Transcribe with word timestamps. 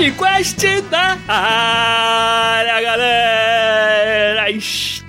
Podcast 0.00 0.64
da 0.88 1.18
área, 1.28 2.80
galera! 2.80 4.50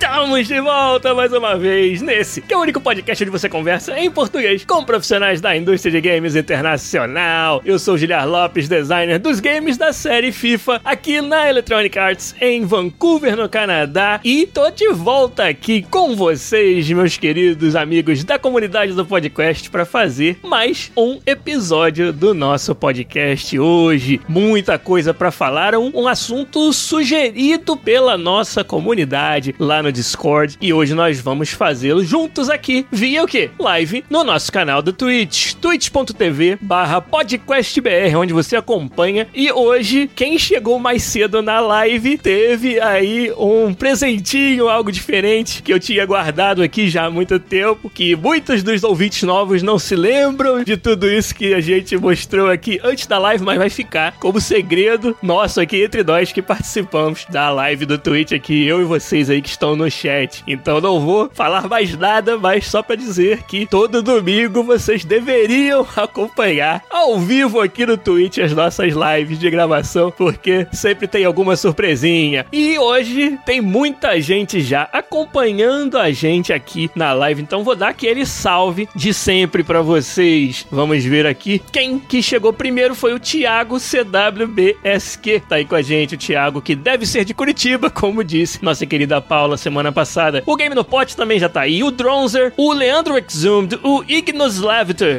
Estamos 0.02 0.48
de 0.48 0.60
volta 0.60 1.14
mais 1.14 1.32
uma 1.32 1.56
vez 1.56 2.02
nesse, 2.02 2.40
que 2.40 2.52
é 2.52 2.56
o 2.56 2.60
único 2.60 2.80
podcast 2.80 3.22
onde 3.22 3.30
você 3.30 3.48
conversa 3.48 3.96
em 3.96 4.10
português 4.10 4.64
com 4.64 4.82
profissionais 4.82 5.40
da 5.40 5.56
indústria 5.56 5.92
de 5.92 6.00
games 6.00 6.34
internacional. 6.34 7.62
Eu 7.64 7.78
sou 7.78 7.96
Giliar 7.96 8.28
Lopes, 8.28 8.68
designer 8.68 9.20
dos 9.20 9.38
games 9.38 9.78
da 9.78 9.92
série 9.92 10.32
FIFA, 10.32 10.80
aqui 10.84 11.20
na 11.20 11.48
Electronic 11.48 11.96
Arts 11.96 12.34
em 12.40 12.66
Vancouver, 12.66 13.36
no 13.36 13.48
Canadá, 13.48 14.20
e 14.24 14.44
tô 14.44 14.68
de 14.70 14.88
volta 14.88 15.46
aqui 15.46 15.82
com 15.82 16.16
vocês, 16.16 16.90
meus 16.90 17.16
queridos 17.16 17.76
amigos 17.76 18.24
da 18.24 18.40
comunidade 18.40 18.94
do 18.94 19.06
podcast, 19.06 19.70
para 19.70 19.84
fazer 19.84 20.36
mais 20.42 20.90
um 20.96 21.20
episódio 21.24 22.12
do 22.12 22.34
nosso 22.34 22.74
podcast 22.74 23.56
hoje. 23.56 24.20
Muita 24.28 24.80
coisa 24.80 25.14
para 25.14 25.30
falar, 25.30 25.76
um, 25.76 25.92
um 25.94 26.08
assunto 26.08 26.72
sugerido 26.72 27.76
pela 27.76 28.18
nossa 28.18 28.64
comunidade 28.64 29.54
lá 29.60 29.80
no 29.80 29.91
Discord 29.92 30.56
e 30.60 30.72
hoje 30.72 30.94
nós 30.94 31.20
vamos 31.20 31.50
fazê-lo 31.50 32.04
juntos 32.04 32.48
aqui 32.48 32.86
via 32.90 33.22
o 33.22 33.26
quê? 33.26 33.50
Live 33.58 34.04
no 34.08 34.24
nosso 34.24 34.50
canal 34.50 34.82
do 34.82 34.92
Twitch, 34.92 35.54
twitch.tv 35.54 36.58
barra 36.60 37.00
podcastbr, 37.00 38.16
onde 38.16 38.32
você 38.32 38.56
acompanha 38.56 39.28
e 39.34 39.52
hoje 39.52 40.10
quem 40.14 40.38
chegou 40.38 40.78
mais 40.78 41.02
cedo 41.02 41.42
na 41.42 41.60
live 41.60 42.18
teve 42.18 42.80
aí 42.80 43.30
um 43.36 43.74
presentinho, 43.74 44.68
algo 44.68 44.90
diferente 44.90 45.62
que 45.62 45.72
eu 45.72 45.78
tinha 45.78 46.04
guardado 46.06 46.62
aqui 46.62 46.88
já 46.88 47.04
há 47.04 47.10
muito 47.10 47.38
tempo, 47.38 47.90
que 47.90 48.16
muitos 48.16 48.62
dos 48.62 48.82
ouvintes 48.82 49.22
novos 49.22 49.62
não 49.62 49.78
se 49.78 49.94
lembram 49.94 50.64
de 50.64 50.76
tudo 50.76 51.10
isso 51.10 51.34
que 51.34 51.54
a 51.54 51.60
gente 51.60 51.96
mostrou 51.96 52.48
aqui 52.48 52.80
antes 52.82 53.06
da 53.06 53.18
live, 53.18 53.44
mas 53.44 53.58
vai 53.58 53.70
ficar 53.70 54.12
como 54.18 54.40
segredo 54.40 55.16
nosso 55.22 55.60
aqui 55.60 55.82
entre 55.82 56.02
nós 56.02 56.32
que 56.32 56.40
participamos 56.40 57.26
da 57.28 57.50
live 57.50 57.86
do 57.86 57.98
Twitch 57.98 58.32
aqui, 58.32 58.66
eu 58.66 58.80
e 58.80 58.84
vocês 58.84 59.28
aí 59.28 59.42
que 59.42 59.48
estão 59.48 59.76
no 59.76 59.81
chat. 59.90 60.42
Então 60.46 60.80
não 60.80 61.00
vou 61.00 61.30
falar 61.32 61.68
mais 61.68 61.96
nada, 61.96 62.38
mas 62.38 62.66
só 62.66 62.82
para 62.82 62.96
dizer 62.96 63.42
que 63.44 63.66
todo 63.66 64.02
domingo 64.02 64.62
vocês 64.62 65.04
deveriam 65.04 65.86
acompanhar 65.96 66.82
ao 66.90 67.18
vivo 67.18 67.60
aqui 67.60 67.86
no 67.86 67.96
Twitch 67.96 68.38
as 68.38 68.52
nossas 68.52 68.94
lives 68.94 69.38
de 69.38 69.50
gravação, 69.50 70.10
porque 70.10 70.66
sempre 70.72 71.06
tem 71.06 71.24
alguma 71.24 71.56
surpresinha. 71.56 72.46
E 72.52 72.78
hoje 72.78 73.38
tem 73.44 73.60
muita 73.60 74.20
gente 74.20 74.60
já 74.60 74.88
acompanhando 74.92 75.98
a 75.98 76.10
gente 76.10 76.52
aqui 76.52 76.90
na 76.94 77.12
live, 77.12 77.42
então 77.42 77.64
vou 77.64 77.76
dar 77.76 77.88
aquele 77.88 78.24
salve 78.24 78.88
de 78.94 79.12
sempre 79.12 79.62
para 79.62 79.82
vocês. 79.82 80.66
Vamos 80.70 81.04
ver 81.04 81.26
aqui. 81.26 81.60
Quem 81.70 81.98
que 81.98 82.22
chegou 82.22 82.52
primeiro 82.52 82.94
foi 82.94 83.12
o 83.12 83.20
Thiago 83.20 83.78
CWBSQ. 83.78 85.42
Tá 85.48 85.56
aí 85.56 85.64
com 85.64 85.74
a 85.74 85.82
gente, 85.82 86.14
o 86.14 86.18
Thiago, 86.18 86.60
que 86.60 86.74
deve 86.74 87.06
ser 87.06 87.24
de 87.24 87.34
Curitiba, 87.34 87.90
como 87.90 88.24
disse 88.24 88.62
nossa 88.62 88.86
querida 88.86 89.20
Paula 89.20 89.56
semana 89.62 89.92
passada. 89.92 90.42
O 90.44 90.56
Game 90.56 90.74
no 90.74 90.84
Pot 90.84 91.16
também 91.16 91.38
já 91.38 91.48
tá 91.48 91.62
aí. 91.62 91.82
O 91.82 91.90
Dronzer, 91.90 92.52
o 92.56 92.72
Leandro 92.72 93.16
Exhumed, 93.18 93.78
o 93.82 94.02
Ignos 94.08 94.60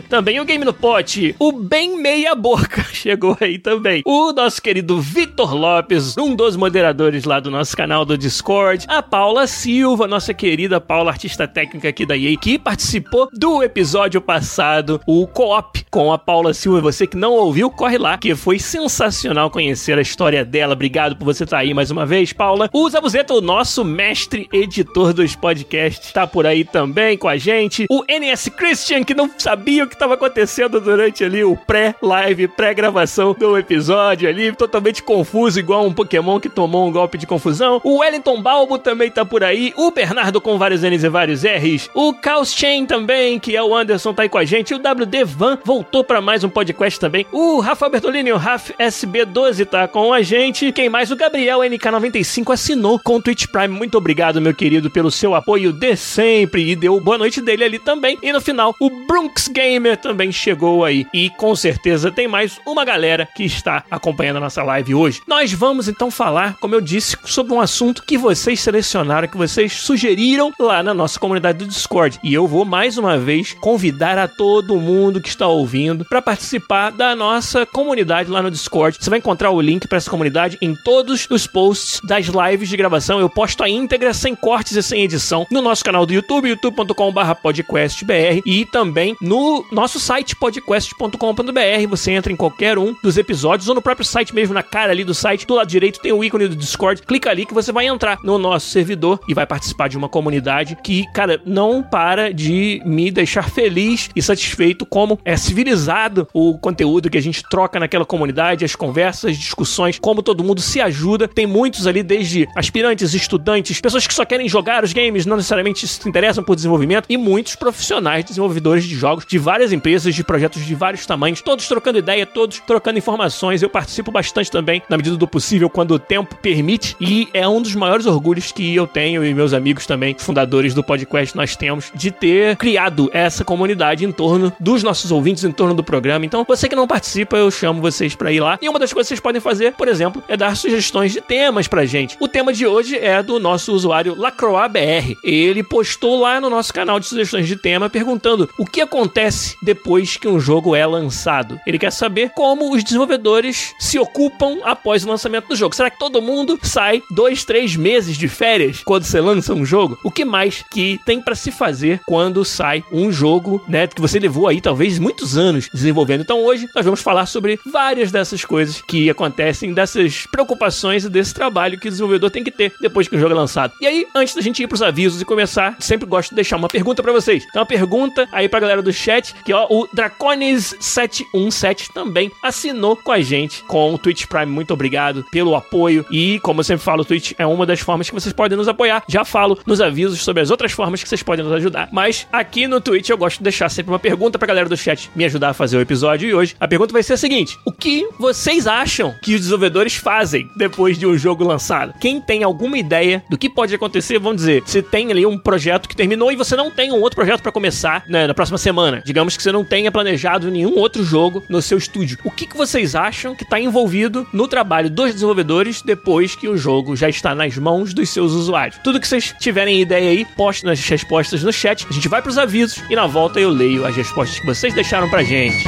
também 0.10 0.40
o 0.40 0.46
Game 0.46 0.66
no 0.66 0.74
Pot, 0.74 1.36
o 1.40 1.52
Bem 1.52 1.98
Meia 1.98 2.36
Boca 2.36 2.84
chegou 2.92 3.38
aí 3.40 3.58
também. 3.58 4.02
O 4.06 4.32
nosso 4.34 4.62
querido 4.62 5.00
Vitor 5.00 5.54
Lopes, 5.54 6.18
um 6.18 6.36
dos 6.36 6.56
moderadores 6.56 7.24
lá 7.24 7.40
do 7.40 7.52
nosso 7.52 7.76
canal 7.76 8.04
do 8.04 8.18
Discord. 8.18 8.86
A 8.88 9.02
Paula 9.02 9.48
Silva, 9.48 10.08
nossa 10.08 10.34
querida 10.34 10.82
Paula, 10.82 11.12
artista 11.12 11.48
técnica 11.48 11.90
aqui 11.90 12.06
da 12.06 12.18
EA, 12.18 12.36
que 12.38 12.58
participou 12.58 13.30
do 13.32 13.62
episódio 13.62 14.20
passado, 14.20 15.00
o 15.06 15.28
Co-op 15.28 15.86
com 15.92 16.12
a 16.12 16.18
Paula 16.18 16.54
Silva. 16.54 16.82
Você 16.82 17.06
que 17.06 17.18
não 17.18 17.34
ouviu, 17.34 17.70
corre 17.70 17.98
lá, 17.98 18.18
que 18.18 18.36
foi 18.36 18.60
sensacional 18.60 19.50
conhecer 19.50 19.98
a 19.98 20.02
história 20.02 20.44
dela. 20.44 20.74
Obrigado 20.74 21.16
por 21.16 21.26
você 21.26 21.44
estar 21.44 21.58
tá 21.58 21.62
aí 21.62 21.74
mais 21.74 21.92
uma 21.92 22.06
vez, 22.06 22.34
Paula. 22.34 22.70
O 22.74 22.90
Zabuzeta, 22.90 23.34
o 23.34 23.42
nosso 23.42 23.84
mestre 23.84 24.33
editor 24.52 25.14
dos 25.14 25.36
podcasts, 25.36 26.12
tá 26.12 26.26
por 26.26 26.46
aí 26.46 26.64
também 26.64 27.18
com 27.18 27.28
a 27.28 27.38
gente. 27.38 27.86
O 27.90 28.04
NS 28.08 28.50
Christian, 28.50 29.04
que 29.04 29.14
não 29.14 29.30
sabia 29.38 29.84
o 29.84 29.88
que 29.88 29.96
estava 29.96 30.16
acontecendo 30.16 30.80
durante 30.80 31.24
ali 31.24 31.44
o 31.44 31.56
pré-live, 31.56 32.48
pré-gravação 32.48 33.34
do 33.34 33.58
episódio 33.58 34.28
ali, 34.28 34.52
totalmente 34.56 35.04
confuso, 35.04 35.60
igual 35.60 35.86
um 35.86 35.94
Pokémon 35.94 36.40
que 36.40 36.50
tomou 36.50 36.88
um 36.88 36.92
golpe 36.92 37.18
de 37.18 37.28
confusão. 37.28 37.80
O 37.84 38.00
Wellington 38.00 38.42
Balbo 38.42 38.78
também 38.78 39.12
tá 39.12 39.24
por 39.24 39.44
aí. 39.44 39.74
O 39.78 39.92
Bernardo 39.92 40.42
com 40.42 40.58
vários 40.58 40.82
N's 40.82 41.04
e 41.04 41.10
vários 41.10 41.44
R's. 41.44 41.90
O 41.94 42.14
Chaos 42.24 42.54
Chain 42.54 42.86
também, 42.86 43.40
que 43.40 43.56
é 43.56 43.64
o 43.64 43.76
Anderson, 43.76 44.14
tá 44.14 44.24
aí 44.24 44.30
com 44.30 44.38
a 44.38 44.46
gente. 44.46 44.74
O 44.74 44.78
WD 44.78 45.24
Van 45.26 45.58
voltou 45.64 46.04
para 46.04 46.22
mais 46.22 46.44
um 46.44 46.50
podcast 46.50 47.00
também. 47.00 47.26
O 47.32 47.60
Rafa 47.60 47.90
Bertolini, 47.90 48.32
o 48.32 48.38
Raf 48.38 48.72
SB12 48.80 49.66
tá 49.66 49.88
com 49.88 50.14
a 50.14 50.22
gente. 50.22 50.72
Quem 50.72 50.90
mais? 50.90 51.12
O 51.12 51.16
Gabriel 51.16 51.60
NK95 51.60 52.54
assinou 52.54 53.00
com 53.00 53.18
o 53.18 53.22
Twitch 53.22 53.48
Prime. 53.48 53.68
Muito 53.68 53.98
obrigado 53.98 54.23
obrigado, 54.24 54.42
meu 54.42 54.54
querido, 54.54 54.90
pelo 54.90 55.12
seu 55.12 55.36
apoio 55.36 55.74
de 55.74 55.98
sempre 55.98 56.72
e 56.72 56.78
deu 56.78 56.98
boa 57.02 57.18
noite 57.18 57.42
dele 57.42 57.66
ali 57.66 57.78
também. 57.78 58.18
E 58.22 58.32
no 58.32 58.40
final, 58.40 58.74
o 58.80 58.90
Brunks 58.90 59.50
Gamer 59.50 59.98
também 59.98 60.32
chegou 60.32 60.86
aí. 60.86 61.06
E 61.14 61.30
com 61.32 61.54
certeza 61.58 62.10
tem 62.10 62.26
mais 62.26 62.58
uma 62.66 62.86
galera 62.86 63.28
que 63.36 63.44
está 63.44 63.84
acompanhando 63.92 64.38
a 64.38 64.40
nossa 64.40 64.64
live 64.64 64.96
hoje. 64.96 65.22
Nós 65.28 65.52
vamos 65.52 65.90
então 65.90 66.10
falar, 66.10 66.56
como 66.62 66.74
eu 66.74 66.80
disse, 66.80 67.18
sobre 67.26 67.54
um 67.54 67.60
assunto 67.60 68.04
que 68.04 68.18
vocês 68.18 68.62
selecionaram, 68.62 69.28
que 69.28 69.36
vocês 69.36 69.74
sugeriram 69.74 70.54
lá 70.58 70.82
na 70.82 70.94
nossa 70.94 71.20
comunidade 71.20 71.58
do 71.58 71.68
Discord. 71.68 72.18
E 72.24 72.34
eu 72.34 72.48
vou 72.48 72.64
mais 72.64 72.98
uma 72.98 73.18
vez 73.18 73.54
convidar 73.60 74.18
a 74.18 74.28
todo 74.30 74.80
mundo 74.80 75.20
que 75.20 75.28
está 75.28 75.48
ouvindo 75.48 76.06
para 76.06 76.22
participar 76.22 76.92
da 76.92 77.14
nossa 77.14 77.66
comunidade 77.66 78.32
lá 78.32 78.42
no 78.42 78.50
Discord. 78.50 78.98
Você 78.98 79.10
vai 79.10 79.20
encontrar 79.20 79.52
o 79.52 79.60
link 79.60 79.86
para 79.86 79.98
essa 79.98 80.10
comunidade 80.10 80.58
em 80.62 80.74
todos 80.74 81.28
os 81.30 81.46
posts 81.46 82.00
das 82.06 82.28
lives 82.28 82.70
de 82.70 82.78
gravação. 82.78 83.20
Eu 83.20 83.30
posto 83.30 83.62
a 83.62 83.70
íntegra 83.70 84.13
sem 84.14 84.36
cortes 84.36 84.76
e 84.76 84.84
sem 84.84 85.04
edição 85.04 85.46
no 85.50 85.62
nosso 85.62 85.84
canal 85.84 86.06
do 86.06 86.14
YouTube, 86.14 86.50
youtube.com.br 86.50 87.34
podcastbr 87.42 88.42
e 88.46 88.66
também 88.66 89.16
no 89.22 89.66
nosso 89.72 90.00
site 90.00 90.36
podquest.com.br. 90.36 91.88
Você 91.90 92.12
entra 92.12 92.32
em 92.32 92.36
qualquer 92.36 92.78
um 92.78 92.96
dos 93.04 93.18
episódios 93.18 93.68
ou 93.68 93.76
no 93.76 93.82
próprio 93.82 94.06
site 94.06 94.34
mesmo, 94.34 94.54
na 94.54 94.64
cara 94.64 94.92
ali 94.92 95.04
do 95.04 95.14
site, 95.14 95.48
do 95.48 95.56
lado 95.56 95.68
direito 95.68 96.00
tem 96.00 96.12
o 96.12 96.24
ícone 96.24 96.48
do 96.48 96.56
Discord. 96.56 97.02
Clica 97.02 97.30
ali 97.30 97.46
que 97.46 97.54
você 97.54 97.72
vai 97.72 97.88
entrar 97.88 98.20
no 98.24 98.38
nosso 98.38 98.70
servidor 98.70 99.20
e 99.28 99.34
vai 99.34 99.46
participar 99.46 99.88
de 99.88 99.98
uma 99.98 100.10
comunidade 100.10 100.78
que, 100.84 101.06
cara, 101.14 101.42
não 101.46 101.82
para 101.82 102.34
de 102.34 102.82
me 102.86 103.10
deixar 103.10 103.50
feliz 103.50 104.10
e 104.16 104.22
satisfeito 104.22 104.86
como 104.86 105.20
é 105.26 105.36
civilizado 105.38 106.28
o 106.34 106.58
conteúdo 106.58 107.10
que 107.10 107.18
a 107.18 107.22
gente 107.22 107.44
troca 107.50 107.80
naquela 107.80 108.06
comunidade, 108.06 108.66
as 108.66 108.76
conversas, 108.76 109.32
as 109.32 109.38
discussões, 109.38 109.98
como 110.00 110.22
todo 110.22 110.44
mundo 110.44 110.62
se 110.62 110.82
ajuda. 110.82 111.28
Tem 111.28 111.48
muitos 111.48 111.88
ali, 111.88 112.04
desde 112.04 112.48
aspirantes, 112.56 113.14
estudantes, 113.14 113.80
pessoas 113.80 114.03
que 114.08 114.14
que 114.14 114.16
só 114.16 114.24
querem 114.24 114.48
jogar 114.48 114.84
os 114.84 114.94
games, 114.94 115.26
não 115.26 115.36
necessariamente 115.36 115.88
se 115.88 116.08
interessam 116.08 116.44
por 116.44 116.56
desenvolvimento, 116.56 117.06
e 117.10 117.18
muitos 117.18 117.56
profissionais 117.56 118.24
desenvolvedores 118.24 118.84
de 118.84 118.96
jogos 118.96 119.26
de 119.26 119.40
várias 119.40 119.74
empresas, 119.74 120.14
de 120.14 120.24
projetos 120.24 120.64
de 120.64 120.76
vários 120.76 121.06
tamanhos, 121.06 121.42
todos 121.42 121.68
trocando 121.68 121.98
ideia, 121.98 122.26
todos 122.26 122.60
trocando 122.60 123.00
informações. 123.00 123.64
Eu 123.64 123.70
participo 123.70 124.12
bastante 124.12 124.52
também, 124.52 124.84
na 124.88 124.98
medida 124.98 125.18
do 125.18 125.28
possível, 125.28 125.70
quando 125.70 125.92
o 125.92 126.00
tempo 126.00 126.36
permite, 126.36 126.96
e 127.02 127.28
é 127.34 127.48
um 127.48 127.62
dos 127.62 127.74
maiores 127.74 128.06
orgulhos 128.06 128.52
que 128.52 128.76
eu 128.76 128.86
tenho 128.86 129.26
e 129.26 129.34
meus 129.34 129.54
amigos 129.54 129.88
também, 129.88 130.16
fundadores 130.18 130.74
do 130.74 130.84
podcast, 130.84 131.36
nós 131.36 131.56
temos 131.56 131.92
de 131.96 132.12
ter 132.12 132.56
criado 132.56 133.10
essa 133.12 133.44
comunidade 133.44 134.06
em 134.06 134.12
torno 134.12 134.54
dos 134.60 134.84
nossos 134.84 135.12
ouvintes, 135.12 135.44
em 135.44 135.52
torno 135.52 135.74
do 135.74 135.84
programa. 135.84 136.26
Então, 136.26 136.46
você 136.48 136.70
que 136.70 136.76
não 136.76 136.88
participa, 136.88 137.36
eu 137.36 137.50
chamo 137.50 137.82
vocês 137.82 138.14
para 138.16 138.32
ir 138.32 138.40
lá. 138.40 138.60
E 138.62 138.70
uma 138.70 138.78
das 138.78 138.94
coisas 138.94 139.08
que 139.08 139.16
vocês 139.16 139.20
podem 139.20 139.42
fazer, 139.42 139.74
por 139.74 139.88
exemplo, 139.88 140.24
é 140.28 140.38
dar 140.38 140.56
sugestões 140.56 141.14
de 141.14 141.22
temas 141.22 141.68
pra 141.68 141.86
gente. 141.86 142.16
O 142.20 142.28
tema 142.28 142.54
de 142.54 142.68
hoje 142.68 142.96
é 142.98 143.24
do 143.24 143.40
nosso 143.40 143.74
usuário 143.74 143.93
usuário 143.94 144.16
LacroixBR. 144.16 145.16
Ele 145.24 145.64
postou 145.64 146.20
lá 146.20 146.42
no 146.42 146.50
nosso 146.50 146.74
canal 146.74 147.00
de 147.00 147.06
sugestões 147.06 147.48
de 147.48 147.56
tema 147.56 147.90
perguntando 147.90 148.50
o 148.58 148.66
que 148.66 148.82
acontece 148.82 149.56
depois 149.62 150.18
que 150.18 150.28
um 150.28 150.40
jogo 150.40 150.76
é 150.76 150.86
lançado. 150.86 151.60
Ele 151.68 151.78
quer 151.78 151.92
saber 151.92 152.32
como 152.32 152.74
os 152.74 152.84
desenvolvedores 152.84 153.74
se 153.80 154.00
ocupam 154.00 154.58
após 154.64 155.04
o 155.04 155.10
lançamento 155.10 155.48
do 155.48 155.56
jogo. 155.56 155.76
Será 155.76 155.92
que 155.92 156.00
todo 156.00 156.22
mundo 156.22 156.60
sai 156.64 157.04
dois, 157.12 157.44
três 157.44 157.76
meses 157.76 158.18
de 158.18 158.28
férias 158.28 158.82
quando 158.84 159.04
você 159.04 159.22
lança 159.22 159.54
um 159.54 159.66
jogo? 159.66 159.98
O 160.04 160.10
que 160.10 160.26
mais 160.26 160.64
que 160.72 161.00
tem 161.06 161.22
para 161.22 161.36
se 161.36 161.52
fazer 161.52 162.02
quando 162.08 162.44
sai 162.44 162.84
um 162.92 163.12
jogo, 163.12 163.64
né, 163.68 163.86
que 163.86 164.02
você 164.02 164.18
levou 164.18 164.48
aí 164.48 164.60
talvez 164.60 164.98
muitos 164.98 165.38
anos 165.38 165.70
desenvolvendo? 165.72 166.22
Então 166.22 166.44
hoje 166.44 166.68
nós 166.76 166.86
vamos 166.86 167.02
falar 167.02 167.28
sobre 167.28 167.60
várias 167.66 168.12
dessas 168.12 168.44
coisas 168.44 168.82
que 168.82 169.10
acontecem, 169.10 169.74
dessas 169.74 170.26
preocupações 170.26 171.06
e 171.06 171.10
desse 171.10 171.34
trabalho 171.34 171.80
que 171.80 171.88
o 171.88 171.92
desenvolvedor 171.92 172.32
tem 172.32 172.44
que 172.44 172.52
ter 172.52 172.74
depois 172.82 173.08
que 173.08 173.16
o 173.16 173.20
jogo 173.20 173.34
é 173.34 173.36
lançado. 173.36 173.74
E 173.84 173.86
aí, 173.86 174.08
antes 174.16 174.34
da 174.34 174.40
gente 174.40 174.64
ir 174.64 174.68
pros 174.68 174.82
avisos 174.82 175.22
e 175.22 175.26
começar, 175.26 175.76
sempre 175.78 176.08
gosto 176.08 176.30
de 176.30 176.36
deixar 176.36 176.56
uma 176.56 176.70
pergunta 176.70 177.04
para 177.04 177.12
vocês. 177.12 177.46
Então, 177.50 177.64
uma 177.64 177.66
pergunta 177.66 178.26
aí 178.32 178.48
pra 178.48 178.62
galera 178.62 178.82
do 178.82 178.94
chat, 178.94 179.36
que 179.44 179.52
ó, 179.52 179.68
o 179.70 179.86
Dracones717 179.90 181.90
também 181.94 182.32
assinou 182.42 182.96
com 182.96 183.12
a 183.12 183.20
gente 183.20 183.62
com 183.66 183.94
o 183.94 183.98
Twitch 183.98 184.26
Prime. 184.26 184.46
Muito 184.46 184.74
obrigado 184.74 185.26
pelo 185.30 185.54
apoio. 185.54 186.06
E, 186.10 186.40
como 186.40 186.62
eu 186.62 186.64
sempre 186.64 186.82
falo, 186.82 187.02
o 187.02 187.06
Twitch 187.06 187.34
é 187.38 187.46
uma 187.46 187.66
das 187.66 187.82
formas 187.82 188.08
que 188.08 188.16
vocês 188.16 188.32
podem 188.32 188.58
nos 188.58 188.70
apoiar. 188.70 189.04
Já 189.06 189.26
falo 189.26 189.60
nos 189.66 189.82
avisos 189.82 190.22
sobre 190.22 190.42
as 190.42 190.50
outras 190.50 190.72
formas 190.72 191.04
que 191.04 191.10
vocês 191.10 191.22
podem 191.22 191.44
nos 191.44 191.54
ajudar. 191.54 191.90
Mas 191.92 192.26
aqui 192.32 192.68
no 192.68 192.80
Twitch 192.80 193.10
eu 193.10 193.18
gosto 193.18 193.40
de 193.40 193.44
deixar 193.44 193.68
sempre 193.68 193.92
uma 193.92 194.00
pergunta 194.00 194.40
pra 194.40 194.48
galera 194.48 194.70
do 194.70 194.78
chat 194.78 195.12
me 195.14 195.26
ajudar 195.26 195.50
a 195.50 195.54
fazer 195.54 195.76
o 195.76 195.82
episódio. 195.82 196.30
E 196.30 196.34
hoje 196.34 196.56
a 196.58 196.70
pergunta 196.70 196.94
vai 196.94 197.04
ser 197.04 197.16
a 197.16 197.18
seguinte: 197.18 197.60
O 197.66 197.72
que 197.74 198.08
vocês 198.18 198.66
acham 198.66 199.14
que 199.22 199.36
os 199.36 199.42
desenvolvedores 199.42 199.96
fazem 199.96 200.50
depois 200.56 200.98
de 200.98 201.06
um 201.06 201.18
jogo 201.18 201.44
lançado? 201.44 201.94
Quem 202.00 202.22
tem 202.22 202.44
alguma 202.44 202.78
ideia 202.78 203.22
do 203.30 203.38
que 203.38 203.50
pode 203.50 203.73
acontecer, 203.76 204.20
vamos 204.20 204.38
dizer, 204.38 204.64
se 204.66 204.82
tem 204.82 205.12
ali 205.12 205.26
um 205.26 205.38
projeto 205.38 205.88
que 205.88 205.96
terminou 205.96 206.32
e 206.32 206.36
você 206.36 206.56
não 206.56 206.72
tem 206.72 206.92
um 206.92 207.02
outro 207.02 207.16
projeto 207.16 207.42
para 207.42 207.52
começar 207.52 208.04
né, 208.08 208.28
na 208.28 208.34
próxima 208.34 208.58
semana. 208.58 209.02
Digamos 209.06 209.38
que 209.38 209.44
você 209.44 209.52
não 209.52 209.64
tenha 209.64 209.92
planejado 209.92 210.50
nenhum 210.50 210.78
outro 210.78 211.04
jogo 211.04 211.44
no 211.50 211.62
seu 211.62 211.78
estúdio. 211.78 212.18
O 212.24 212.32
que, 212.32 212.48
que 212.48 212.58
vocês 212.58 212.96
acham 212.96 213.36
que 213.36 213.44
está 213.44 213.60
envolvido 213.60 214.28
no 214.34 214.48
trabalho 214.48 214.90
dos 214.90 215.14
desenvolvedores 215.14 215.82
depois 215.82 216.36
que 216.36 216.48
o 216.48 216.58
jogo 216.58 216.96
já 216.96 217.10
está 217.10 217.36
nas 217.36 217.58
mãos 217.58 217.94
dos 217.94 218.10
seus 218.10 218.32
usuários? 218.34 218.80
Tudo 218.84 219.00
que 219.00 219.08
vocês 219.08 219.34
tiverem 219.40 219.82
ideia 219.82 220.10
aí, 220.10 220.26
poste 220.26 220.66
nas 220.66 220.80
respostas 220.88 221.44
no 221.44 221.52
chat. 221.52 221.86
A 221.90 221.94
gente 221.94 222.08
vai 222.08 222.22
para 222.22 222.30
os 222.30 222.38
avisos 222.38 222.84
e 222.90 222.96
na 222.96 223.08
volta 223.08 223.40
eu 223.40 223.50
leio 223.50 223.86
as 223.86 223.96
respostas 223.96 224.40
que 224.40 224.46
vocês 224.46 224.74
deixaram 224.74 225.10
pra 225.10 225.24
gente. 225.24 225.64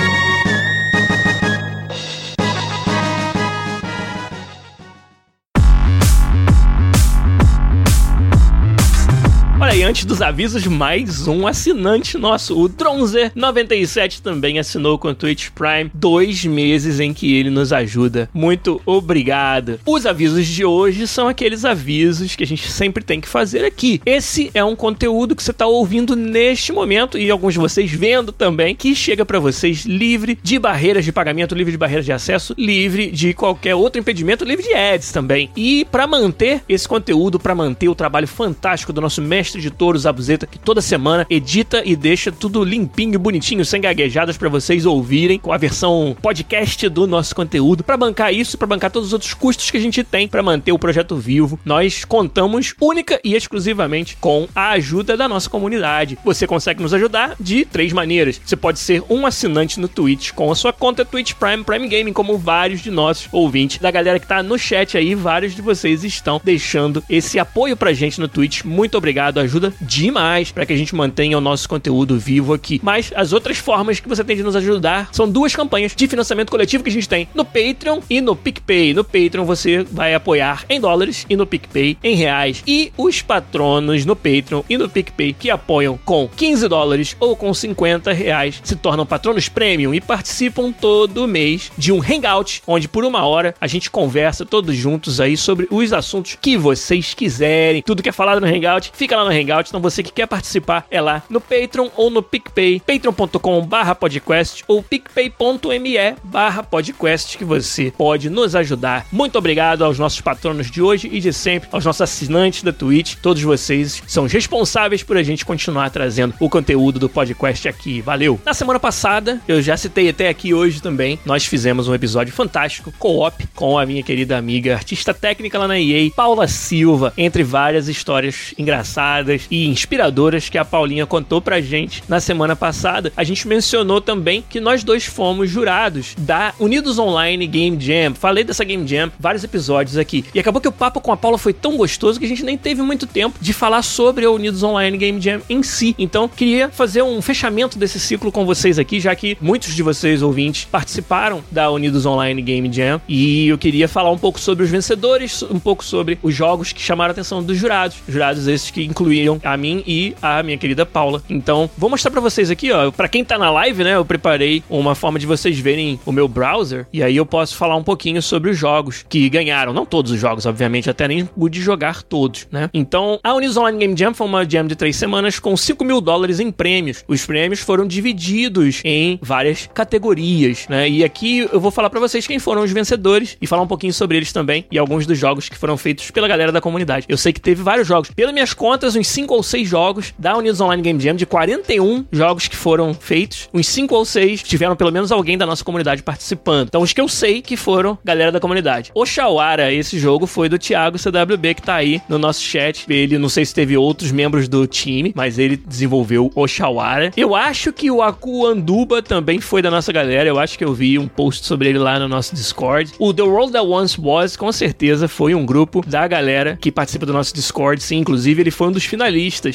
Antes 9.86 10.04
dos 10.04 10.20
avisos, 10.20 10.66
mais 10.66 11.28
um 11.28 11.46
assinante 11.46 12.18
nosso. 12.18 12.60
O 12.60 12.68
Dronzer97 12.68 14.20
também 14.20 14.58
assinou 14.58 14.98
com 14.98 15.10
o 15.10 15.16
Twitch 15.16 15.50
Prime 15.52 15.92
dois 15.94 16.44
meses 16.44 17.00
em 17.00 17.14
que 17.14 17.36
ele 17.36 17.52
nos 17.52 17.72
ajuda. 17.72 18.28
Muito 18.34 18.82
obrigado. 18.84 19.80
Os 19.86 20.08
avisos 20.08 20.48
de 20.48 20.66
hoje 20.66 21.08
são 21.08 21.28
aqueles 21.28 21.64
avisos 21.64 22.36
que 22.36 22.44
a 22.44 22.48
gente 22.48 22.72
sempre 22.72 23.04
tem 23.04 23.22
que 23.22 23.28
fazer 23.28 23.64
aqui. 23.64 24.02
Esse 24.06 24.50
é 24.56 24.64
um 24.64 24.76
conteúdo 24.76 25.36
que 25.36 25.44
você 25.44 25.52
está 25.52 25.68
ouvindo 25.68 26.16
neste 26.16 26.72
momento 26.72 27.18
e 27.18 27.30
alguns 27.30 27.54
de 27.54 27.60
vocês 27.60 27.92
vendo 27.92 28.32
também, 28.32 28.76
que 28.76 28.96
chega 28.96 29.24
para 29.24 29.40
vocês 29.40 29.86
livre 29.86 30.40
de 30.42 30.58
barreiras 30.58 31.06
de 31.06 31.12
pagamento, 31.12 31.54
livre 31.54 31.72
de 31.72 31.78
barreiras 31.78 32.06
de 32.06 32.12
acesso, 32.12 32.56
livre 32.58 33.12
de 33.12 33.36
qualquer 33.36 33.76
outro 33.76 34.02
impedimento, 34.02 34.44
livre 34.44 34.66
de 34.66 34.74
ads 34.74 35.12
também. 35.12 35.52
E 35.56 35.86
para 35.86 36.08
manter 36.08 36.64
esse 36.68 36.88
conteúdo, 36.88 37.40
para 37.40 37.54
manter 37.54 37.88
o 37.88 37.96
trabalho 37.96 38.28
fantástico 38.28 38.92
do 38.92 39.00
nosso 39.00 39.22
mestre 39.22 39.46
mestre 39.46 39.75
de 39.75 39.77
touros 39.77 40.04
Zabuzeta, 40.04 40.48
que 40.48 40.57
toda 40.57 40.81
semana 40.81 41.25
edita 41.30 41.81
e 41.86 41.95
deixa 41.95 42.31
tudo 42.31 42.63
limpinho 42.63 43.19
bonitinho, 43.19 43.66
sem 43.66 43.81
gaguejadas 43.81 44.38
para 44.38 44.48
vocês 44.48 44.86
ouvirem, 44.86 45.38
com 45.38 45.51
a 45.51 45.57
versão 45.57 46.16
podcast 46.22 46.88
do 46.88 47.06
nosso 47.06 47.36
conteúdo. 47.36 47.83
Para 47.83 47.98
bancar 47.98 48.33
isso, 48.33 48.57
para 48.57 48.68
bancar 48.68 48.89
todos 48.89 49.07
os 49.07 49.13
outros 49.13 49.33
custos 49.33 49.69
que 49.69 49.77
a 49.77 49.81
gente 49.81 50.04
tem 50.04 50.27
para 50.27 50.42
manter 50.42 50.72
o 50.72 50.80
projeto 50.80 51.16
vivo, 51.18 51.60
nós 51.66 52.06
contamos 52.06 52.74
única 52.80 53.19
e 53.24 53.36
exclusivamente 53.36 54.16
com 54.19 54.48
a 54.56 54.72
ajuda 54.72 55.18
da 55.18 55.27
nossa 55.27 55.50
comunidade. 55.50 56.18
Você 56.24 56.48
consegue 56.48 56.81
nos 56.81 56.94
ajudar 56.94 57.36
de 57.39 57.66
três 57.66 57.92
maneiras. 57.92 58.39
Você 58.44 58.56
pode 58.56 58.80
ser 58.80 59.04
um 59.10 59.25
assinante 59.25 59.80
no 59.80 59.88
Twitch 59.88 60.31
com 60.31 60.51
a 60.51 60.56
sua 60.56 60.72
conta 60.72 61.04
Twitch 61.04 61.33
Prime 61.33 61.63
Prime 61.63 61.88
Gaming, 61.88 62.13
como 62.13 62.38
vários 62.38 62.81
de 62.81 62.92
nossos 62.92 63.27
ouvintes, 63.31 63.80
da 63.80 63.92
galera 63.92 64.19
que 64.19 64.27
tá 64.27 64.42
no 64.42 64.57
chat 64.57 64.98
aí, 64.98 65.16
vários 65.16 65.56
de 65.56 65.62
vocês 65.62 66.04
estão 66.04 66.39
deixando 66.44 67.04
esse 67.10 67.39
apoio 67.39 67.75
pra 67.75 67.94
gente 67.94 68.22
no 68.22 68.27
Twitch. 68.27 68.63
Muito 68.63 68.98
obrigado 68.98 69.39
ajuda 69.39 69.64
demais 69.81 70.51
para 70.51 70.65
que 70.65 70.73
a 70.73 70.77
gente 70.77 70.95
mantenha 70.95 71.38
o 71.38 71.41
nosso 71.41 71.67
conteúdo 71.67 72.17
vivo 72.17 72.53
aqui. 72.53 72.79
Mas 72.83 73.12
as 73.15 73.33
outras 73.33 73.57
formas 73.57 74.00
que 74.00 74.09
você 74.09 74.23
tem 74.23 74.35
de 74.35 74.44
nos 74.44 74.56
ajudar 74.56 75.09
são 75.12 75.29
duas 75.29 75.56
campanhas 75.56 75.94
de 75.95 76.07
financiamento 76.07 76.50
coletivo 76.50 76.83
que 76.83 76.89
a 76.89 76.94
gente 76.94 77.09
tem 77.09 77.27
no 77.33 77.45
Patreon 77.45 78.00
e 78.09 78.21
no 78.21 78.35
PicPay. 78.35 78.94
No 78.94 79.03
Patreon 79.03 79.45
você 79.45 79.83
vai 79.83 80.13
apoiar 80.13 80.65
em 80.69 80.79
dólares 80.79 81.25
e 81.29 81.35
no 81.35 81.45
PicPay 81.45 81.97
em 82.03 82.15
reais. 82.15 82.63
E 82.65 82.91
os 82.97 83.21
patronos 83.21 84.06
no 84.06 84.15
Patreon 84.15 84.63
e 84.69 84.77
no 84.77 84.89
PicPay 84.89 85.33
que 85.33 85.50
apoiam 85.50 85.97
com 86.03 86.27
15 86.27 86.67
dólares 86.67 87.15
ou 87.19 87.35
com 87.35 87.53
50 87.53 88.12
reais 88.13 88.59
se 88.63 88.75
tornam 88.75 89.06
patronos 89.06 89.50
premium 89.50 89.94
e 89.94 90.01
participam 90.01 90.71
todo 90.71 91.27
mês 91.27 91.71
de 91.77 91.91
um 91.91 92.01
hangout 92.01 92.62
onde 92.67 92.88
por 92.88 93.03
uma 93.03 93.25
hora 93.25 93.53
a 93.59 93.67
gente 93.67 93.89
conversa 93.89 94.45
todos 94.45 94.75
juntos 94.75 95.19
aí 95.19 95.38
sobre 95.38 95.67
os 95.69 95.94
assuntos 95.94 96.38
que 96.41 96.57
vocês 96.57 97.13
quiserem. 97.13 97.81
Tudo 97.81 98.03
que 98.03 98.09
é 98.09 98.12
falado 98.12 98.41
no 98.41 98.47
hangout 98.47 98.91
fica 98.94 99.15
lá 99.15 99.25
no 99.25 99.31
Hangout. 99.31 99.55
Então 99.62 99.81
você 99.81 100.04
que 100.04 100.12
quer 100.12 100.28
participar 100.28 100.86
é 100.90 101.00
lá 101.02 101.24
no 101.30 101.40
Patreon 101.40 101.90
ou 101.96 102.10
no 102.10 102.22
PicPay, 102.22 102.80
patreon.com 102.80 103.66
barra 103.66 103.96
podcast 103.96 104.63
ou 104.68 104.81
picpay.me 104.81 106.16
barra 106.24 106.63
podcast 106.63 107.38
que 107.38 107.46
você 107.46 107.92
pode 107.98 108.30
nos 108.30 108.56
ajudar. 108.56 109.06
Muito 109.12 109.38
obrigado 109.38 109.84
aos 109.84 110.00
nossos 110.00 110.22
patronos 110.22 110.69
de 110.69 110.81
hoje 110.81 111.10
e 111.12 111.19
de 111.19 111.31
sempre, 111.31 111.69
aos 111.72 111.86
nossos 111.86 112.02
assinantes 112.02 112.63
da 112.63 112.74
Twitch. 112.74 113.16
Todos 113.22 113.42
vocês 113.42 114.02
são 114.07 114.25
responsáveis 114.25 115.04
por 115.04 115.18
a 115.18 115.24
gente 115.24 115.46
continuar 115.46 115.90
trazendo 115.90 116.34
o 116.40 116.50
conteúdo 116.50 117.00
do 117.00 117.10
podcast 117.10 117.68
aqui. 117.68 118.01
Valeu! 118.01 118.40
Na 118.46 118.54
semana 118.54 118.80
passada, 118.80 119.42
eu 119.48 119.62
já 119.62 119.78
citei 119.78 120.10
até 120.10 120.30
aqui 120.30 120.54
hoje 120.54 120.81
também, 120.81 121.19
nós 121.25 121.46
fizemos 121.46 121.88
um 121.88 121.94
episódio 121.94 122.34
fantástico, 122.34 122.94
co-op, 122.98 123.48
com 123.56 123.78
a 123.78 123.86
minha 123.86 124.04
querida 124.04 124.38
amiga, 124.38 124.74
artista 124.74 125.13
técnica 125.13 125.58
lá 125.58 125.68
na 125.68 125.80
EA, 125.80 126.10
Paula 126.16 126.48
Silva, 126.48 127.13
entre 127.18 127.44
várias 127.44 127.88
histórias 127.88 128.54
engraçadas 128.58 129.44
e 129.50 129.68
inspiradoras 129.68 130.50
que 130.50 130.57
a 130.57 130.65
Paulinha 130.65 131.06
contou 131.06 131.42
pra 131.42 131.62
gente 131.62 132.03
na 132.07 132.19
semana 132.19 132.56
passada, 132.56 133.12
a 133.15 133.24
gente 133.24 133.47
mencionou 133.47 134.01
também 134.01 134.44
que 134.47 134.59
nós 134.59 134.83
dois 134.83 135.06
fomos 135.06 135.50
jurados 135.50 136.15
da 136.18 136.53
Unidos 136.59 136.97
Online 137.00 137.45
Game 137.47 137.77
Jam. 137.80 138.13
Falei 138.13 138.44
dessa 138.44 138.63
Game 138.63 138.88
Jam 138.88 139.12
vários 139.19 139.44
episódios 139.44 139.97
aqui. 139.97 140.25
E 140.33 140.39
acabou 140.39 140.62
que 140.62 140.68
o 140.68 140.71
papo 140.71 141.01
com 141.01 141.12
a 141.12 141.18
Paula 141.18 141.38
foi 141.38 141.53
tão 141.53 141.77
gostoso 141.77 142.19
que 142.19 142.25
a 142.25 142.30
gente 142.30 142.44
nem 142.44 142.57
teve 142.57 142.81
muito 142.81 143.07
tempo 143.07 143.38
de 143.39 143.53
falar 143.53 143.81
sobre 143.81 144.25
a 144.25 144.31
Unidos 144.31 144.63
Online 144.63 144.97
Game 144.97 145.21
Jam 145.21 145.42
em 145.50 145.63
si. 145.63 145.95
Então, 145.98 146.27
queria 146.27 146.70
fazer 146.70 147.01
um 147.01 147.22
fechamento 147.22 147.77
desse 147.77 148.00
ciclo 148.00 148.31
com 148.31 148.46
vocês 148.46 148.79
aqui, 148.79 149.00
já 149.00 149.15
que 149.15 149.38
muitos 149.41 149.74
de 149.74 149.84
vocês 149.84 150.22
ouvintes 150.22 150.65
participaram 150.65 151.43
da 151.51 151.70
Unidos 151.72 152.05
Online 152.05 152.41
Game 152.41 152.72
Jam 152.72 153.01
e 153.08 153.48
eu 153.48 153.58
queria 153.58 153.88
falar 153.88 154.12
um 154.12 154.17
pouco 154.17 154.39
sobre 154.39 154.63
os 154.63 154.70
vencedores, 154.70 155.43
um 155.43 155.60
pouco 155.60 155.84
sobre 155.84 156.20
os 156.22 156.34
jogos 156.34 156.72
que 156.72 156.81
chamaram 156.81 157.12
a 157.12 157.13
atenção 157.13 157.43
dos 157.43 157.58
jurados. 157.58 157.98
Jurados 158.08 158.48
esses 158.48 158.70
que 158.72 158.84
incluíram 158.84 159.25
a 159.44 159.58
mim 159.58 159.84
e 159.86 160.15
a 160.22 160.41
minha 160.44 160.58
querida 160.58 160.86
Paula. 160.86 161.22
Então, 161.29 161.70
vou 161.77 161.89
mostrar 161.89 162.12
para 162.12 162.22
vocês 162.22 162.50
aqui, 162.50 162.72
ó. 162.72 162.91
Para 162.91 163.08
quem 163.08 163.24
tá 163.24 163.38
na 163.38 163.50
live, 163.51 163.84
né, 163.84 163.96
eu 163.96 164.05
preparei 164.05 164.63
uma 164.70 164.96
forma 164.96 165.20
de 165.20 165.25
vocês 165.25 165.58
verem 165.60 166.00
o 166.05 166.12
meu 166.12 166.27
browser 166.27 166.88
e 166.91 167.03
aí 167.03 167.15
eu 167.15 167.25
posso 167.25 167.55
falar 167.55 167.75
um 167.75 167.84
pouquinho 167.84 168.22
sobre 168.22 168.51
os 168.51 168.58
jogos 168.58 169.05
que 169.08 169.29
ganharam. 169.29 169.74
Não 169.74 169.86
todos 169.86 170.12
os 170.12 170.20
jogos, 170.20 170.46
obviamente, 170.46 170.89
até 170.89 171.08
nem 171.08 171.25
pude 171.25 171.62
jogar 171.62 172.03
todos, 172.03 172.48
né? 172.51 172.70
Então, 172.74 173.20
a 173.24 173.34
Unis 173.34 173.58
Online 173.58 173.79
Game 173.79 173.98
Jam 173.98 174.13
foi 174.13 174.27
uma 174.27 174.48
jam 174.48 174.67
de 174.67 174.75
três 174.75 174.96
semanas 174.96 175.39
com 175.39 175.55
5 175.55 175.84
mil 175.84 176.01
dólares 176.01 176.39
em 176.39 176.51
prêmios. 176.51 177.03
Os 177.08 177.25
prêmios 177.25 177.60
foram 177.60 177.88
divididos 177.88 178.82
em 178.84 179.20
várias 179.22 179.70
categorias, 179.74 180.67
né? 180.70 180.89
E 180.89 181.03
aqui 181.03 181.39
eu 181.51 181.60
vou 181.60 181.72
falar 181.72 181.89
para 181.89 182.00
vocês 182.00 182.27
quem 182.27 182.39
foram 182.39 182.63
os 182.63 182.72
vencedores 182.72 183.38
e 183.41 183.48
falar 183.48 183.62
um 183.62 183.67
pouquinho 183.67 183.94
sobre 183.94 184.17
eles 184.17 184.32
também 184.32 184.65
e 184.72 184.77
alguns 184.77 185.05
dos 185.05 185.17
jogos 185.17 185.50
que 185.50 185.58
foram 185.58 185.77
feitos 185.77 186.12
pela 186.12 186.27
galera 186.27 186.51
da 186.51 186.62
comunidade. 186.62 187.05
Eu 187.10 187.17
sei 187.17 187.34
que 187.34 187.41
teve 187.41 187.62
vários 187.62 187.88
jogos. 187.88 188.10
Pelas 188.12 188.34
minhas 188.34 188.53
contas, 188.53 188.96
uns 188.96 189.08
5 189.15 189.34
ou 189.34 189.41
6 189.41 189.67
jogos 189.67 190.13
da 190.19 190.36
Unidos 190.36 190.60
Online 190.60 190.81
Game 190.81 191.00
Jam, 191.00 191.15
de 191.15 191.25
41 191.25 192.05
jogos 192.12 192.50
que 192.50 192.55
foram 192.55 192.93
feitos, 192.93 193.48
uns 193.53 193.65
5 193.67 193.95
ou 193.95 194.03
6 194.03 194.43
tiveram 194.43 194.75
pelo 194.75 194.91
menos 194.91 195.10
alguém 195.10 195.38
da 195.38 195.45
nossa 195.45 195.63
comunidade 195.63 196.03
participando. 196.03 196.67
Então, 196.67 196.81
os 196.81 196.91
que 196.91 197.00
eu 197.00 197.07
sei 197.07 197.41
que 197.41 197.55
foram 197.55 197.98
galera 198.03 198.29
da 198.29 198.41
comunidade. 198.41 198.91
O 198.93 199.05
Shawara, 199.05 199.72
esse 199.72 199.98
jogo 199.98 200.27
foi 200.27 200.50
do 200.50 200.60
Thiago 200.60 200.98
CWB, 201.00 201.53
que 201.53 201.62
tá 201.62 201.75
aí 201.75 202.01
no 202.10 202.19
nosso 202.19 202.41
chat. 202.41 202.86
Ele, 202.89 203.17
não 203.17 203.29
sei 203.29 203.45
se 203.45 203.53
teve 203.55 203.77
outros 203.77 204.12
membros 204.12 204.50
do 204.50 204.67
time, 204.67 205.13
mas 205.15 205.39
ele 205.39 205.55
desenvolveu 205.55 206.29
o 206.36 206.45
Shawara. 206.45 207.13
Eu 207.15 207.34
acho 207.34 207.72
que 207.72 207.89
o 207.89 208.01
Aku 208.01 208.45
Anduba 208.45 209.01
também 209.01 209.39
foi 209.39 209.62
da 209.62 209.72
nossa 209.72 209.93
galera. 209.93 210.27
Eu 210.27 210.38
acho 210.38 210.57
que 210.57 210.65
eu 210.65 210.74
vi 210.74 211.00
um 211.00 211.07
post 211.07 211.45
sobre 211.45 211.69
ele 211.69 211.79
lá 211.79 211.98
no 211.98 212.10
nosso 212.10 212.36
Discord. 212.36 212.91
O 213.00 213.13
The 213.13 213.24
World 213.24 213.53
That 213.53 213.65
Once 213.65 213.98
Was, 213.98 214.36
com 214.36 214.51
certeza, 214.51 215.07
foi 215.07 215.34
um 215.34 215.45
grupo 215.45 215.81
da 215.88 216.05
galera 216.05 216.57
que 216.60 216.69
participa 216.69 217.05
do 217.05 217.13
nosso 217.13 217.34
Discord. 217.34 217.81
Sim, 217.81 218.00
inclusive 218.00 218.41
ele 218.41 218.51
foi 218.51 218.67
um 218.67 218.74
dos 218.74 218.84
finalistas. 218.84 219.04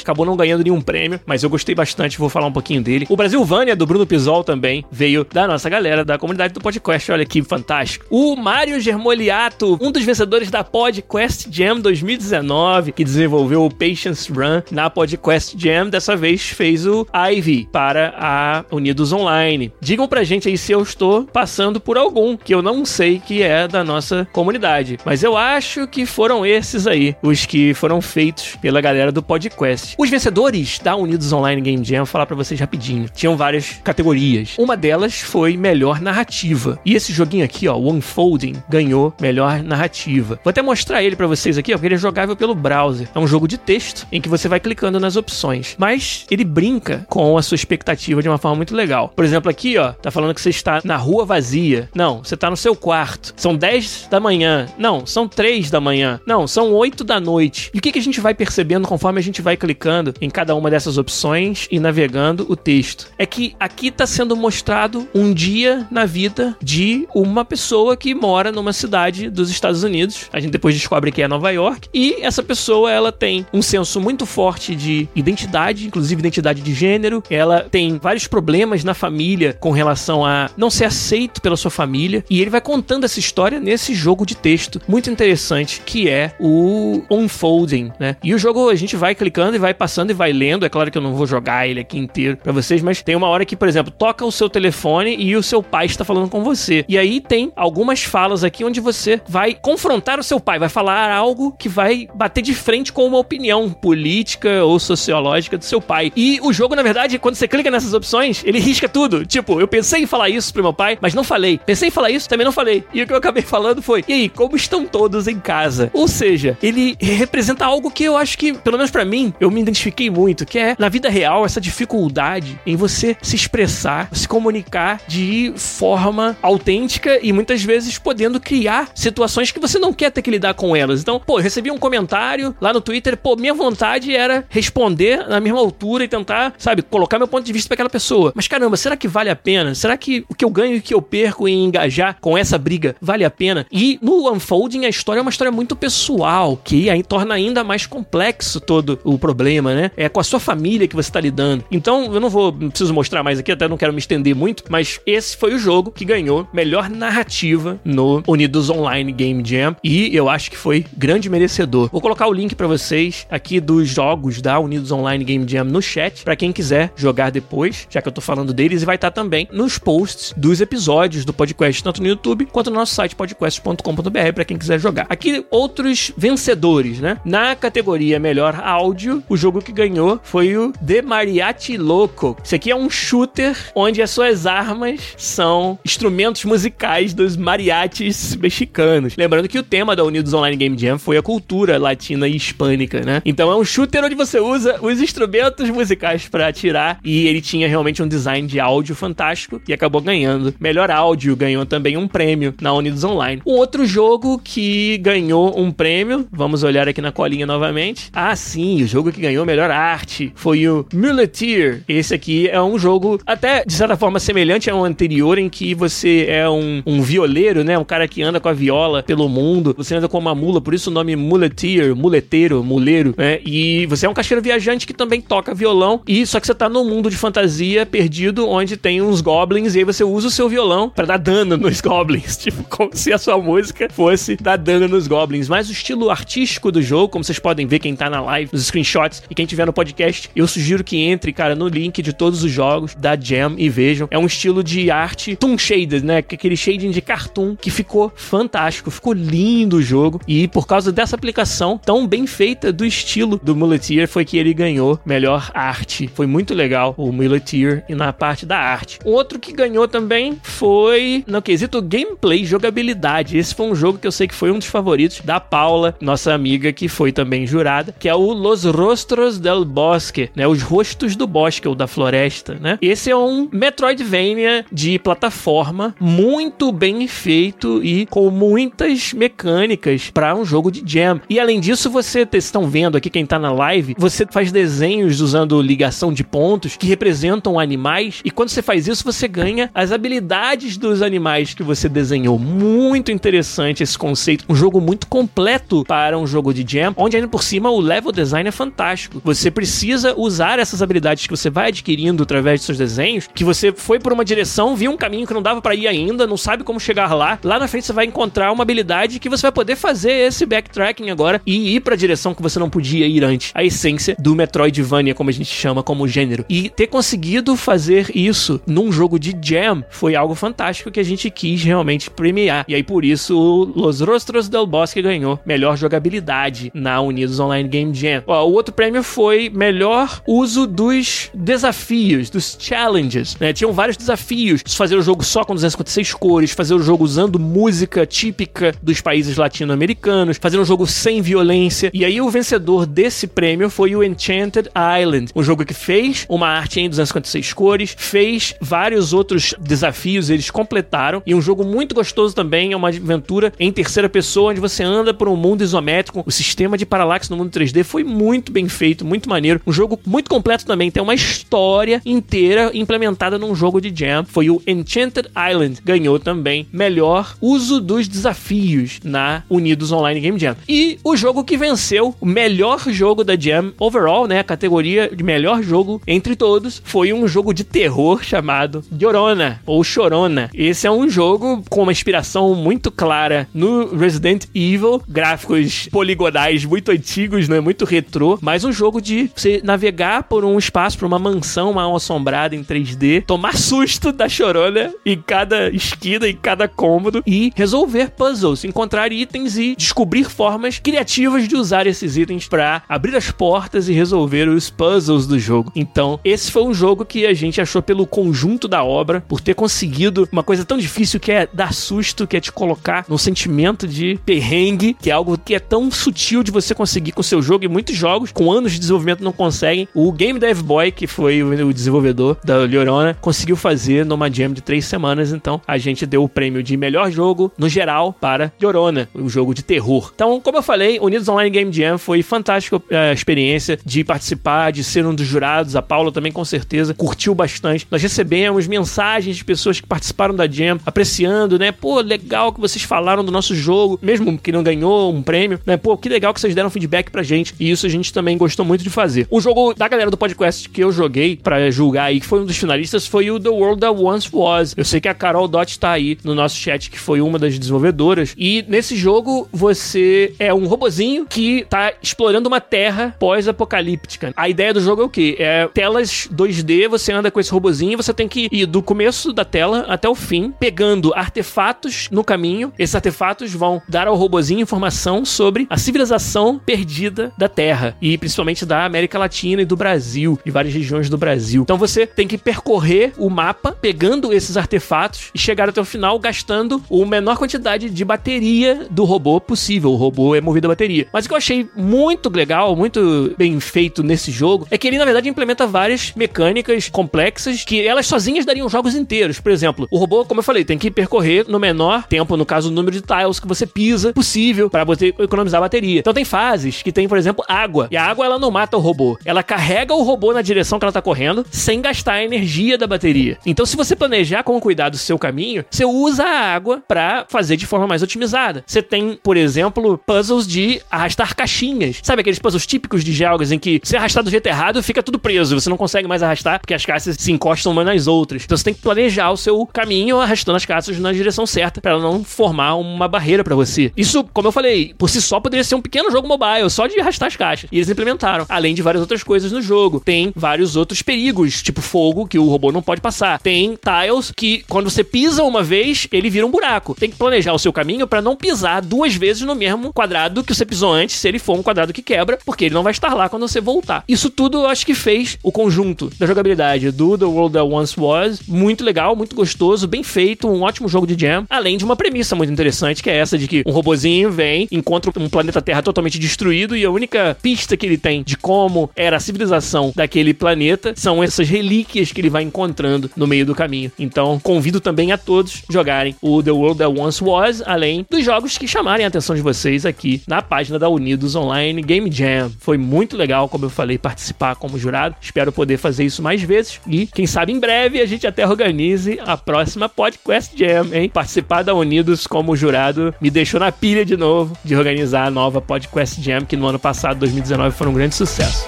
Acabou 0.03 0.27
não 0.27 0.37
ganhando 0.37 0.65
nenhum 0.65 0.81
prêmio, 0.81 1.21
mas 1.27 1.43
eu 1.43 1.51
gostei 1.51 1.75
bastante. 1.75 2.19
Vou 2.19 2.29
falar 2.29 2.47
um 2.47 2.53
pouquinho 2.53 2.83
dele. 2.83 3.07
O 3.09 3.17
Brasil 3.17 3.45
Vânia, 3.45 3.77
do 3.77 3.87
Bruno 3.87 4.07
Pisol, 4.07 4.45
também 4.45 4.85
veio 4.91 5.25
da 5.25 5.47
nossa 5.47 5.69
galera, 5.69 6.05
da 6.05 6.19
comunidade 6.19 6.55
do 6.55 6.61
podcast. 6.61 7.11
Olha 7.13 7.25
que 7.25 7.43
fantástico. 7.43 8.07
O 8.11 8.37
Mário 8.37 8.81
Germoliato, 8.81 9.79
um 9.81 9.91
dos 9.91 10.05
vencedores 10.05 10.51
da 10.51 10.63
PodQuest 10.63 11.49
Jam 11.51 11.81
2019, 11.81 12.93
que 12.93 13.05
desenvolveu 13.05 13.65
o 13.65 13.75
Patience 13.75 14.31
Run 14.31 14.63
na 14.71 14.89
PodQuest 14.91 15.55
Jam, 15.57 15.89
dessa 15.89 16.17
vez 16.17 16.49
fez 16.49 16.87
o 16.87 17.07
Ivy 17.33 17.69
para 17.73 18.15
a 18.17 18.65
Unidos 18.71 19.13
Online. 19.13 19.73
Digam 19.81 20.09
pra 20.09 20.25
gente 20.25 20.49
aí 20.49 20.57
se 20.57 20.73
eu 20.73 20.83
estou 20.83 21.25
passando 21.25 21.81
por 21.81 21.97
algum 21.97 22.37
que 22.37 22.55
eu 22.55 22.63
não 22.63 22.85
sei 22.85 23.19
que 23.19 23.43
é 23.43 23.67
da 23.67 23.83
nossa 23.85 24.27
comunidade, 24.33 24.99
mas 25.05 25.23
eu 25.23 25.37
acho 25.37 25.87
que 25.87 26.07
foram 26.07 26.45
esses 26.45 26.87
aí, 26.87 27.15
os 27.23 27.47
que 27.47 27.75
foram 27.75 28.01
feitos 28.01 28.57
pela 28.61 28.81
galera 28.81 29.13
do 29.13 29.23
PodQuest. 29.41 29.95
Os 29.97 30.11
vencedores 30.11 30.79
da 30.79 30.95
Unidos 30.95 31.33
Online 31.33 31.63
Game 31.63 31.85
Jam, 31.85 31.99
vou 31.99 32.07
falar 32.07 32.27
para 32.27 32.37
vocês 32.37 32.61
rapidinho, 32.61 33.09
tinham 33.09 33.37
várias 33.37 33.81
categorias. 33.83 34.55
Uma 34.59 34.77
delas 34.77 35.21
foi 35.21 35.57
melhor 35.57 36.01
narrativa. 36.01 36.79
E 36.85 36.95
esse 36.95 37.13
joguinho 37.13 37.45
aqui, 37.45 37.67
ó, 37.67 37.77
o 37.77 37.91
Unfolding, 37.91 38.57
ganhou 38.69 39.15
melhor 39.21 39.63
narrativa. 39.63 40.39
Vou 40.45 40.51
até 40.51 40.61
mostrar 40.61 41.03
ele 41.03 41.17
para 41.17 41.27
vocês 41.27 41.57
aqui, 41.57 41.73
ó, 41.73 41.77
porque 41.77 41.87
ele 41.87 41.95
é 41.95 41.99
jogável 41.99 42.37
pelo 42.37 42.55
browser. 42.55 43.09
É 43.15 43.19
um 43.19 43.27
jogo 43.27 43.49
de 43.49 43.57
texto 43.57 44.07
em 44.13 44.21
que 44.21 44.29
você 44.29 44.49
vai 44.49 44.61
clicando 44.61 45.01
nas 45.01 45.17
opções, 45.17 45.75
mas 45.79 46.27
ele 46.31 46.45
brinca 46.45 47.07
com 47.09 47.39
a 47.39 47.43
sua 47.43 47.55
expectativa 47.55 48.23
de 48.23 48.29
uma 48.29 48.39
forma 48.39 48.57
muito 48.57 48.75
legal. 48.75 49.13
Por 49.15 49.25
exemplo, 49.25 49.51
aqui, 49.51 49.79
ó, 49.79 49.93
tá 49.93 50.11
falando 50.11 50.35
que 50.35 50.41
você 50.41 50.51
está 50.51 50.81
na 50.85 50.97
rua 50.97 51.25
vazia. 51.25 51.89
Não, 51.95 52.19
você 52.23 52.37
tá 52.37 52.51
no 52.51 52.57
seu 52.57 52.75
quarto. 52.75 53.33
São 53.37 53.55
10 53.55 54.09
da 54.11 54.21
manhã. 54.21 54.67
Não, 54.77 55.07
são 55.07 55.27
3 55.27 55.71
da 55.71 55.81
manhã. 55.81 56.21
Não, 56.27 56.47
são 56.47 56.73
8 56.73 57.05
da 57.05 57.21
noite. 57.21 57.71
E 57.73 57.79
o 57.79 57.81
que, 57.81 57.93
que 57.93 57.99
a 57.99 58.03
gente 58.03 58.21
vai 58.21 58.35
percebendo 58.35 58.89
conforme 58.89 59.21
a 59.21 59.23
gente 59.23 59.30
vai 59.39 59.57
clicando 59.57 60.15
em 60.21 60.31
cada 60.31 60.55
uma 60.55 60.71
dessas 60.71 60.99
opções 60.99 61.69
e 61.71 61.79
navegando 61.79 62.47
o 62.49 62.57
texto? 62.57 63.09
É 63.19 63.27
que 63.27 63.55
aqui 63.61 63.91
tá 63.91 64.07
sendo 64.07 64.37
mostrado 64.37 65.07
um 65.15 65.33
dia 65.33 65.87
na 65.91 66.07
vida 66.07 66.57
de 66.63 67.07
uma 67.15 67.45
pessoa 67.45 67.97
que 67.97 68.15
mora 68.15 68.51
numa 68.51 68.73
cidade 68.73 69.29
dos 69.29 69.51
Estados 69.51 69.83
Unidos. 69.83 70.29
A 70.33 70.41
gente 70.41 70.53
depois 70.53 70.75
descobre 70.75 71.13
que 71.13 71.23
é 71.23 71.29
Nova 71.29 71.51
York. 71.51 71.89
E 71.93 72.17
essa 72.23 72.43
pessoa, 72.43 72.91
ela 72.91 73.13
tem 73.13 73.47
um 73.53 73.63
senso 73.63 74.01
muito 74.01 74.25
forte 74.25 74.75
de 74.75 75.09
identidade, 75.15 75.87
inclusive 75.87 76.21
identidade 76.21 76.63
de 76.63 76.75
gênero. 76.75 77.23
Ela 77.29 77.67
tem 77.71 77.99
vários 77.99 78.27
problemas 78.27 78.83
na 78.85 78.95
família 78.95 79.57
com 79.59 79.71
relação 79.71 80.25
a 80.25 80.51
não 80.57 80.71
ser 80.71 80.87
aceito 80.87 81.41
pela 81.41 81.57
sua 81.57 81.71
família. 81.71 82.25
E 82.31 82.41
ele 82.41 82.51
vai 82.51 82.61
contando 82.61 83.05
essa 83.05 83.19
história 83.19 83.61
nesse 83.61 83.95
jogo 83.95 84.25
de 84.25 84.35
texto 84.35 84.81
muito 84.89 85.11
interessante 85.11 85.83
que 85.85 86.09
é 86.09 86.33
o 86.39 87.03
Unfolding, 87.11 87.93
né? 87.99 88.17
E 88.23 88.35
o 88.35 88.39
jogo 88.39 88.69
a 88.69 88.75
gente 88.75 88.97
vai 88.97 89.15
clicando 89.21 89.55
e 89.55 89.59
vai 89.59 89.75
passando 89.75 90.11
e 90.11 90.15
vai 90.15 90.33
lendo. 90.33 90.65
É 90.65 90.71
claro 90.71 90.91
que 90.91 90.97
eu 90.97 91.03
não 91.03 91.13
vou 91.13 91.27
jogar 91.27 91.69
ele 91.69 91.81
aqui 91.81 91.99
inteiro 91.99 92.39
para 92.39 92.53
vocês, 92.53 92.81
mas 92.81 93.03
tem 93.03 93.15
uma 93.15 93.29
hora 93.29 93.45
que, 93.45 93.55
por 93.55 93.69
exemplo, 93.69 93.93
toca 93.93 94.25
o 94.25 94.33
seu 94.33 94.49
telefone 94.49 95.15
e 95.15 95.37
o 95.37 95.43
seu 95.43 95.63
pai 95.63 95.85
está 95.85 96.07
falando 96.07 96.31
com 96.31 96.43
você. 96.43 96.87
E 96.89 96.97
aí 96.97 97.21
tem 97.21 97.53
algumas 97.55 98.03
falas 98.03 98.43
aqui 98.43 98.65
onde 98.65 98.81
você 98.81 99.21
vai 99.29 99.53
confrontar 99.53 100.19
o 100.19 100.23
seu 100.23 100.41
pai, 100.41 100.59
vai 100.59 100.71
falar 100.71 101.13
algo 101.13 101.53
que 101.53 101.69
vai 101.69 102.09
bater 102.15 102.41
de 102.41 102.55
frente 102.55 102.95
com 102.95 103.05
uma 103.05 103.19
opinião 103.19 103.71
política 103.71 104.65
ou 104.65 104.79
sociológica 104.79 105.59
do 105.59 105.65
seu 105.67 105.83
pai. 105.83 106.11
E 106.17 106.41
o 106.43 106.51
jogo, 106.51 106.75
na 106.75 106.83
verdade, 106.83 107.19
quando 107.19 107.35
você 107.35 107.47
clica 107.47 107.71
nessas 107.71 107.93
opções, 107.93 108.43
ele 108.43 108.59
risca 108.59 108.89
tudo. 108.89 109.27
Tipo, 109.27 109.61
eu 109.61 109.69
pensei 109.69 110.03
em 110.03 110.07
falar 110.07 110.31
isso 110.31 110.51
pro 110.51 110.63
meu 110.63 110.73
pai, 110.73 110.97
mas 110.99 111.13
não 111.13 111.23
falei. 111.23 111.61
Pensei 111.67 111.89
em 111.89 111.93
falar 111.93 112.11
isso, 112.11 112.27
também 112.27 112.47
não 112.47 112.53
falei. 112.53 112.85
E 112.95 113.03
o 113.03 113.07
que 113.07 113.13
eu 113.13 113.19
acabei 113.19 113.43
falando 113.43 113.83
foi: 113.83 114.03
e 114.09 114.15
aí, 114.15 114.29
como 114.31 114.57
estão 114.57 114.87
todos 114.87 115.29
em 115.29 115.39
casa? 115.39 115.91
Ou 115.93 116.09
seja, 116.09 116.57
ele 116.63 116.97
representa 116.99 117.67
algo 117.67 117.91
que 117.91 118.05
eu 118.05 118.17
acho 118.17 118.39
que, 118.39 118.55
pelo 118.55 118.79
menos 118.79 118.91
para 118.91 119.05
mim, 119.05 119.10
eu 119.41 119.51
me 119.51 119.61
identifiquei 119.61 120.11
muito, 120.11 120.47
que 120.47 120.59
é 120.59 120.77
na 120.79 120.89
vida 120.89 121.09
real 121.09 121.45
essa 121.45 121.61
dificuldade 121.61 122.61
em 122.67 122.77
você 122.77 123.17
se 123.23 123.37
expressar, 123.37 124.09
se 124.13 124.27
comunicar 124.27 125.01
de 125.07 125.53
forma 125.57 126.37
autêntica 126.43 127.19
e 127.23 127.33
muitas 127.33 127.63
vezes 127.63 127.99
podendo 127.99 128.41
criar 128.41 128.91
situações 128.95 129.51
que 129.51 129.61
você 129.61 129.79
não 129.79 129.93
quer 129.93 130.11
ter 130.11 130.23
que 130.23 130.31
lidar 130.31 130.55
com 130.55 130.75
elas. 130.75 131.01
Então, 131.01 131.21
pô, 131.25 131.39
eu 131.39 131.43
recebi 131.43 131.71
um 131.71 131.79
comentário 131.79 132.55
lá 132.61 132.73
no 132.73 132.81
Twitter, 132.81 133.17
pô, 133.17 133.37
minha 133.37 133.55
vontade 133.55 134.15
era 134.15 134.45
responder 134.49 135.27
na 135.29 135.41
mesma 135.41 135.59
altura 135.59 136.05
e 136.05 136.09
tentar, 136.09 136.55
sabe, 136.59 136.83
colocar 136.83 137.19
meu 137.19 137.29
ponto 137.29 137.45
de 137.45 137.53
vista 137.53 137.69
para 137.69 137.75
aquela 137.75 137.91
pessoa. 137.91 138.33
Mas 138.35 138.49
caramba, 138.49 138.77
será 138.77 138.97
que 138.97 139.09
vale 139.09 139.31
a 139.31 139.37
pena? 139.37 139.75
Será 139.75 139.97
que 139.97 140.25
o 140.29 140.35
que 140.35 140.45
eu 140.45 140.51
ganho 140.51 140.77
e 140.77 140.79
o 140.79 140.83
que 140.83 140.95
eu 140.95 141.03
perco 141.03 141.49
em 141.49 141.65
engajar 141.65 142.17
com 142.21 142.37
essa 142.37 142.59
briga 142.59 142.97
vale 143.01 143.25
a 143.25 143.31
pena? 143.31 143.67
E 143.71 143.99
no 144.03 144.31
Unfolding 144.33 144.85
a 144.85 144.89
história 144.89 145.21
é 145.21 145.23
uma 145.23 145.31
história 145.31 145.53
muito 145.53 145.75
pessoal, 145.75 146.57
que 146.63 146.91
aí 146.91 147.03
torna 147.03 147.35
ainda 147.35 147.65
mais 147.65 147.87
complexo 147.87 148.61
todo 148.61 149.00
o 149.05 149.19
problema, 149.19 149.75
né? 149.75 149.91
É 149.97 150.09
com 150.09 150.21
a 150.21 150.25
sua 150.25 150.41
família 150.41 150.89
que 150.89 150.97
você 150.97 151.11
tá 151.11 151.21
lidando. 151.21 151.65
Então, 151.71 152.13
eu 152.13 152.21
não 152.21 152.31
vou, 152.31 152.53
preciso 152.53 152.93
mostrar 152.93 153.23
mais 153.23 153.39
aqui, 153.39 153.53
até 153.53 153.69
não 153.69 153.77
quero 153.77 153.93
me 153.93 153.99
estender 153.99 154.35
muito, 154.35 154.65
mas 154.69 155.01
esse 155.07 155.37
foi 155.37 155.55
o 155.55 155.59
jogo 155.59 155.91
que 155.91 156.05
ganhou 156.05 156.49
melhor 156.53 156.89
narrativa 156.89 157.79
no 157.85 158.23
Unidos 158.27 158.71
Online 158.71 159.13
Game 159.13 159.43
Jam 159.45 159.77
e 159.83 160.15
eu 160.15 160.29
acho 160.29 160.51
que 160.51 160.57
foi 160.57 160.85
grande 160.97 161.29
merecedor. 161.29 161.89
Vou 161.91 162.01
colocar 162.01 162.27
o 162.27 162.33
link 162.33 162.55
para 162.55 162.67
vocês 162.67 163.27
aqui 163.31 163.61
dos 163.61 163.89
jogos 163.89 164.41
da 164.41 164.59
Unidos 164.59 164.91
Online 164.93 165.25
Game 165.25 165.49
Jam 165.49 165.65
no 165.65 165.81
chat 165.81 166.23
para 166.25 166.37
quem 166.37 166.53
quiser 166.53 166.93
jogar 166.97 167.31
depois, 167.31 167.87
já 167.91 168.01
que 168.01 168.09
eu 168.09 168.13
tô 168.13 168.21
falando 168.21 168.53
deles 168.53 168.83
e 168.83 168.85
vai 168.85 168.97
estar 168.97 169.11
tá 169.11 169.23
também 169.23 169.49
nos 169.53 169.79
posts 169.79 170.33
dos 170.37 170.61
episódios 170.61 171.25
do 171.25 171.33
podcast 171.33 171.83
tanto 171.83 172.03
no 172.03 172.09
YouTube 172.09 172.47
quanto 172.47 172.71
no 172.71 172.77
nosso 172.77 172.95
site 172.95 173.15
podcast.com.br 173.15 174.33
para 174.35 174.45
quem 174.45 174.59
quiser 174.59 174.79
jogar. 174.79 175.07
Aqui 175.09 175.45
outros 175.51 176.13
vencedores, 176.17 177.01
né? 177.01 177.19
Na 177.25 177.55
categoria 177.55 178.19
melhor 178.19 178.55
áudio, 178.81 179.23
o 179.29 179.37
jogo 179.37 179.61
que 179.61 179.73
ganhou 179.73 180.19
foi 180.23 180.57
o 180.57 180.73
The 180.73 181.03
Mariachi 181.03 181.77
Loco. 181.77 182.37
Isso 182.43 182.55
aqui 182.55 182.71
é 182.71 182.77
um 182.77 182.89
shooter 182.89 183.55
onde 183.75 184.01
as 184.01 184.11
suas 184.11 184.47
armas 184.47 185.15
são 185.19 185.79
instrumentos 185.85 186.47
musicais 186.47 187.13
dos 187.13 187.37
mariachis 187.37 188.35
mexicanos. 188.37 189.17
Lembrando 189.19 189.49
que 189.49 189.59
o 189.59 189.63
tema 189.63 189.95
da 189.95 190.03
Unidos 190.03 190.33
Online 190.33 190.57
Game 190.57 190.79
Jam 190.79 190.99
foi 190.99 191.19
a 191.19 191.23
cultura 191.23 191.77
latina 191.77 192.27
e 192.27 192.35
hispânica, 192.35 193.03
né? 193.03 193.21
Então 193.23 193.51
é 193.53 193.57
um 193.57 193.65
shooter 193.65 194.03
onde 194.03 194.15
você 194.15 194.41
usa 194.41 194.79
os 194.81 194.99
instrumentos 194.99 195.69
musicais 195.69 196.27
para 196.27 196.49
atirar 196.49 196.99
e 197.05 197.27
ele 197.27 197.43
tinha 197.43 197.69
realmente 197.69 198.03
um 198.03 198.09
design 198.09 198.49
de 198.49 198.59
áudio 198.59 198.95
fantástico 198.95 199.61
e 199.69 199.75
acabou 199.75 200.01
ganhando. 200.01 200.55
Melhor 200.59 200.91
áudio 200.91 201.37
ganhou 201.37 201.67
também 201.67 201.99
um 201.99 202.09
prêmio 202.09 202.55
na 202.63 202.73
Unidos 202.73 203.05
Online. 203.05 203.43
Um 203.45 203.53
outro 203.53 203.85
jogo 203.85 204.41
que 204.43 204.97
ganhou 204.99 205.61
um 205.61 205.71
prêmio, 205.71 206.27
vamos 206.33 206.63
olhar 206.63 206.89
aqui 206.89 207.03
na 207.03 207.13
colinha 207.13 207.45
novamente. 207.45 208.09
Ah, 208.15 208.35
sim, 208.35 208.70
o 208.83 208.87
jogo 208.87 209.13
que 209.13 209.21
ganhou 209.21 209.45
melhor 209.45 209.71
arte 209.71 210.33
foi 210.35 210.69
o 210.69 210.87
Muleteer. 210.93 211.83
Esse 211.89 212.15
aqui 212.15 212.49
é 212.49 212.61
um 212.61 212.79
jogo 212.79 213.21
até 213.27 213.65
de 213.65 213.73
certa 213.73 213.97
forma 213.97 214.19
semelhante 214.19 214.71
ao 214.71 214.85
anterior 214.85 215.39
em 215.39 215.49
que 215.49 215.75
você 215.75 216.27
é 216.29 216.49
um, 216.49 216.83
um 216.87 217.03
violeiro, 217.03 217.65
né? 217.65 217.77
Um 217.79 217.85
cara 217.85 218.07
que 218.07 218.23
anda 218.23 218.41
com 218.41 218.49
a 218.49 218.53
viola 218.53 219.03
pelo 219.03 219.29
mundo. 219.29 219.75
Você 219.77 219.95
anda 219.95 220.09
com 220.09 220.19
uma 220.19 220.35
mula, 220.35 220.61
por 220.61 220.75
isso 220.75 220.91
o 220.91 220.93
nome 220.93 221.17
Muleteer, 221.17 221.95
muleteiro, 221.95 222.63
muleiro, 222.63 223.15
né? 223.17 223.41
E 223.45 223.87
você 223.87 224.07
é 224.07 224.09
um 224.09 224.15
caixeiro 224.15 224.43
viajante 224.43 224.87
que 224.87 224.95
também 224.95 225.21
toca 225.21 225.55
violão. 225.55 226.03
E 226.07 226.25
só 226.27 226.41
que 226.41 226.47
você 226.47 226.55
tá 226.55 226.69
num 226.69 226.89
mundo 226.89 227.11
de 227.11 227.17
fantasia 227.17 227.85
perdido 227.85 228.49
onde 228.49 228.77
tem 228.77 229.03
uns 229.03 229.21
goblins 229.21 229.75
e 229.75 229.79
aí 229.79 229.85
você 229.85 230.05
usa 230.05 230.29
o 230.29 230.31
seu 230.31 230.49
violão 230.49 230.91
para 230.91 231.07
dar 231.07 231.19
dano 231.19 231.57
nos 231.59 231.81
goblins. 231.81 232.37
Tipo, 232.37 232.63
como 232.65 232.91
se 232.95 233.13
a 233.13 233.19
sua 233.19 233.39
música 233.39 233.89
fosse 233.91 234.37
dar 234.37 234.57
dano 234.57 234.89
nos 234.89 235.07
goblins. 235.07 235.49
Mas 235.49 235.69
o 235.69 235.73
estilo 235.73 236.11
artístico 236.11 236.71
do 236.73 236.83
jogo, 236.83 237.09
como 237.09 237.25
vocês 237.25 237.39
podem 237.39 237.67
ver 237.67 237.79
quem 237.79 237.95
tá 237.95 238.09
na 238.09 238.21
live, 238.21 238.51
nos 238.61 238.67
screenshots 238.67 239.23
e 239.29 239.35
quem 239.35 239.47
tiver 239.47 239.67
no 239.67 239.73
podcast, 239.73 240.31
eu 240.37 240.47
sugiro 240.47 240.85
que 240.85 240.99
entre, 240.99 241.33
cara, 241.33 241.55
no 241.55 241.67
link 241.67 242.03
de 242.03 242.13
todos 242.13 242.45
os 242.45 242.51
jogos 242.51 242.95
da 242.95 243.17
Jam 243.17 243.55
e 243.57 243.69
vejam. 243.69 244.07
É 244.11 244.19
um 244.19 244.27
estilo 244.27 244.63
de 244.63 244.91
arte 244.91 245.35
toon 245.37 245.57
shaded, 245.57 246.05
né? 246.05 246.19
Aquele 246.19 246.57
shading 246.57 246.91
de 246.91 247.01
cartoon 247.01 247.57
que 247.57 247.71
ficou 247.71 248.13
fantástico, 248.15 248.91
ficou 248.91 249.13
lindo 249.13 249.77
o 249.77 249.83
jogo. 249.83 250.21
E 250.29 250.47
por 250.49 250.67
causa 250.67 250.93
dessa 250.93 251.17
aplicação 251.17 251.79
tão 251.79 252.07
bem 252.07 252.27
feita 252.27 252.73
do 252.73 252.85
estilo 252.85 253.41
do 253.43 253.57
Muleteer, 253.57 254.07
foi 254.07 254.25
que 254.25 254.37
ele 254.37 254.53
ganhou 254.53 255.01
melhor 255.05 255.51
arte. 255.55 256.09
Foi 256.09 256.27
muito 256.27 256.55
legal 256.55 256.95
o 256.97 257.11
Muleteer 257.11 257.85
e 257.89 257.95
na 257.95 258.13
parte 258.13 258.45
da 258.45 258.59
arte. 258.59 258.99
Outro 259.05 259.39
que 259.39 259.53
ganhou 259.53 259.89
também 259.89 260.39
foi 260.43 261.25
no 261.27 261.41
quesito 261.41 261.81
gameplay, 261.81 262.45
jogabilidade. 262.45 263.39
Esse 263.39 263.55
foi 263.55 263.67
um 263.67 263.75
jogo 263.75 263.99
que 263.99 264.07
eu 264.07 264.13
sei 264.13 264.29
que 264.29 264.35
foi 264.35 264.51
um 264.51 264.59
dos 264.59 264.67
favoritos 264.67 265.21
da 265.25 265.41
Paula, 265.41 265.95
nossa 266.01 266.35
amiga 266.35 266.73
que 266.73 266.89
foi 266.89 267.13
também 267.13 267.47
jurada, 267.47 267.95
que 267.99 268.09
é 268.09 268.15
o 268.15 268.33
Los 268.51 268.65
Rostros 268.65 269.39
del 269.39 269.65
Bosque, 269.65 270.29
né? 270.35 270.45
Os 270.45 270.61
rostos 270.61 271.15
do 271.15 271.25
bosque 271.25 271.69
ou 271.69 271.75
da 271.77 271.87
floresta, 271.87 272.55
né? 272.61 272.79
Esse 272.83 273.09
é 273.09 273.17
um 273.17 273.49
Metroidvania 273.53 274.67
de 274.73 274.99
plataforma 274.99 275.95
muito 276.01 276.73
bem 276.73 277.07
feito 277.07 277.81
e 277.85 278.07
com 278.07 278.29
muitas 278.29 279.13
mecânicas 279.13 280.11
para 280.11 280.35
um 280.35 280.45
jogo 280.45 280.69
de 280.69 280.83
jam. 280.85 281.21
E 281.31 281.39
além 281.39 281.61
disso, 281.61 281.89
você 281.89 282.27
estão 282.33 282.69
vendo 282.69 282.97
aqui 282.97 283.09
quem 283.09 283.25
tá 283.25 283.39
na 283.39 283.53
live, 283.53 283.95
você 283.97 284.27
faz 284.29 284.51
desenhos 284.51 285.21
usando 285.21 285.63
ligação 285.63 286.13
de 286.13 286.25
pontos 286.25 286.77
que 286.77 286.89
representam 286.89 287.57
animais 287.57 288.21
e 288.25 288.33
quando 288.33 288.49
você 288.49 288.63
faz 288.63 288.89
isso, 288.89 289.05
você 289.05 289.29
ganha 289.29 289.71
as 289.73 289.93
habilidades 289.93 290.77
dos 290.77 291.03
animais 291.03 291.55
que 291.55 291.63
você 291.63 291.89
desenhou. 291.89 292.37
Muito 292.37 293.13
interessante 293.13 293.85
esse 293.85 293.97
conceito. 293.97 294.45
Um 294.49 294.57
jogo 294.57 294.81
muito 294.81 295.07
completo 295.07 295.85
para 295.85 296.19
um 296.19 296.27
jogo 296.27 296.53
de 296.53 296.65
jam, 296.67 296.93
onde 296.97 297.15
ainda 297.15 297.29
por 297.29 297.45
cima 297.45 297.71
o 297.71 297.79
level 297.79 298.11
design 298.11 298.40
é 298.49 298.53
fantástico. 298.53 299.21
Você 299.25 299.51
precisa 299.51 300.15
usar 300.17 300.59
essas 300.59 300.83
habilidades 300.83 301.27
que 301.27 301.37
você 301.37 301.51
vai 301.51 301.69
adquirindo 301.69 302.23
através 302.23 302.61
de 302.61 302.67
seus 302.67 302.79
desenhos, 302.79 303.29
que 303.35 303.45
você 303.45 303.73
foi 303.73 303.99
por 303.99 304.13
uma 304.13 304.25
direção, 304.25 304.75
viu 304.75 304.91
um 304.91 304.97
caminho 304.97 305.27
que 305.27 305.35
não 305.35 305.43
dava 305.43 305.61
para 305.61 305.75
ir 305.75 305.87
ainda, 305.87 306.27
não 306.27 306.37
sabe 306.37 306.65
como 306.65 306.81
chegar 306.81 307.13
lá. 307.15 307.39
Lá 307.43 307.59
na 307.59 307.69
frente 307.69 307.87
você 307.87 307.93
vai 307.93 308.07
encontrar 308.07 308.53
uma 308.53 308.63
habilidade 308.63 309.19
que 309.19 309.29
você 309.29 309.43
vai 309.43 309.53
poder 309.53 309.77
fazer 309.77 310.13
esse 310.13 310.47
backtracking 310.47 311.11
agora 311.11 311.41
e 311.47 311.75
ir 311.75 311.81
para 311.81 311.95
a 311.95 311.97
direção 311.97 312.35
que 312.35 312.43
você 312.43 312.59
não 312.59 312.71
podia 312.71 313.07
ir 313.07 313.25
antes. 313.25 313.51
A 313.55 313.65
essência 313.65 314.17
do 314.19 314.35
Metroidvania, 314.35 315.15
como 315.15 315.31
a 315.31 315.33
gente 315.33 315.53
chama 315.53 315.83
como 315.83 316.09
gênero. 316.09 316.45
E 316.49 316.69
ter 316.69 316.87
conseguido 316.87 317.57
fazer 317.57 318.11
isso 318.15 318.61
num 318.67 318.93
jogo 318.93 319.19
de 319.19 319.37
jam 319.43 319.85
foi 319.91 320.15
algo 320.15 320.35
fantástico 320.35 320.91
que 320.91 321.01
a 321.01 321.05
gente 321.05 321.31
quis 321.31 321.63
realmente 321.63 322.11
premiar. 322.11 322.65
E 322.69 322.75
aí 322.75 322.83
por 322.83 323.05
isso 323.05 323.39
o 323.39 323.65
Los 323.65 324.01
Rostros 324.01 324.49
del 324.49 324.67
Bosque 324.67 325.03
ganhou 325.03 325.39
melhor 325.45 325.77
jogabilidade 325.77 326.71
na 326.75 327.01
Unidos 327.01 327.39
Online 327.41 327.69
Game 327.69 327.95
Jam. 327.95 328.23
Ó, 328.31 328.47
o 328.47 328.53
outro 328.53 328.73
prêmio 328.73 329.03
foi 329.03 329.51
melhor 329.51 330.23
uso 330.25 330.65
dos 330.65 331.31
desafios, 331.35 332.31
dos 332.31 332.57
challenges. 332.61 333.37
Né? 333.41 333.53
Tinham 333.53 333.73
vários 333.73 333.97
desafios. 333.97 334.63
Fazer 334.69 334.95
o 334.95 335.03
jogo 335.03 335.25
só 335.25 335.45
com 335.45 335.53
256 335.53 336.15
cores, 336.15 336.53
fazer 336.53 336.75
o 336.75 336.79
jogo 336.81 337.03
usando 337.03 337.41
música 337.41 338.07
típica 338.07 338.73
dos 338.81 339.01
países 339.01 339.37
latino-americanos, 339.37 340.39
fazer 340.41 340.61
um 340.61 340.65
jogo 340.65 340.87
sem 340.87 341.21
violência. 341.21 341.91
E 341.93 342.05
aí 342.05 342.21
o 342.21 342.31
vencedor 342.31 342.87
desse 342.87 343.27
prêmio 343.27 343.69
foi 343.69 343.97
o 343.97 344.05
Enchanted 344.05 344.71
Island, 345.01 345.33
um 345.35 345.43
jogo 345.43 345.65
que 345.65 345.75
fez 345.75 346.25
uma 346.29 346.47
arte 346.47 346.79
em 346.79 346.89
256 346.89 347.53
cores, 347.53 347.97
fez 347.99 348.55
vários 348.61 349.13
outros 349.13 349.55
desafios, 349.59 350.31
eles 350.31 350.53
completaram. 350.53 351.21
E 351.27 351.35
um 351.35 351.43
jogo 351.43 351.65
muito 351.65 351.97
gostoso 351.97 352.33
também, 352.33 352.73
é 352.73 352.77
uma 352.77 352.91
aventura 352.91 353.53
em 353.59 353.73
terceira 353.73 354.09
pessoa, 354.09 354.53
onde 354.53 354.61
você 354.61 354.85
anda 354.85 355.13
por 355.13 355.29
um 355.29 355.35
mundo 355.35 355.65
isométrico. 355.65 356.23
O 356.25 356.31
sistema 356.31 356.79
de 356.79 356.87
paralaxe 356.87 357.29
no 357.29 357.37
mundo 357.37 357.51
3D 357.51 357.83
foi 357.83 358.05
muito 358.05 358.20
bem 358.53 358.69
feito, 358.69 359.05
muito 359.05 359.29
maneiro. 359.29 359.61
Um 359.67 359.73
jogo 359.73 359.99
muito 360.07 360.29
completo 360.29 360.67
também, 360.67 360.91
tem 360.91 361.03
uma 361.03 361.15
história 361.15 362.03
inteira 362.05 362.71
implementada 362.75 363.39
num 363.39 363.55
jogo 363.55 363.81
de 363.81 363.93
jam. 363.95 364.25
Foi 364.25 364.51
o 364.51 364.63
Enchanted 364.67 365.29
Island, 365.51 365.81
ganhou 365.85 366.19
também 366.19 366.67
melhor 366.73 367.37
uso 367.41 367.81
dos 367.81 368.07
desafios 368.07 369.01
na 369.05 369.43
Unidos 369.49 369.93
Online 369.93 370.21
Game 370.21 370.39
Jam. 370.39 370.57
E 370.69 370.99
o 371.03 371.17
jogo 371.17 371.45
que 371.45 371.57
venceu 371.57 372.15
o 372.21 372.27
melhor 372.27 372.81
jogo 372.91 373.25
da 373.25 373.39
Jam 373.39 373.73
overall, 373.79 374.27
né, 374.27 374.39
a 374.39 374.45
categoria 374.45 375.11
de 375.15 375.23
melhor 375.23 375.63
jogo 375.63 376.03
entre 376.07 376.37
todos, 376.37 376.83
foi 376.85 377.13
um 377.13 377.27
jogo 377.27 377.53
de 377.55 377.65
terror 377.65 378.23
chamado 378.23 378.85
Llorona 378.91 379.61
ou 379.65 379.83
Chorona. 379.83 380.51
Esse 380.53 380.87
é 380.87 380.91
um 380.91 381.09
jogo 381.09 381.65
com 381.69 381.83
uma 381.83 381.93
inspiração 381.93 382.55
muito 382.55 382.91
clara 382.91 383.49
no 383.55 383.97
Resident 383.97 384.45
Evil, 384.55 385.03
gráficos 385.09 385.89
poligonais 385.91 386.65
muito 386.65 386.91
antigos, 386.91 387.49
né, 387.49 387.61
muito 387.61 387.85
retrô, 387.85 388.10
mas 388.41 388.65
um 388.65 388.73
jogo 388.73 389.01
de 389.01 389.31
você 389.35 389.61
navegar 389.63 390.25
por 390.25 390.45
um 390.45 390.59
espaço, 390.59 390.99
por 390.99 391.07
uma 391.07 391.19
mansão 391.19 391.73
mal 391.73 391.95
assombrada 391.95 392.57
em 392.57 392.65
3D, 392.65 393.25
tomar 393.25 393.57
susto 393.57 394.13
da 394.13 394.29
Chorona 394.29 394.93
em 395.05 395.21
cada 395.21 395.71
esquina, 395.71 396.29
em 396.29 396.37
cada 396.37 396.69
cômodo 396.69 397.23
e 397.27 397.53
resolver 397.55 398.11
puzzles, 398.11 398.65
encontrar 398.65 399.13
itens 399.13 399.57
e 399.57 399.75
descobrir 399.77 400.25
formas 400.25 400.79
criativas 400.79 401.47
de 401.47 401.57
usar 401.57 401.87
esses 401.87 402.17
itens 402.17 402.49
para 402.49 402.83
abrir 402.89 403.17
as 403.17 403.31
portas 403.31 403.89
e 403.89 403.93
resolver 403.93 404.49
os 404.49 404.71
puzzles 404.71 405.27
do 405.27 405.39
jogo. 405.39 405.73
Então, 405.75 406.19
esse 406.25 406.51
foi 406.51 406.63
um 406.63 406.75
jogo 406.75 407.05
que 407.05 407.27
a 407.27 407.35
gente 407.35 407.61
achou 407.61 407.83
pelo 407.83 408.07
conjunto 408.07 408.67
da 408.67 408.83
obra, 408.85 409.23
por 409.29 409.41
ter 409.41 409.55
conseguido 409.55 410.29
uma 410.33 410.43
coisa 410.43 410.65
tão 410.65 410.79
difícil 410.79 411.21
que 411.21 411.33
é 411.33 411.49
dar 411.53 411.73
susto, 411.73 412.27
que 412.27 412.37
é 412.37 412.41
te 412.41 412.53
colocar 412.53 413.05
num 413.09 413.19
sentimento 413.19 413.87
de 413.87 414.19
perrengue, 414.25 414.95
que 414.95 415.11
é 415.11 415.13
algo 415.13 415.39
que 415.39 415.55
é 415.55 415.59
tão 415.59 415.91
sutil 415.91 416.43
de 416.43 416.51
você 416.51 416.75
conseguir 416.75 417.13
com 417.13 417.21
o 417.21 417.25
seu 417.25 417.43
jogo 417.43 417.65
e 417.65 417.69
muitos 417.91 417.97
jogos 417.97 418.33
com 418.33 418.53
anos 418.53 418.73
de 418.73 418.79
desenvolvimento 418.79 419.25
não 419.25 419.33
conseguem. 419.33 419.89
O 419.95 420.13
Game 420.13 420.39
Dev 420.39 420.63
Boy, 420.63 420.91
que 420.93 421.07
foi 421.07 421.43
o 421.43 421.73
desenvolvedor 421.73 422.37
da 422.45 422.59
Llorona, 422.59 423.17
conseguiu 423.21 423.57
fazer 423.57 424.05
numa 424.05 424.31
jam 424.31 424.53
de 424.53 424.61
três 424.61 424.85
semanas, 424.85 425.33
então 425.33 425.61
a 425.67 425.77
gente 425.77 426.07
deu 426.07 426.23
o 426.23 426.29
prêmio 426.29 426.63
de 426.63 426.77
melhor 426.77 427.11
jogo 427.11 427.53
no 427.59 427.69
geral 427.69 428.13
para 428.13 428.53
Llorona, 428.61 429.09
o 429.15 429.23
um 429.23 429.29
jogo 429.29 429.55
de 429.55 429.63
terror. 429.63 430.13
Então, 430.15 430.41
como 430.41 430.59
eu 430.59 430.63
falei, 430.63 430.99
Unidos 431.01 431.29
Online 431.29 431.51
Game 431.51 431.73
Jam 431.73 431.99
foi 431.99 432.23
fantástica 432.23 432.81
a 432.91 433.13
experiência 433.13 433.79
de 433.85 434.05
participar, 434.05 434.71
de 434.71 434.85
ser 434.85 435.05
um 435.05 435.15
dos 435.15 435.27
jurados. 435.27 435.75
A 435.75 435.83
Paula 435.83 436.13
também 436.13 436.31
com 436.31 436.45
certeza 436.45 436.95
curtiu 436.95 437.35
bastante. 437.35 437.87
Nós 437.91 438.03
recebemos 438.03 438.67
mensagens 438.67 439.37
de 439.37 439.45
pessoas 439.45 439.81
que 439.81 439.87
participaram 439.87 440.35
da 440.35 440.47
Jam, 440.47 440.79
apreciando, 440.87 441.59
né? 441.59 441.73
Pô, 441.73 442.01
legal 442.01 442.53
que 442.53 442.61
vocês 442.61 442.85
falaram 442.85 443.25
do 443.25 443.33
nosso 443.33 443.55
jogo, 443.55 443.99
mesmo 444.01 444.39
que 444.39 444.53
não 444.53 444.63
ganhou 444.63 445.13
um 445.13 445.23
prêmio, 445.23 445.59
né? 445.67 445.77
Pô, 445.77 445.97
que 445.97 446.09
legal 446.09 446.33
que 446.33 446.41
vocês 446.41 446.55
deram 446.55 446.71
feedback 446.71 447.11
pra 447.11 447.23
gente. 447.23 447.55
E 447.59 447.71
isso 447.71 447.80
a 447.87 447.91
gente 447.91 448.13
também 448.13 448.37
gostou 448.37 448.65
muito 448.65 448.83
de 448.83 448.91
fazer. 448.91 449.27
O 449.31 449.41
jogo 449.41 449.75
da 449.75 449.89
galera 449.89 450.11
do 450.11 450.17
podcast 450.17 450.69
que 450.69 450.83
eu 450.83 450.93
joguei 450.93 451.37
para 451.37 451.71
julgar 451.71 452.05
aí, 452.05 452.21
que 452.21 452.27
foi 452.27 452.41
um 452.41 452.47
dos 452.47 452.57
finalistas, 452.57 453.07
foi 453.07 453.31
o 453.31 453.39
The 453.39 453.49
World 453.49 453.81
That 453.81 453.97
Once 453.97 454.29
Was. 454.33 454.75
Eu 454.77 454.85
sei 454.85 455.01
que 455.01 455.09
a 455.09 455.15
Carol 455.15 455.49
Dot 455.49 455.79
tá 455.79 455.91
aí 455.91 456.19
no 456.25 456.35
nosso 456.35 456.57
chat, 456.57 456.91
que 456.91 456.99
foi 456.99 457.21
uma 457.21 457.39
das 457.39 457.59
desenvolvedoras. 457.59 458.35
E 458.37 458.65
nesse 458.69 458.97
jogo, 458.97 459.49
você 459.53 460.35
é 460.39 460.53
um 460.53 460.67
robozinho 460.67 461.27
que 461.27 461.67
tá 461.69 461.93
explorando 462.03 462.49
uma 462.49 462.61
terra 462.61 463.15
pós-apocalíptica. 463.19 464.33
A 464.37 464.49
ideia 464.49 464.73
do 464.73 464.81
jogo 464.81 465.03
é 465.03 465.05
o 465.05 465.09
quê? 465.09 465.37
É 465.39 465.69
telas 465.69 466.29
2D, 466.33 466.89
você 466.89 467.13
anda 467.13 467.31
com 467.31 467.41
esse 467.41 467.51
robozinho, 467.51 467.97
você 467.97 468.13
tem 468.13 468.29
que 468.29 468.49
ir 468.51 468.67
do 468.67 468.83
começo 468.83 469.33
da 469.33 469.45
tela 469.45 469.87
até 469.89 470.09
o 470.09 470.15
fim, 470.15 470.53
pegando 470.59 471.13
artefatos 471.15 472.09
no 472.11 472.25
caminho. 472.25 472.73
Esses 472.79 472.95
artefatos 472.95 473.53
vão 473.53 473.81
dar 473.89 474.07
ao 474.07 474.17
robozinho 474.17 474.61
informação 474.61 475.25
sobre 475.25 475.67
a 475.71 475.77
civilização 475.77 476.59
perdida 476.59 477.33
da 477.37 477.49
Terra 477.49 477.70
e 478.01 478.17
principalmente 478.19 478.65
da 478.67 478.85
América 478.85 479.19
Latina 479.19 479.63
e 479.63 479.65
do 479.65 479.77
Brasil, 479.77 480.39
de 480.45 480.51
várias 480.51 480.75
regiões 480.75 481.09
do 481.09 481.19
Brasil. 481.19 481.63
Então 481.63 481.79
você 481.79 482.07
tem 482.07 482.27
que 482.27 482.39
percorrer 482.39 483.13
o 483.19 483.29
mapa 483.29 483.73
pegando 483.73 484.33
esses 484.33 484.57
artefatos 484.57 485.31
e 485.35 485.39
chegar 485.39 485.69
até 485.69 485.81
o 485.81 485.85
final 485.85 486.19
gastando 486.19 486.83
a 486.91 487.07
menor 487.07 487.37
quantidade 487.37 487.91
de 487.91 488.05
bateria 488.05 488.87
do 488.91 489.05
robô 489.05 489.41
possível. 489.41 489.93
O 489.93 489.97
robô 489.97 490.35
é 490.35 490.41
movido 490.41 490.67
a 490.67 490.71
bateria. 490.71 491.07
Mas 491.13 491.25
o 491.25 491.29
que 491.29 491.35
eu 491.35 491.39
achei 491.39 491.69
muito 491.77 492.29
legal, 492.29 492.75
muito 492.77 493.35
bem 493.37 493.59
feito 493.61 494.03
nesse 494.03 494.31
jogo, 494.31 494.67
é 494.71 494.79
que 494.79 494.87
ele 494.87 494.99
na 494.99 495.05
verdade 495.05 495.29
implementa 495.29 495.67
várias 495.67 496.13
mecânicas 496.15 496.89
complexas 496.89 497.65
que 497.65 497.87
elas 497.87 498.07
sozinhas 498.07 498.45
dariam 498.45 498.69
jogos 498.69 498.95
inteiros. 498.95 499.41
Por 499.41 499.53
exemplo, 499.53 499.89
o 499.91 499.99
robô, 499.99 500.25
como 500.25 500.41
eu 500.41 500.45
falei, 500.45 500.65
tem 500.65 500.79
que 500.79 500.91
percorrer 500.91 501.47
no 501.49 501.59
menor 501.59 502.07
tempo, 502.07 502.37
no 502.37 502.47
caso, 502.47 502.69
o 502.69 502.73
número 502.73 502.95
de 502.95 503.03
tiles 503.03 503.41
que 503.41 503.47
você 503.47 503.67
pisa 503.67 504.13
possível 504.13 504.71
para 504.71 504.85
você 504.85 505.15
economizar 505.19 505.61
bateria. 505.61 506.01
Então 506.01 506.15
tem 506.15 506.25
fases 506.25 506.83
que 506.83 506.93
tem, 506.93 507.09
por 507.09 507.19
exemplo, 507.19 507.45
água. 507.63 507.89
E 507.91 507.97
a 507.97 508.05
água 508.05 508.25
ela 508.25 508.39
não 508.39 508.51
mata 508.51 508.77
o 508.77 508.81
robô. 508.81 509.19
Ela 509.25 509.43
carrega 509.43 509.95
o 509.95 510.03
robô 510.03 510.33
na 510.33 510.43
direção 510.43 510.79
que 510.79 510.85
ela 510.85 510.93
tá 510.93 511.03
correndo 511.03 511.45
sem 511.51 511.81
gastar 511.81 512.15
a 512.15 512.25
energia 512.25 512.79
da 512.79 512.87
bateria. 512.87 513.39
Então 513.45 513.67
se 513.67 513.77
você 513.77 513.95
planejar 513.95 514.43
com 514.43 514.61
cuidado 514.61 514.95
o 514.95 514.99
seu 514.99 515.19
caminho, 515.19 515.65
você 515.71 515.85
usa 515.85 516.25
a 516.25 516.55
água 516.55 516.83
para 516.87 517.25
fazer 517.29 517.57
de 517.57 517.67
forma 517.67 517.87
mais 517.87 518.03
otimizada. 518.03 518.65
Você 518.67 518.83
tem, 518.83 519.19
por 519.23 519.37
exemplo, 519.37 519.99
puzzles 519.99 520.47
de 520.47 520.81
arrastar 520.91 521.35
caixinhas. 521.35 522.01
Sabe 522.03 522.21
aqueles 522.21 522.39
puzzles 522.39 522.67
típicos 522.67 523.05
de 523.05 523.13
jogos 523.13 523.53
em 523.53 523.59
que 523.59 523.81
se 523.83 523.97
arrastar 523.97 524.23
do 524.23 524.31
jeito 524.31 524.47
errado, 524.47 524.83
fica 524.83 525.03
tudo 525.03 525.19
preso. 525.19 525.59
Você 525.59 525.71
não 525.71 525.77
consegue 525.77 526.09
mais 526.09 526.23
arrastar 526.23 526.61
porque 526.61 526.75
as 526.75 526.85
caixas 526.85 527.17
se 527.19 527.33
encostam 527.33 527.73
umas 527.73 527.87
nas 527.87 528.07
outras. 528.07 528.45
Então 528.45 528.57
você 528.57 528.65
tem 528.65 528.75
que 528.75 528.81
planejar 528.81 529.31
o 529.31 529.37
seu 529.37 529.67
caminho 529.67 530.21
arrastando 530.21 530.57
as 530.57 530.65
caixas 530.65 530.99
na 530.99 531.13
direção 531.13 531.47
certa 531.47 531.81
para 531.81 531.99
não 531.99 532.25
formar 532.25 532.75
uma 532.77 533.09
barreira 533.09 533.43
para 533.43 533.55
você. 533.55 533.93
Isso, 533.97 534.25
como 534.33 534.49
eu 534.49 534.53
falei, 534.53 534.95
por 534.97 535.09
si 535.09 535.21
só 535.21 535.41
poderia 535.41 535.65
ser 535.65 535.75
um 535.75 535.83
pequeno 535.83 536.11
jogo 536.11 536.29
mobile, 536.29 536.69
só 536.71 536.87
de 536.87 536.99
arrastar 537.01 537.29
as 537.29 537.37
caixas. 537.37 537.50
E 537.71 537.77
eles 537.77 537.89
implementaram, 537.89 538.47
além 538.49 538.75
de 538.75 538.83
várias 538.83 539.01
outras 539.01 539.23
coisas 539.23 539.53
no 539.53 539.63
jogo. 539.63 540.01
Tem 540.01 540.33
vários 540.35 540.77
outros 540.77 541.03
perigos, 541.03 541.63
tipo 541.63 541.81
fogo, 541.81 542.27
que 542.27 542.39
o 542.39 542.49
robô 542.49 542.73
não 542.73 542.83
pode 542.83 543.01
passar. 543.01 543.39
Tem 543.41 543.77
tiles 543.77 544.33
que, 544.35 544.65
quando 544.69 544.91
você 544.91 545.03
pisa 545.03 545.43
uma 545.43 545.63
vez, 545.63 546.07
ele 546.13 546.31
vira 546.31 546.47
um 546.47 546.51
buraco. 546.51 546.95
Tem 546.95 547.11
que 547.11 547.17
planejar 547.17 547.53
o 547.53 547.59
seu 547.59 547.73
caminho 547.73 548.07
para 548.07 548.23
não 548.23 548.37
pisar 548.37 548.83
duas 548.83 549.15
vezes 549.15 549.43
no 549.43 549.55
mesmo 549.55 549.93
quadrado 549.93 550.45
que 550.45 550.55
você 550.55 550.65
pisou 550.65 550.93
antes, 550.93 551.17
se 551.17 551.29
ele 551.29 551.39
for 551.39 551.59
um 551.59 551.63
quadrado 551.63 551.93
que 551.93 552.03
quebra, 552.03 552.39
porque 552.45 552.67
ele 552.67 552.75
não 552.75 552.83
vai 552.83 552.93
estar 552.93 553.15
lá 553.15 553.29
quando 553.29 553.47
você 553.47 553.61
voltar. 553.61 554.05
Isso 554.09 554.31
tudo 554.31 554.59
eu 554.59 554.67
acho 554.67 554.87
que 554.87 554.95
fez 554.95 555.39
o 555.43 555.53
conjunto 555.53 556.11
da 556.19 556.27
jogabilidade 556.27 556.91
do 556.91 557.17
The 557.17 557.25
World 557.25 557.55
That 557.55 557.67
Once 557.67 557.99
Was 557.99 558.41
muito 558.47 558.85
legal, 558.85 559.15
muito 559.17 559.35
gostoso, 559.35 559.87
bem 559.87 560.03
feito, 560.03 560.49
um 560.49 560.63
ótimo 560.63 560.89
jogo 560.89 561.07
de 561.07 561.19
jam, 561.19 561.47
além 561.49 561.77
de 561.77 561.85
uma 561.85 561.97
premissa 561.97 562.35
muito 562.35 562.53
interessante, 562.53 563.03
que 563.03 563.11
é 563.11 563.17
essa 563.17 563.37
de 563.37 563.47
que 563.47 563.63
um 563.67 563.73
robozinho 563.73 564.31
vem, 564.31 564.69
encontra 564.71 565.13
um 565.19 565.29
planeta 565.29 565.63
Terra 565.63 565.83
totalmente 565.83 566.19
destruído 566.19 566.77
e 566.77 566.85
a 566.85 566.91
única 566.91 567.37
pista 567.43 567.77
que 567.77 567.87
ele 567.87 567.99
tem 567.99 568.23
de 568.23 568.37
como 568.37 568.91
era 568.95 569.17
a 569.17 569.21
civilização 569.21 569.93
daquele 569.95 570.35
planeta 570.35 570.93
são 570.97 571.23
essas 571.23 571.49
relíquias 571.49 572.13
que 572.13 572.21
ele 572.21 572.31
vai 572.31 572.43
encontrando 572.43 573.11
no 573.17 573.27
meio 573.27 573.47
do 573.47 573.55
caminho. 573.55 573.91
Então, 573.99 574.39
convido 574.41 574.81
também 574.81 575.13
a 575.13 575.19
todos 575.19 575.63
jogarem 575.71 576.15
o 576.21 576.43
The 576.43 576.51
World 576.51 576.79
That 576.79 577.01
Once 577.01 577.23
Was, 577.23 577.63
além 577.65 578.07
dos 578.09 578.25
jogos 578.25 578.59
que 578.59 578.67
chamarem 578.67 579.05
a 579.05 579.09
atenção 579.09 579.37
de 579.37 579.43
vocês 579.43 579.87
aqui 579.87 580.23
na 580.27 580.43
página 580.43 580.79
da 580.79 580.89
Unidos 580.89 581.35
Online 581.35 581.83
Game 581.83 582.11
Jam. 582.11 582.51
Foi 582.61 582.77
muito 582.77 583.17
legal, 583.17 583.49
como 583.49 583.67
eu 583.67 583.71
falei, 583.71 583.99
participar 583.99 584.57
como 584.57 584.79
jurado. 584.79 585.15
Espero 585.21 585.53
poder 585.53 585.77
fazer 585.77 586.05
isso 586.05 586.23
mais 586.23 586.43
vezes 586.43 586.81
e, 586.87 587.07
quem 587.07 587.27
sabe, 587.27 587.53
em 587.53 587.61
breve 587.61 588.01
a 588.01 588.07
gente 588.07 588.27
até 588.27 588.47
organize 588.47 589.19
a 589.25 589.37
próxima 589.37 589.89
Podcast 589.89 590.57
Jam, 590.57 590.89
hein? 590.93 591.09
Participar 591.09 591.63
da 591.63 591.75
Unidos 591.75 592.27
como 592.27 592.57
jurado 592.57 593.15
me 593.21 593.31
deixou 593.31 593.61
na 593.61 593.73
pilha 593.73 594.05
de 594.05 594.17
novo 594.17 594.57
de 594.65 594.75
organizar 594.75 595.27
a 595.27 595.31
nova 595.31 595.61
Podcast 595.61 596.21
Jam, 596.21 596.45
que 596.45 596.57
no 596.57 596.67
ano 596.67 596.79
passado, 596.79 597.27
2019, 597.31 597.77
foi 597.77 597.89
um 597.89 597.93
grande 597.93 598.15
sucesso. 598.15 598.67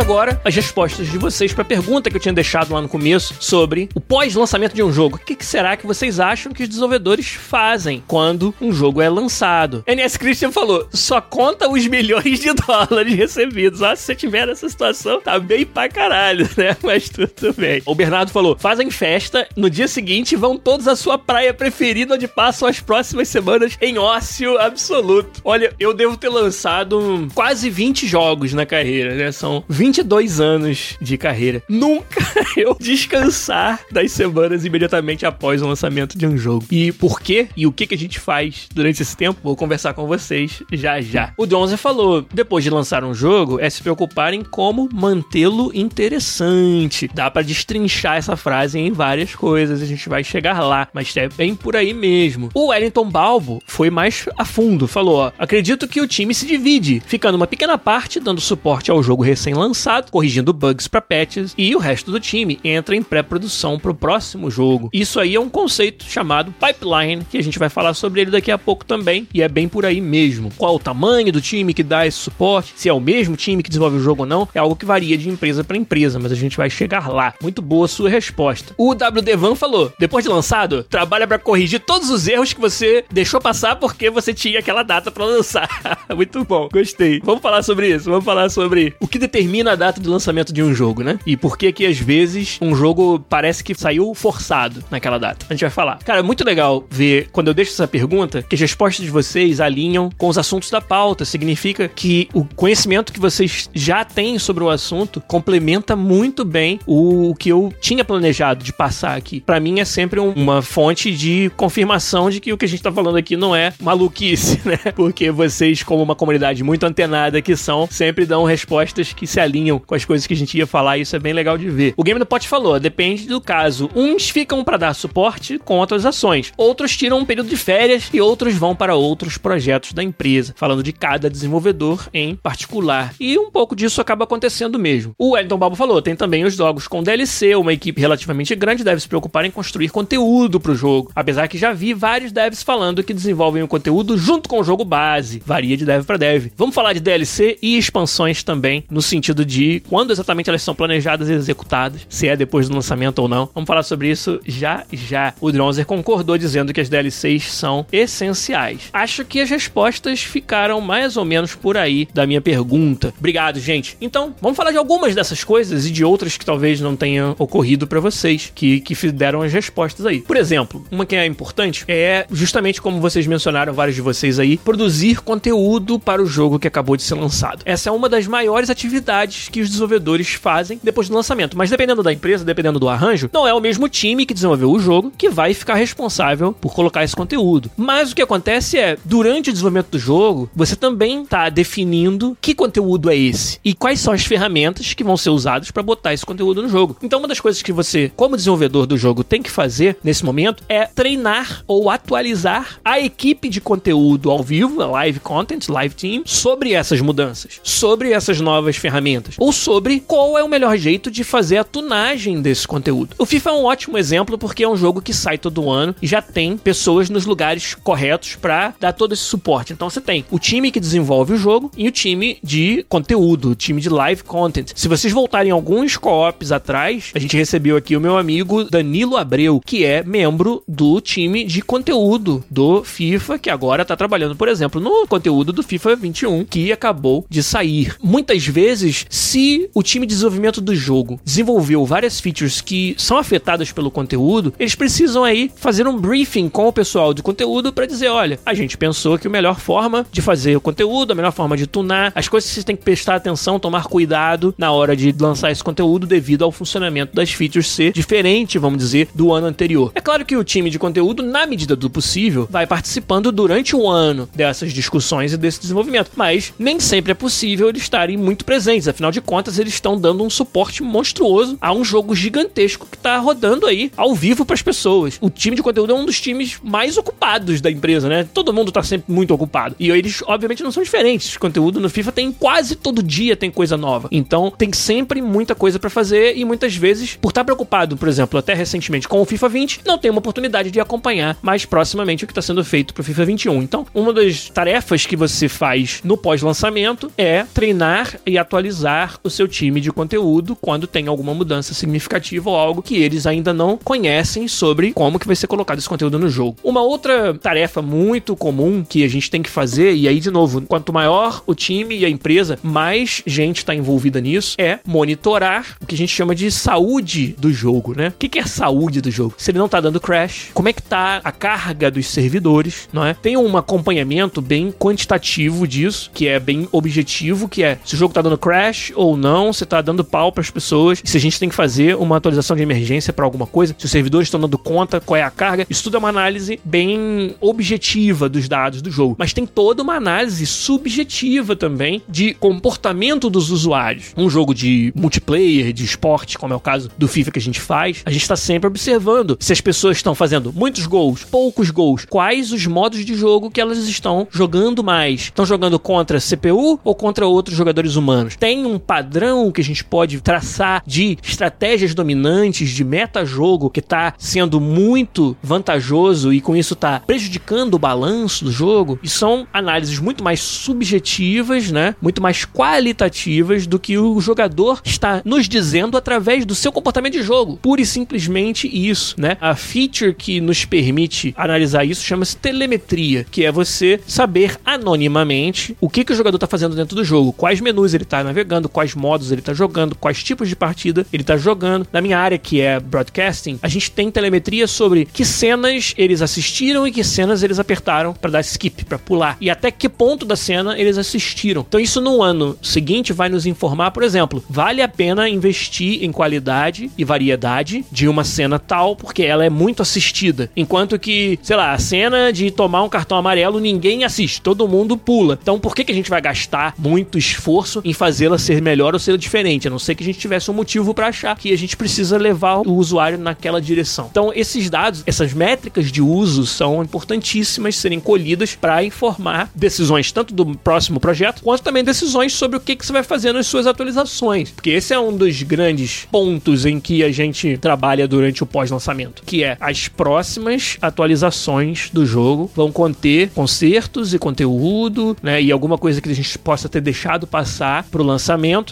Agora 0.00 0.40
as 0.44 0.54
respostas 0.54 1.08
de 1.08 1.18
vocês 1.18 1.52
para 1.52 1.62
a 1.62 1.66
pergunta 1.66 2.10
que 2.10 2.16
eu 2.16 2.20
tinha 2.20 2.32
deixado 2.34 2.72
lá 2.72 2.80
no 2.80 2.88
começo 2.88 3.34
sobre 3.40 3.88
o 3.94 4.00
pós-lançamento 4.00 4.74
de 4.74 4.82
um 4.82 4.92
jogo. 4.92 5.16
O 5.16 5.18
que, 5.18 5.34
que, 5.34 5.44
será 5.44 5.76
que 5.76 5.86
vocês 5.86 6.20
acham 6.20 6.52
que 6.52 6.62
os 6.62 6.68
desenvolvedores 6.68 7.28
fazem 7.28 8.02
quando 8.06 8.54
um 8.60 8.72
jogo 8.72 9.00
é 9.00 9.08
lançado? 9.08 9.84
NS 9.86 10.16
Christian 10.16 10.50
falou: 10.50 10.88
só 10.92 11.20
conta 11.20 11.68
os 11.68 11.86
milhões 11.86 12.40
de 12.40 12.52
dólares 12.66 13.14
recebidos. 13.14 13.82
Ah, 13.82 13.94
se 13.96 14.04
você 14.04 14.14
tiver 14.14 14.46
nessa 14.46 14.68
situação, 14.68 15.20
tá 15.20 15.38
bem 15.38 15.64
pra 15.64 15.88
caralho, 15.88 16.48
né? 16.56 16.76
Mas 16.82 17.08
tudo 17.08 17.54
bem. 17.54 17.82
O 17.86 17.94
Bernardo 17.94 18.30
falou: 18.30 18.56
fazem 18.58 18.90
festa, 18.90 19.46
no 19.56 19.68
dia 19.70 19.88
seguinte 19.88 20.36
vão 20.36 20.56
todos 20.56 20.88
à 20.88 20.96
sua 20.96 21.18
praia 21.18 21.52
preferida, 21.52 22.14
onde 22.14 22.28
passam 22.28 22.68
as 22.68 22.80
próximas 22.80 23.28
semanas 23.28 23.76
em 23.80 23.98
ócio 23.98 24.58
absoluto. 24.58 25.40
Olha, 25.44 25.72
eu 25.78 25.94
devo 25.94 26.16
ter 26.16 26.28
lançado 26.28 27.28
quase 27.34 27.70
20 27.70 28.06
jogos 28.06 28.52
na 28.52 28.66
carreira, 28.66 29.14
né? 29.14 29.32
São 29.32 29.64
22 29.84 30.40
anos 30.40 30.96
de 30.98 31.18
carreira. 31.18 31.62
Nunca 31.68 32.24
eu 32.56 32.74
descansar 32.80 33.80
das 33.92 34.12
semanas 34.12 34.64
imediatamente 34.64 35.26
após 35.26 35.60
o 35.60 35.66
lançamento 35.66 36.16
de 36.16 36.26
um 36.26 36.38
jogo. 36.38 36.64
E 36.70 36.90
por 36.90 37.20
quê? 37.20 37.48
E 37.54 37.66
o 37.66 37.72
que, 37.72 37.86
que 37.86 37.94
a 37.94 37.98
gente 37.98 38.18
faz 38.18 38.66
durante 38.72 39.02
esse 39.02 39.14
tempo? 39.14 39.40
Vou 39.42 39.54
conversar 39.54 39.92
com 39.92 40.06
vocês 40.06 40.62
já 40.72 41.02
já. 41.02 41.34
O 41.36 41.44
Donze 41.44 41.76
falou: 41.76 42.24
depois 42.32 42.64
de 42.64 42.70
lançar 42.70 43.04
um 43.04 43.12
jogo, 43.12 43.60
é 43.60 43.68
se 43.68 43.82
preocupar 43.82 44.32
em 44.32 44.42
como 44.42 44.88
mantê-lo 44.90 45.70
interessante. 45.74 47.10
Dá 47.12 47.30
para 47.30 47.42
destrinchar 47.42 48.16
essa 48.16 48.36
frase 48.36 48.78
em 48.78 48.90
várias 48.90 49.34
coisas, 49.34 49.82
a 49.82 49.86
gente 49.86 50.08
vai 50.08 50.24
chegar 50.24 50.60
lá, 50.62 50.88
mas 50.94 51.14
é 51.14 51.28
bem 51.28 51.54
por 51.54 51.76
aí 51.76 51.92
mesmo. 51.92 52.48
O 52.54 52.68
Wellington 52.68 53.10
Balbo 53.10 53.62
foi 53.66 53.90
mais 53.90 54.24
a 54.38 54.46
fundo, 54.46 54.88
falou: 54.88 55.16
ó, 55.16 55.32
acredito 55.38 55.86
que 55.86 56.00
o 56.00 56.08
time 56.08 56.32
se 56.32 56.46
divide, 56.46 57.02
ficando 57.04 57.34
uma 57.34 57.46
pequena 57.46 57.76
parte 57.76 58.18
dando 58.18 58.40
suporte 58.40 58.90
ao 58.90 59.02
jogo 59.02 59.22
recém-lançado 59.22 59.73
lançado, 59.74 60.12
corrigindo 60.12 60.52
bugs 60.52 60.86
para 60.86 61.00
patches, 61.00 61.52
e 61.58 61.74
o 61.74 61.80
resto 61.80 62.12
do 62.12 62.20
time 62.20 62.60
entra 62.62 62.94
em 62.94 63.02
pré-produção 63.02 63.76
para 63.76 63.90
o 63.90 63.94
próximo 63.94 64.48
jogo. 64.48 64.88
Isso 64.92 65.18
aí 65.18 65.34
é 65.34 65.40
um 65.40 65.48
conceito 65.48 66.04
chamado 66.04 66.54
pipeline, 66.60 67.24
que 67.28 67.36
a 67.36 67.42
gente 67.42 67.58
vai 67.58 67.68
falar 67.68 67.92
sobre 67.92 68.20
ele 68.20 68.30
daqui 68.30 68.52
a 68.52 68.56
pouco 68.56 68.84
também, 68.84 69.26
e 69.34 69.42
é 69.42 69.48
bem 69.48 69.68
por 69.68 69.84
aí 69.84 70.00
mesmo. 70.00 70.52
Qual 70.56 70.76
o 70.76 70.78
tamanho 70.78 71.32
do 71.32 71.40
time 71.40 71.74
que 71.74 71.82
dá 71.82 72.06
esse 72.06 72.18
suporte, 72.18 72.74
se 72.76 72.88
é 72.88 72.92
o 72.92 73.00
mesmo 73.00 73.34
time 73.36 73.64
que 73.64 73.68
desenvolve 73.68 73.96
o 73.96 74.00
jogo 74.00 74.22
ou 74.22 74.28
não, 74.28 74.48
é 74.54 74.60
algo 74.60 74.76
que 74.76 74.86
varia 74.86 75.18
de 75.18 75.28
empresa 75.28 75.64
para 75.64 75.76
empresa, 75.76 76.20
mas 76.20 76.30
a 76.30 76.36
gente 76.36 76.56
vai 76.56 76.70
chegar 76.70 77.08
lá. 77.08 77.34
Muito 77.42 77.60
boa 77.60 77.88
sua 77.88 78.08
resposta. 78.08 78.74
O 78.78 78.92
WD 78.92 79.36
Van 79.36 79.56
falou: 79.56 79.92
depois 79.98 80.24
de 80.24 80.30
lançado, 80.30 80.84
trabalha 80.84 81.26
para 81.26 81.38
corrigir 81.38 81.80
todos 81.80 82.10
os 82.10 82.28
erros 82.28 82.52
que 82.52 82.60
você 82.60 83.04
deixou 83.10 83.40
passar 83.40 83.74
porque 83.74 84.08
você 84.08 84.32
tinha 84.32 84.60
aquela 84.60 84.84
data 84.84 85.10
para 85.10 85.24
lançar. 85.24 85.68
Muito 86.14 86.44
bom, 86.44 86.68
gostei. 86.72 87.20
Vamos 87.24 87.42
falar 87.42 87.62
sobre 87.62 87.88
isso, 87.88 88.08
vamos 88.08 88.24
falar 88.24 88.48
sobre 88.48 88.94
o 89.00 89.08
que 89.08 89.18
determina 89.18 89.63
determina 89.64 89.72
a 89.72 89.76
data 89.76 90.00
do 90.00 90.10
lançamento 90.10 90.52
de 90.52 90.62
um 90.62 90.74
jogo, 90.74 91.02
né? 91.02 91.18
E 91.26 91.36
por 91.36 91.56
que 91.56 91.72
que 91.72 91.86
às 91.86 91.98
vezes 91.98 92.58
um 92.60 92.74
jogo 92.74 93.18
parece 93.28 93.64
que 93.64 93.74
saiu 93.74 94.14
forçado 94.14 94.84
naquela 94.90 95.18
data. 95.18 95.46
A 95.48 95.54
gente 95.54 95.62
vai 95.62 95.70
falar. 95.70 95.98
Cara, 96.04 96.20
é 96.20 96.22
muito 96.22 96.44
legal 96.44 96.84
ver, 96.90 97.28
quando 97.32 97.48
eu 97.48 97.54
deixo 97.54 97.72
essa 97.72 97.88
pergunta, 97.88 98.42
que 98.42 98.54
as 98.54 98.60
respostas 98.60 99.04
de 99.04 99.10
vocês 99.10 99.60
alinham 99.60 100.10
com 100.16 100.28
os 100.28 100.38
assuntos 100.38 100.70
da 100.70 100.80
pauta. 100.80 101.24
Significa 101.24 101.88
que 101.88 102.28
o 102.34 102.44
conhecimento 102.44 103.12
que 103.12 103.20
vocês 103.20 103.70
já 103.74 104.04
têm 104.04 104.38
sobre 104.38 104.62
o 104.62 104.70
assunto 104.70 105.20
complementa 105.20 105.96
muito 105.96 106.44
bem 106.44 106.78
o 106.86 107.34
que 107.34 107.48
eu 107.48 107.72
tinha 107.80 108.04
planejado 108.04 108.62
de 108.62 108.72
passar 108.72 109.16
aqui. 109.16 109.40
Para 109.40 109.58
mim 109.58 109.80
é 109.80 109.84
sempre 109.84 110.20
um, 110.20 110.32
uma 110.32 110.60
fonte 110.60 111.14
de 111.14 111.50
confirmação 111.56 112.28
de 112.28 112.40
que 112.40 112.52
o 112.52 112.58
que 112.58 112.64
a 112.64 112.68
gente 112.68 112.82
tá 112.82 112.92
falando 112.92 113.16
aqui 113.16 113.36
não 113.36 113.56
é 113.56 113.72
maluquice, 113.80 114.60
né? 114.66 114.78
Porque 114.94 115.30
vocês, 115.30 115.82
como 115.82 116.02
uma 116.02 116.14
comunidade 116.14 116.62
muito 116.62 116.84
antenada 116.84 117.40
que 117.40 117.56
são, 117.56 117.88
sempre 117.90 118.26
dão 118.26 118.44
respostas 118.44 119.12
que 119.12 119.26
se 119.26 119.40
alinham 119.40 119.53
com 119.86 119.94
as 119.94 120.04
coisas 120.04 120.26
que 120.26 120.34
a 120.34 120.36
gente 120.36 120.56
ia 120.56 120.66
falar, 120.66 120.98
e 120.98 121.02
isso 121.02 121.14
é 121.14 121.18
bem 121.18 121.32
legal 121.32 121.56
de 121.56 121.68
ver. 121.70 121.94
O 121.96 122.02
Game 122.02 122.18
do 122.18 122.26
Pot 122.26 122.48
falou, 122.48 122.78
depende 122.80 123.26
do 123.26 123.40
caso. 123.40 123.90
Uns 123.94 124.28
ficam 124.28 124.64
para 124.64 124.76
dar 124.76 124.94
suporte 124.94 125.58
com 125.58 125.78
outras 125.78 126.04
ações, 126.04 126.52
outros 126.56 126.96
tiram 126.96 127.18
um 127.18 127.24
período 127.24 127.48
de 127.48 127.56
férias 127.56 128.08
e 128.12 128.20
outros 128.20 128.54
vão 128.54 128.74
para 128.74 128.94
outros 128.94 129.38
projetos 129.38 129.92
da 129.92 130.02
empresa, 130.02 130.54
falando 130.56 130.82
de 130.82 130.92
cada 130.92 131.30
desenvolvedor 131.30 132.08
em 132.12 132.34
particular. 132.36 133.14
E 133.20 133.38
um 133.38 133.50
pouco 133.50 133.76
disso 133.76 134.00
acaba 134.00 134.24
acontecendo 134.24 134.78
mesmo. 134.78 135.14
O 135.18 135.30
Wellington 135.30 135.58
Balbo 135.58 135.76
falou, 135.76 136.02
tem 136.02 136.16
também 136.16 136.44
os 136.44 136.54
jogos 136.54 136.88
com 136.88 137.02
DLC, 137.02 137.54
uma 137.54 137.72
equipe 137.72 138.00
relativamente 138.00 138.54
grande 138.54 138.84
deve 138.84 139.00
se 139.00 139.08
preocupar 139.08 139.44
em 139.44 139.50
construir 139.50 139.90
conteúdo 139.90 140.58
para 140.58 140.72
o 140.72 140.76
jogo, 140.76 141.10
apesar 141.14 141.48
que 141.48 141.58
já 141.58 141.72
vi 141.72 141.94
vários 141.94 142.32
devs 142.32 142.62
falando 142.62 143.02
que 143.02 143.14
desenvolvem 143.14 143.62
o 143.62 143.68
conteúdo 143.68 144.16
junto 144.16 144.48
com 144.48 144.60
o 144.60 144.64
jogo 144.64 144.84
base, 144.84 145.42
varia 145.44 145.76
de 145.76 145.84
dev 145.84 146.04
para 146.04 146.16
dev. 146.16 146.52
Vamos 146.56 146.74
falar 146.74 146.92
de 146.92 147.00
DLC 147.00 147.58
e 147.62 147.76
expansões 147.76 148.42
também, 148.42 148.84
no 148.90 149.02
sentido 149.02 149.43
sentido 149.44 149.46
de 149.46 149.80
quando 149.88 150.10
exatamente 150.10 150.48
elas 150.48 150.62
são 150.62 150.74
planejadas 150.74 151.28
e 151.28 151.32
executadas, 151.32 152.06
se 152.08 152.26
é 152.26 152.36
depois 152.36 152.68
do 152.68 152.74
lançamento 152.74 153.20
ou 153.20 153.28
não. 153.28 153.48
Vamos 153.54 153.68
falar 153.68 153.82
sobre 153.82 154.10
isso 154.10 154.40
já 154.46 154.84
já. 154.90 155.34
O 155.40 155.52
Dronzer 155.52 155.86
concordou 155.86 156.36
dizendo 156.36 156.72
que 156.72 156.80
as 156.80 156.88
DLCs 156.88 157.52
são 157.52 157.86
essenciais. 157.92 158.88
Acho 158.92 159.24
que 159.24 159.40
as 159.40 159.50
respostas 159.50 160.22
ficaram 160.22 160.80
mais 160.80 161.16
ou 161.16 161.24
menos 161.24 161.54
por 161.54 161.76
aí 161.76 162.08
da 162.12 162.26
minha 162.26 162.40
pergunta. 162.40 163.12
Obrigado, 163.18 163.60
gente. 163.60 163.96
Então, 164.00 164.34
vamos 164.40 164.56
falar 164.56 164.70
de 164.70 164.78
algumas 164.78 165.14
dessas 165.14 165.44
coisas 165.44 165.86
e 165.86 165.90
de 165.90 166.04
outras 166.04 166.36
que 166.36 166.44
talvez 166.44 166.80
não 166.80 166.96
tenham 166.96 167.36
ocorrido 167.38 167.86
para 167.86 168.00
vocês, 168.00 168.50
que, 168.54 168.80
que 168.80 168.94
deram 169.12 169.42
as 169.42 169.52
respostas 169.52 170.06
aí. 170.06 170.20
Por 170.20 170.36
exemplo, 170.36 170.84
uma 170.90 171.04
que 171.04 171.14
é 171.14 171.26
importante 171.26 171.84
é 171.86 172.26
justamente 172.30 172.80
como 172.80 173.00
vocês 173.00 173.26
mencionaram, 173.26 173.72
vários 173.72 173.94
de 173.94 174.02
vocês 174.02 174.38
aí, 174.38 174.56
produzir 174.56 175.20
conteúdo 175.20 175.98
para 175.98 176.22
o 176.22 176.26
jogo 176.26 176.58
que 176.58 176.68
acabou 176.68 176.96
de 176.96 177.02
ser 177.02 177.14
lançado. 177.14 177.62
Essa 177.64 177.90
é 177.90 177.92
uma 177.92 178.08
das 178.08 178.26
maiores 178.26 178.70
atividades 178.70 179.23
atividades 179.24 179.48
que 179.48 179.60
os 179.60 179.68
desenvolvedores 179.68 180.34
fazem 180.34 180.78
depois 180.82 181.08
do 181.08 181.14
lançamento. 181.14 181.56
Mas 181.56 181.70
dependendo 181.70 182.02
da 182.02 182.12
empresa, 182.12 182.44
dependendo 182.44 182.78
do 182.78 182.88
arranjo, 182.88 183.28
não 183.32 183.46
é 183.46 183.52
o 183.52 183.60
mesmo 183.60 183.88
time 183.88 184.26
que 184.26 184.34
desenvolveu 184.34 184.70
o 184.70 184.78
jogo 184.78 185.12
que 185.16 185.28
vai 185.28 185.54
ficar 185.54 185.74
responsável 185.74 186.52
por 186.52 186.74
colocar 186.74 187.02
esse 187.02 187.16
conteúdo. 187.16 187.70
Mas 187.76 188.12
o 188.12 188.14
que 188.14 188.22
acontece 188.22 188.78
é, 188.78 188.96
durante 189.04 189.50
o 189.50 189.52
desenvolvimento 189.52 189.90
do 189.90 189.98
jogo, 189.98 190.50
você 190.54 190.76
também 190.76 191.22
está 191.22 191.48
definindo 191.48 192.36
que 192.40 192.54
conteúdo 192.54 193.10
é 193.10 193.16
esse 193.16 193.58
e 193.64 193.74
quais 193.74 194.00
são 194.00 194.12
as 194.12 194.24
ferramentas 194.24 194.94
que 194.94 195.04
vão 195.04 195.16
ser 195.16 195.30
usadas 195.30 195.70
para 195.70 195.82
botar 195.82 196.12
esse 196.12 196.24
conteúdo 196.24 196.62
no 196.62 196.68
jogo. 196.68 196.96
Então, 197.02 197.18
uma 197.18 197.28
das 197.28 197.40
coisas 197.40 197.62
que 197.62 197.72
você, 197.72 198.12
como 198.14 198.36
desenvolvedor 198.36 198.86
do 198.86 198.96
jogo, 198.96 199.24
tem 199.24 199.42
que 199.42 199.50
fazer 199.50 199.96
nesse 200.04 200.24
momento 200.24 200.62
é 200.68 200.86
treinar 200.86 201.62
ou 201.66 201.90
atualizar 201.90 202.78
a 202.84 203.00
equipe 203.00 203.48
de 203.48 203.60
conteúdo 203.60 204.30
ao 204.30 204.42
vivo, 204.42 204.82
a 204.82 204.86
live 204.86 205.20
content, 205.20 205.68
live 205.68 205.94
team, 205.94 206.22
sobre 206.24 206.72
essas 206.72 207.00
mudanças, 207.00 207.60
sobre 207.62 208.12
essas 208.12 208.40
novas 208.40 208.76
ferramentas 208.76 209.13
ferramentas, 209.14 209.36
ou 209.38 209.52
sobre 209.52 210.00
qual 210.00 210.38
é 210.38 210.42
o 210.42 210.48
melhor 210.48 210.76
jeito 210.76 211.10
de 211.10 211.22
fazer 211.24 211.58
a 211.58 211.64
tunagem 211.64 212.40
desse 212.40 212.66
conteúdo. 212.66 213.14
O 213.18 213.26
FIFA 213.26 213.50
é 213.50 213.52
um 213.52 213.64
ótimo 213.64 213.98
exemplo 213.98 214.36
porque 214.38 214.64
é 214.64 214.68
um 214.68 214.76
jogo 214.76 215.00
que 215.00 215.12
sai 215.12 215.38
todo 215.38 215.70
ano 215.70 215.94
e 216.02 216.06
já 216.06 216.20
tem 216.20 216.56
pessoas 216.56 217.08
nos 217.08 217.26
lugares 217.26 217.74
corretos 217.74 218.36
para 218.36 218.74
dar 218.80 218.92
todo 218.92 219.12
esse 219.12 219.22
suporte. 219.22 219.72
Então 219.72 219.88
você 219.88 220.00
tem 220.00 220.24
o 220.30 220.38
time 220.38 220.70
que 220.70 220.80
desenvolve 220.80 221.34
o 221.34 221.36
jogo 221.36 221.70
e 221.76 221.86
o 221.86 221.92
time 221.92 222.38
de 222.42 222.84
conteúdo, 222.88 223.50
o 223.50 223.54
time 223.54 223.80
de 223.80 223.88
live 223.88 224.22
content. 224.24 224.72
Se 224.74 224.88
vocês 224.88 225.12
voltarem 225.12 225.52
alguns 225.52 225.96
co-ops 225.96 226.52
atrás, 226.52 227.10
a 227.14 227.18
gente 227.18 227.36
recebeu 227.36 227.76
aqui 227.76 227.96
o 227.96 228.00
meu 228.00 228.16
amigo 228.16 228.64
Danilo 228.64 229.16
Abreu, 229.16 229.60
que 229.64 229.84
é 229.84 230.02
membro 230.02 230.62
do 230.66 231.00
time 231.00 231.44
de 231.44 231.62
conteúdo 231.62 232.44
do 232.50 232.82
FIFA, 232.84 233.38
que 233.38 233.50
agora 233.50 233.84
tá 233.84 233.96
trabalhando, 233.96 234.36
por 234.36 234.48
exemplo, 234.48 234.80
no 234.80 235.06
conteúdo 235.06 235.52
do 235.52 235.62
FIFA 235.62 235.96
21, 235.96 236.44
que 236.44 236.72
acabou 236.72 237.24
de 237.28 237.42
sair. 237.42 237.96
Muitas 238.02 238.46
vezes 238.46 239.03
se 239.08 239.68
o 239.74 239.82
time 239.82 240.06
de 240.06 240.14
desenvolvimento 240.14 240.60
do 240.60 240.74
jogo 240.74 241.20
desenvolveu 241.24 241.84
várias 241.84 242.20
features 242.20 242.60
que 242.60 242.94
são 242.98 243.16
afetadas 243.16 243.72
pelo 243.72 243.90
conteúdo, 243.90 244.52
eles 244.58 244.74
precisam 244.74 245.24
aí 245.24 245.50
fazer 245.54 245.86
um 245.86 245.98
briefing 245.98 246.48
com 246.48 246.68
o 246.68 246.72
pessoal 246.72 247.12
de 247.14 247.22
conteúdo 247.22 247.72
para 247.72 247.86
dizer, 247.86 248.08
olha, 248.08 248.38
a 248.44 248.54
gente 248.54 248.76
pensou 248.76 249.18
que 249.18 249.26
a 249.26 249.30
melhor 249.30 249.58
forma 249.58 250.06
de 250.10 250.22
fazer 250.22 250.56
o 250.56 250.60
conteúdo, 250.60 251.12
a 251.12 251.14
melhor 251.14 251.32
forma 251.32 251.56
de 251.56 251.66
tunar, 251.66 252.12
as 252.14 252.28
coisas 252.28 252.48
que 252.48 252.54
vocês 252.54 252.64
têm 252.64 252.76
que 252.76 252.82
prestar 252.84 253.16
atenção, 253.16 253.58
tomar 253.58 253.84
cuidado 253.84 254.54
na 254.56 254.72
hora 254.72 254.96
de 254.96 255.14
lançar 255.18 255.50
esse 255.50 255.62
conteúdo 255.62 256.06
devido 256.06 256.44
ao 256.44 256.52
funcionamento 256.52 257.14
das 257.14 257.30
features 257.30 257.68
ser 257.68 257.92
diferente, 257.92 258.58
vamos 258.58 258.78
dizer, 258.78 259.08
do 259.14 259.32
ano 259.32 259.46
anterior. 259.46 259.92
É 259.94 260.00
claro 260.00 260.24
que 260.24 260.36
o 260.36 260.44
time 260.44 260.70
de 260.70 260.78
conteúdo, 260.78 261.22
na 261.22 261.46
medida 261.46 261.76
do 261.76 261.90
possível, 261.90 262.48
vai 262.50 262.66
participando 262.66 263.32
durante 263.32 263.74
o 263.74 263.88
ano 263.88 264.28
dessas 264.34 264.72
discussões 264.72 265.32
e 265.32 265.36
desse 265.36 265.60
desenvolvimento, 265.60 266.10
mas 266.16 266.52
nem 266.58 266.78
sempre 266.80 267.12
é 267.12 267.14
possível 267.14 267.68
eles 267.68 267.82
estarem 267.82 268.16
muito 268.16 268.44
presentes, 268.44 268.88
afinal 268.94 269.10
de 269.10 269.20
contas, 269.20 269.58
eles 269.58 269.74
estão 269.74 269.98
dando 269.98 270.24
um 270.24 270.30
suporte 270.30 270.82
monstruoso 270.82 271.58
a 271.60 271.72
um 271.72 271.84
jogo 271.84 272.14
gigantesco 272.14 272.86
que 272.90 272.96
está 272.96 273.18
rodando 273.18 273.66
aí 273.66 273.92
ao 273.96 274.14
vivo 274.14 274.44
para 274.44 274.54
as 274.54 274.62
pessoas. 274.62 275.18
O 275.20 275.28
time 275.28 275.56
de 275.56 275.62
conteúdo 275.62 275.92
é 275.92 275.96
um 275.96 276.06
dos 276.06 276.20
times 276.20 276.58
mais 276.62 276.96
ocupados 276.96 277.60
da 277.60 277.70
empresa, 277.70 278.08
né? 278.08 278.26
Todo 278.32 278.52
mundo 278.52 278.72
tá 278.72 278.82
sempre 278.82 279.12
muito 279.12 279.34
ocupado. 279.34 279.74
E 279.78 279.90
eles, 279.90 280.22
obviamente, 280.26 280.62
não 280.62 280.72
são 280.72 280.82
diferentes. 280.82 281.34
O 281.34 281.40
conteúdo 281.40 281.80
no 281.80 281.90
FIFA 281.90 282.12
tem 282.12 282.32
quase 282.32 282.76
todo 282.76 283.02
dia 283.02 283.36
tem 283.36 283.50
coisa 283.50 283.76
nova. 283.76 284.08
Então, 284.10 284.50
tem 284.56 284.72
sempre 284.72 285.20
muita 285.20 285.54
coisa 285.54 285.78
para 285.78 285.90
fazer 285.90 286.36
e 286.36 286.44
muitas 286.44 286.76
vezes, 286.76 287.16
por 287.16 287.28
estar 287.28 287.44
preocupado, 287.44 287.96
por 287.96 288.08
exemplo, 288.08 288.38
até 288.38 288.54
recentemente 288.54 289.08
com 289.08 289.20
o 289.20 289.24
FIFA 289.24 289.48
20, 289.48 289.80
não 289.84 289.98
tem 289.98 290.10
uma 290.10 290.20
oportunidade 290.20 290.70
de 290.70 290.80
acompanhar 290.80 291.36
mais 291.42 291.64
proximamente 291.64 292.24
o 292.24 292.26
que 292.26 292.32
está 292.32 292.42
sendo 292.42 292.64
feito 292.64 292.94
pro 292.94 293.02
FIFA 293.02 293.24
21. 293.24 293.62
Então, 293.62 293.86
uma 293.92 294.12
das 294.12 294.48
tarefas 294.48 295.04
que 295.06 295.16
você 295.16 295.48
faz 295.48 296.00
no 296.04 296.16
pós-lançamento 296.16 297.10
é 297.16 297.44
treinar 297.52 298.18
e 298.26 298.38
atualizar 298.38 298.83
o 299.22 299.30
seu 299.30 299.48
time 299.48 299.80
de 299.80 299.90
conteúdo 299.90 300.56
quando 300.56 300.86
tem 300.86 301.06
alguma 301.06 301.32
mudança 301.34 301.72
significativa 301.74 302.50
ou 302.50 302.56
algo 302.56 302.82
que 302.82 302.96
eles 302.96 303.26
ainda 303.26 303.52
não 303.52 303.78
conhecem 303.78 304.46
sobre 304.46 304.92
como 304.92 305.18
que 305.18 305.26
vai 305.26 305.36
ser 305.36 305.46
colocado 305.46 305.78
esse 305.78 305.88
conteúdo 305.88 306.18
no 306.18 306.28
jogo. 306.28 306.56
Uma 306.62 306.82
outra 306.82 307.34
tarefa 307.34 307.80
muito 307.80 308.36
comum 308.36 308.84
que 308.86 309.04
a 309.04 309.08
gente 309.08 309.30
tem 309.30 309.42
que 309.42 309.50
fazer, 309.50 309.94
e 309.94 310.06
aí 310.06 310.20
de 310.20 310.30
novo, 310.30 310.60
quanto 310.62 310.92
maior 310.92 311.42
o 311.46 311.54
time 311.54 311.96
e 311.96 312.04
a 312.04 312.08
empresa, 312.08 312.58
mais 312.62 313.22
gente 313.26 313.58
está 313.58 313.74
envolvida 313.74 314.20
nisso, 314.20 314.54
é 314.58 314.78
monitorar 314.86 315.76
o 315.80 315.86
que 315.86 315.94
a 315.94 315.98
gente 315.98 316.12
chama 316.12 316.34
de 316.34 316.50
saúde 316.50 317.34
do 317.38 317.52
jogo, 317.52 317.94
né? 317.96 318.08
O 318.08 318.12
que 318.12 318.38
é 318.38 318.46
saúde 318.46 319.00
do 319.00 319.10
jogo? 319.10 319.34
Se 319.38 319.50
ele 319.50 319.58
não 319.58 319.68
tá 319.68 319.80
dando 319.80 320.00
crash, 320.00 320.50
como 320.52 320.68
é 320.68 320.72
que 320.72 320.82
tá 320.82 321.20
a 321.24 321.32
carga 321.32 321.90
dos 321.90 322.06
servidores, 322.06 322.88
não 322.92 323.04
é? 323.04 323.14
Tem 323.14 323.36
um 323.36 323.56
acompanhamento 323.56 324.40
bem 324.40 324.72
quantitativo 324.72 325.66
disso, 325.66 326.10
que 326.12 326.26
é 326.26 326.38
bem 326.38 326.68
objetivo, 326.72 327.48
que 327.48 327.62
é 327.62 327.78
se 327.84 327.94
o 327.94 327.98
jogo 327.98 328.14
tá 328.14 328.20
dando 328.20 328.38
crash 328.38 328.73
ou 328.94 329.16
não, 329.16 329.52
se 329.52 329.64
tá 329.64 329.80
dando 329.80 330.04
pau 330.04 330.32
para 330.32 330.40
as 330.40 330.50
pessoas, 330.50 331.00
se 331.04 331.16
a 331.16 331.20
gente 331.20 331.38
tem 331.38 331.48
que 331.48 331.54
fazer 331.54 331.96
uma 331.96 332.16
atualização 332.16 332.56
de 332.56 332.62
emergência 332.62 333.12
para 333.12 333.24
alguma 333.24 333.46
coisa, 333.46 333.74
se 333.78 333.84
os 333.84 333.90
servidores 333.90 334.28
estão 334.28 334.40
dando 334.40 334.58
conta, 334.58 335.00
qual 335.00 335.16
é 335.16 335.22
a 335.22 335.30
carga. 335.30 335.66
Isso 335.68 335.84
tudo 335.84 335.96
é 335.96 335.98
uma 335.98 336.08
análise 336.08 336.58
bem 336.64 337.34
objetiva 337.40 338.28
dos 338.28 338.48
dados 338.48 338.82
do 338.82 338.90
jogo, 338.90 339.16
mas 339.18 339.32
tem 339.32 339.46
toda 339.46 339.82
uma 339.82 339.94
análise 339.94 340.46
subjetiva 340.46 341.56
também 341.56 342.02
de 342.08 342.34
comportamento 342.34 343.30
dos 343.30 343.50
usuários. 343.50 344.12
Um 344.16 344.28
jogo 344.28 344.54
de 344.54 344.92
multiplayer, 344.94 345.72
de 345.72 345.84
esporte, 345.84 346.38
como 346.38 346.52
é 346.52 346.56
o 346.56 346.60
caso 346.60 346.90
do 346.96 347.08
FIFA 347.08 347.30
que 347.30 347.38
a 347.38 347.42
gente 347.42 347.60
faz, 347.60 348.02
a 348.04 348.10
gente 348.10 348.22
está 348.22 348.36
sempre 348.36 348.66
observando 348.66 349.36
se 349.40 349.52
as 349.52 349.60
pessoas 349.60 349.96
estão 349.96 350.14
fazendo 350.14 350.52
muitos 350.52 350.86
gols, 350.86 351.24
poucos 351.24 351.70
gols, 351.70 352.04
quais 352.04 352.52
os 352.52 352.66
modos 352.66 353.04
de 353.04 353.14
jogo 353.14 353.50
que 353.50 353.60
elas 353.60 353.78
estão 353.88 354.26
jogando 354.30 354.82
mais. 354.82 355.22
Estão 355.22 355.46
jogando 355.46 355.78
contra 355.78 356.20
CPU 356.20 356.80
ou 356.82 356.94
contra 356.94 357.26
outros 357.26 357.56
jogadores 357.56 357.96
humanos? 357.96 358.36
Tem 358.36 358.63
um 358.66 358.78
padrão 358.78 359.50
que 359.50 359.60
a 359.60 359.64
gente 359.64 359.84
pode 359.84 360.20
traçar 360.20 360.82
de 360.86 361.18
estratégias 361.22 361.94
dominantes, 361.94 362.70
de 362.70 362.84
meta-jogo 362.84 363.70
que 363.70 363.80
está 363.80 364.14
sendo 364.18 364.60
muito 364.60 365.36
vantajoso 365.42 366.32
e 366.32 366.40
com 366.40 366.56
isso 366.56 366.74
está 366.74 367.00
prejudicando 367.00 367.74
o 367.74 367.78
balanço 367.78 368.44
do 368.44 368.52
jogo? 368.52 368.98
E 369.02 369.08
são 369.08 369.46
análises 369.52 369.98
muito 369.98 370.22
mais 370.22 370.40
subjetivas, 370.40 371.70
né? 371.70 371.94
Muito 372.00 372.22
mais 372.22 372.44
qualitativas 372.44 373.66
do 373.66 373.78
que 373.78 373.98
o 373.98 374.20
jogador 374.20 374.80
está 374.84 375.22
nos 375.24 375.48
dizendo 375.48 375.96
através 375.96 376.44
do 376.44 376.54
seu 376.54 376.72
comportamento 376.72 377.14
de 377.14 377.22
jogo. 377.22 377.58
Pura 377.60 377.80
e 377.80 377.86
simplesmente 377.86 378.68
isso, 378.68 379.14
né? 379.18 379.36
A 379.40 379.54
feature 379.54 380.14
que 380.14 380.40
nos 380.40 380.64
permite 380.64 381.34
analisar 381.36 381.84
isso 381.84 382.04
chama-se 382.04 382.36
telemetria, 382.36 383.26
que 383.30 383.44
é 383.44 383.52
você 383.52 384.00
saber 384.06 384.58
anonimamente 384.64 385.76
o 385.80 385.88
que, 385.88 386.04
que 386.04 386.12
o 386.12 386.16
jogador 386.16 386.36
está 386.36 386.46
fazendo 386.46 386.76
dentro 386.76 386.96
do 386.96 387.04
jogo, 387.04 387.32
quais 387.32 387.60
menus 387.60 387.94
ele 387.94 388.04
está 388.04 388.22
navegando, 388.22 388.53
quais 388.68 388.94
modos 388.94 389.30
ele 389.30 389.40
está 389.40 389.52
jogando, 389.52 389.94
quais 389.94 390.22
tipos 390.22 390.48
de 390.48 390.56
partida 390.56 391.06
ele 391.12 391.22
está 391.22 391.36
jogando. 391.36 391.86
Na 391.92 392.00
minha 392.00 392.18
área, 392.18 392.38
que 392.38 392.60
é 392.60 392.80
broadcasting, 392.80 393.58
a 393.62 393.68
gente 393.68 393.90
tem 393.90 394.10
telemetria 394.10 394.66
sobre 394.66 395.04
que 395.04 395.24
cenas 395.24 395.94
eles 395.96 396.22
assistiram 396.22 396.86
e 396.86 396.92
que 396.92 397.04
cenas 397.04 397.42
eles 397.42 397.58
apertaram 397.58 398.12
para 398.12 398.30
dar 398.30 398.40
skip, 398.40 398.84
para 398.84 398.98
pular, 398.98 399.36
e 399.40 399.50
até 399.50 399.70
que 399.70 399.88
ponto 399.88 400.24
da 400.24 400.36
cena 400.36 400.78
eles 400.78 400.98
assistiram. 400.98 401.64
Então, 401.66 401.80
isso 401.80 402.00
no 402.00 402.22
ano 402.22 402.56
seguinte 402.62 403.12
vai 403.12 403.28
nos 403.28 403.46
informar, 403.46 403.90
por 403.90 404.02
exemplo, 404.02 404.42
vale 404.48 404.82
a 404.82 404.88
pena 404.88 405.28
investir 405.28 406.04
em 406.04 406.12
qualidade 406.12 406.90
e 406.96 407.04
variedade 407.04 407.84
de 407.90 408.08
uma 408.08 408.24
cena 408.24 408.58
tal, 408.58 408.96
porque 408.96 409.22
ela 409.22 409.44
é 409.44 409.50
muito 409.50 409.82
assistida. 409.82 410.50
Enquanto 410.56 410.98
que, 410.98 411.38
sei 411.42 411.56
lá, 411.56 411.72
a 411.72 411.78
cena 411.78 412.32
de 412.32 412.50
tomar 412.50 412.82
um 412.82 412.88
cartão 412.88 413.18
amarelo 413.18 413.60
ninguém 413.60 414.04
assiste, 414.04 414.40
todo 414.40 414.68
mundo 414.68 414.96
pula. 414.96 415.38
Então, 415.40 415.58
por 415.58 415.74
que, 415.74 415.84
que 415.84 415.92
a 415.92 415.94
gente 415.94 416.10
vai 416.10 416.20
gastar 416.20 416.74
muito 416.78 417.18
esforço 417.18 417.80
em 417.84 417.92
fazê-la 417.92 418.33
ser 418.38 418.60
melhor 418.60 418.94
ou 418.94 419.00
ser 419.00 419.16
diferente? 419.18 419.68
A 419.68 419.70
não 419.70 419.78
ser 419.78 419.94
que 419.94 420.02
a 420.02 420.06
gente 420.06 420.18
tivesse 420.18 420.50
um 420.50 420.54
motivo 420.54 420.94
para 420.94 421.08
achar 421.08 421.36
que 421.36 421.52
a 421.52 421.58
gente 421.58 421.76
precisa 421.76 422.18
levar 422.18 422.58
o 422.58 422.74
usuário 422.74 423.18
naquela 423.18 423.60
direção. 423.60 424.08
Então, 424.10 424.32
esses 424.34 424.68
dados, 424.68 425.02
essas 425.06 425.32
métricas 425.32 425.90
de 425.90 426.02
uso 426.02 426.46
são 426.46 426.82
importantíssimas 426.82 427.76
serem 427.76 428.00
colhidas 428.00 428.54
para 428.54 428.84
informar 428.84 429.50
decisões 429.54 430.10
tanto 430.12 430.34
do 430.34 430.56
próximo 430.58 431.00
projeto 431.00 431.42
quanto 431.42 431.62
também 431.62 431.84
decisões 431.84 432.32
sobre 432.32 432.56
o 432.56 432.60
que, 432.60 432.76
que 432.76 432.84
você 432.84 432.92
vai 432.92 433.02
fazer 433.02 433.32
nas 433.32 433.46
suas 433.46 433.66
atualizações. 433.66 434.50
Porque 434.50 434.70
esse 434.70 434.92
é 434.92 434.98
um 434.98 435.16
dos 435.16 435.42
grandes 435.42 436.06
pontos 436.10 436.66
em 436.66 436.80
que 436.80 437.02
a 437.02 437.10
gente 437.10 437.56
trabalha 437.58 438.06
durante 438.06 438.42
o 438.42 438.46
pós-lançamento, 438.46 439.22
que 439.24 439.44
é 439.44 439.56
as 439.60 439.88
próximas 439.88 440.76
atualizações 440.80 441.90
do 441.92 442.04
jogo 442.04 442.50
vão 442.54 442.70
conter 442.70 443.30
consertos 443.30 444.14
e 444.14 444.18
conteúdo, 444.18 445.16
né, 445.22 445.40
e 445.42 445.50
alguma 445.50 445.78
coisa 445.78 446.00
que 446.00 446.08
a 446.08 446.14
gente 446.14 446.38
possa 446.38 446.68
ter 446.68 446.80
deixado 446.80 447.26
passar 447.26 447.84
pro 447.84 448.02
lançamento 448.02 448.23